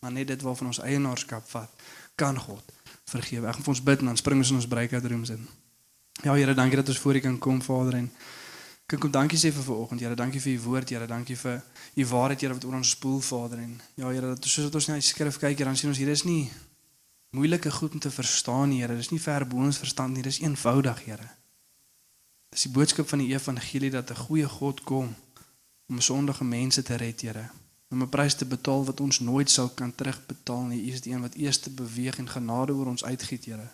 Maar 0.01 0.17
net 0.17 0.33
dit 0.33 0.41
waarvan 0.41 0.73
ons 0.73 0.81
eienaarskap 0.81 1.45
vat, 1.53 1.83
kan 2.17 2.41
God 2.41 2.81
vergewe. 3.09 3.47
Ek 3.47 3.53
gaan 3.53 3.63
vir 3.63 3.73
ons 3.73 3.83
bid 3.83 3.99
en 3.99 4.05
dan 4.05 4.17
spring 4.17 4.37
ons 4.37 4.49
in 4.49 4.55
ons 4.55 4.67
breakout 4.67 5.05
rooms 5.05 5.29
in. 5.29 5.47
Ja 6.23 6.33
Here, 6.33 6.53
dankie 6.53 6.75
dat 6.79 6.87
ons 6.87 6.99
voor 6.99 7.15
U 7.15 7.19
kan 7.19 7.37
kom, 7.37 7.61
Vader 7.61 7.93
en 7.93 8.11
kan 8.85 8.99
kom 8.99 9.11
dankie 9.11 9.39
sê 9.39 9.51
vir 9.51 9.63
vanoggend. 9.63 10.01
Here, 10.01 10.15
dankie 10.15 10.41
vir 10.41 10.53
U 10.53 10.59
woord, 10.59 10.89
Here, 10.89 11.07
dankie 11.07 11.37
vir 11.37 11.61
U 11.95 12.05
waarheid, 12.05 12.41
Here 12.41 12.53
wat 12.53 12.65
oor 12.65 12.75
ons 12.75 12.89
spoel, 12.89 13.21
Vader 13.21 13.63
en 13.63 13.81
ja 13.95 14.09
Here, 14.09 14.35
dat 14.35 14.45
soos 14.45 14.69
wat 14.69 14.75
ons 14.75 14.87
na 14.87 14.99
die 14.99 15.07
skrif 15.07 15.39
kyk, 15.39 15.57
Here, 15.57 15.69
dan 15.69 15.79
sien 15.79 15.89
ons 15.89 16.01
hier 16.01 16.11
is 16.13 16.23
nie 16.23 16.51
moeilike 17.33 17.71
goed 17.71 17.93
om 17.93 17.99
te 17.99 18.11
verstaan 18.11 18.69
nie, 18.69 18.81
Here. 18.81 18.95
Dis 18.95 19.09
nie 19.11 19.21
ver 19.21 19.47
bo 19.49 19.57
ons 19.57 19.81
verstand 19.81 20.13
nie, 20.13 20.23
dis 20.25 20.39
eenvoudig, 20.43 21.05
Here. 21.07 21.29
Dis 22.53 22.67
die 22.67 22.73
boodskap 22.75 23.09
van 23.09 23.23
die 23.23 23.33
evangelie 23.33 23.89
dat 23.89 24.11
'n 24.11 24.23
goeie 24.27 24.47
God 24.47 24.83
kom 24.83 25.15
om 25.89 26.01
sondige 26.01 26.43
mense 26.43 26.83
te 26.83 26.95
red, 26.95 27.21
Here. 27.21 27.49
Om 27.93 28.01
'n 28.01 28.09
prys 28.09 28.35
te 28.35 28.45
betaal 28.45 28.85
wat 28.85 28.99
ons 28.99 29.19
nooit 29.19 29.49
sal 29.49 29.69
kan 29.69 29.95
terugbetaal 29.95 30.63
nie. 30.63 30.81
U 30.89 30.93
is 30.93 31.01
die 31.01 31.13
een 31.13 31.21
wat 31.21 31.35
eers 31.35 31.59
te 31.59 31.69
beweeg 31.69 32.17
en 32.17 32.29
genade 32.29 32.73
oor 32.73 32.85
ons 32.85 33.03
uitgiet, 33.03 33.45
Here. 33.45 33.69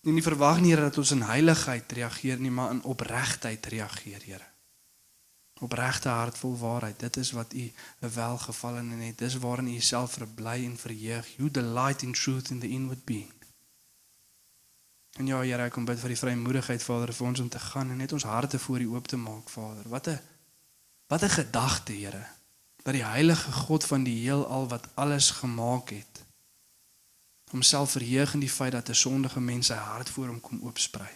Nie 0.00 0.12
nie 0.12 0.22
verwag 0.22 0.60
nie 0.60 0.70
Here 0.70 0.82
dat 0.82 0.98
ons 0.98 1.10
in 1.10 1.22
heiligheid 1.22 1.92
reageer 1.92 2.38
nie, 2.38 2.50
maar 2.50 2.70
in 2.70 2.82
opregtheid 2.82 3.66
reageer, 3.66 4.22
Here. 4.24 4.48
Opregte 5.60 6.08
hart 6.08 6.38
vol 6.38 6.58
waarheid. 6.58 6.98
Dit 6.98 7.16
is 7.16 7.30
wat 7.30 7.52
U 7.52 7.72
'n 8.00 8.10
welgevallene 8.14 9.04
het. 9.04 9.18
Dis 9.18 9.38
waarin 9.38 9.68
U 9.68 9.80
self 9.80 10.12
verbly 10.12 10.64
en 10.64 10.76
verheug. 10.76 11.36
You 11.36 11.50
delight 11.50 12.02
in 12.02 12.12
truth 12.12 12.50
in 12.50 12.58
the 12.58 12.68
inward 12.68 13.04
being. 13.04 13.32
En 15.12 15.26
ja, 15.26 15.40
Here, 15.40 15.62
ek 15.62 15.72
kom 15.72 15.84
bid 15.84 16.00
vir 16.00 16.08
die 16.08 16.18
vrymoedigheid, 16.18 16.82
Vader, 16.82 17.12
vir 17.14 17.26
ons 17.26 17.40
om 17.40 17.48
te 17.48 17.58
gaan 17.58 17.90
en 17.90 17.96
net 17.96 18.12
ons 18.12 18.22
harte 18.22 18.58
voor 18.58 18.80
U 18.80 18.88
oop 18.88 19.06
te 19.06 19.16
maak, 19.16 19.48
Vader. 19.48 19.88
Wat 19.88 20.08
'n 20.08 20.20
wat 21.06 21.22
'n 21.22 21.28
gedagte, 21.28 21.92
Here, 21.92 22.26
dat 22.84 22.92
die 22.92 23.04
heilige 23.04 23.52
God 23.52 23.84
van 23.84 24.02
die 24.04 24.18
heelal 24.20 24.68
wat 24.68 24.88
alles 24.94 25.30
gemaak 25.30 25.90
het, 25.90 26.22
homself 27.50 27.90
verheug 27.96 28.34
in 28.34 28.42
die 28.44 28.50
feit 28.50 28.72
dat 28.72 28.88
'n 28.88 28.94
sondige 28.94 29.40
mens 29.40 29.66
sy 29.66 29.74
hart 29.74 30.10
voor 30.10 30.26
hom 30.26 30.40
kom 30.40 30.60
oopsprei. 30.62 31.12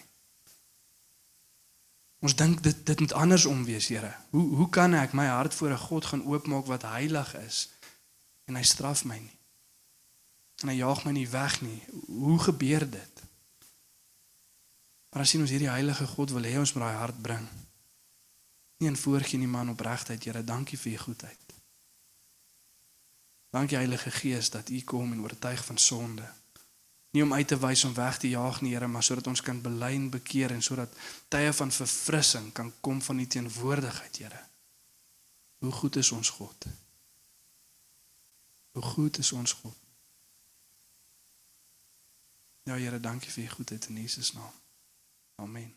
Ons 2.19 2.37
dink 2.37 2.63
dit 2.63 2.87
dit 2.87 3.01
moet 3.01 3.13
andersom 3.13 3.65
wees, 3.65 3.89
Here. 3.89 4.15
Hoe 4.31 4.55
hoe 4.57 4.69
kan 4.69 4.95
ek 4.95 5.13
my 5.13 5.27
hart 5.27 5.55
voor 5.55 5.71
'n 5.71 5.85
God 5.89 6.05
gaan 6.05 6.25
oopmaak 6.25 6.67
wat 6.67 6.83
heilig 6.83 7.35
is 7.37 7.69
en 8.45 8.55
hy 8.55 8.63
straf 8.63 9.05
my 9.05 9.19
nie? 9.19 9.39
En 10.63 10.69
hy 10.69 10.75
jaag 10.75 11.05
my 11.05 11.13
nie 11.13 11.29
weg 11.29 11.61
nie. 11.61 11.83
Hoe 12.07 12.39
gebeur 12.39 12.91
dit? 12.91 13.23
Maar 15.11 15.23
as 15.23 15.31
sien 15.31 15.41
ons 15.41 15.51
hierdie 15.51 15.71
heilige 15.71 16.07
God 16.07 16.31
wil 16.31 16.43
hê 16.43 16.59
ons 16.59 16.73
moet 16.73 16.83
daai 16.83 16.97
hart 16.97 17.23
bring. 17.23 17.49
Nie 18.79 18.89
in 18.89 18.97
voorgee 18.97 19.39
nie, 19.39 19.49
maar 19.49 19.63
in 19.63 19.71
opregtheid, 19.71 20.25
Here. 20.25 20.45
Dankie 20.45 20.79
vir 20.79 20.93
u 20.93 20.97
goedheid. 20.97 21.48
Dankie 23.51 23.77
Heilige 23.77 24.11
Gees 24.11 24.51
dat 24.51 24.69
U 24.69 24.81
kom 24.81 25.13
en 25.13 25.21
oortuig 25.21 25.65
van 25.65 25.79
sonde. 25.79 26.33
Nie 27.11 27.23
om 27.23 27.33
uit 27.33 27.49
te 27.49 27.59
wys 27.59 27.85
om 27.85 27.95
weg 27.95 28.19
te 28.19 28.29
jaag 28.29 28.61
nie, 28.61 28.75
Here, 28.75 28.87
maar 28.87 29.03
sodat 29.03 29.27
ons 29.27 29.41
kan 29.41 29.63
bely 29.63 29.95
en 29.95 30.11
bekeer 30.11 30.53
en 30.53 30.63
sodat 30.63 30.93
tye 31.29 31.53
van 31.53 31.73
verfrissing 31.73 32.53
kan 32.53 32.73
kom 32.81 33.03
van 33.03 33.19
U 33.19 33.27
teenwoordigheid, 33.27 34.19
Here. 34.19 34.43
Hoe 35.59 35.73
goed 35.73 35.97
is 35.97 36.13
ons 36.13 36.29
God? 36.29 36.67
Hoe 38.71 38.83
goed 38.83 39.19
is 39.19 39.33
ons 39.33 39.53
God? 39.53 39.77
Ja, 42.63 42.75
Here, 42.75 43.01
dankie 43.01 43.33
vir 43.33 43.45
U 43.45 43.49
goedheid 43.49 43.89
in 43.89 44.03
Jesus 44.03 44.33
naam. 44.33 44.53
Amen. 45.37 45.73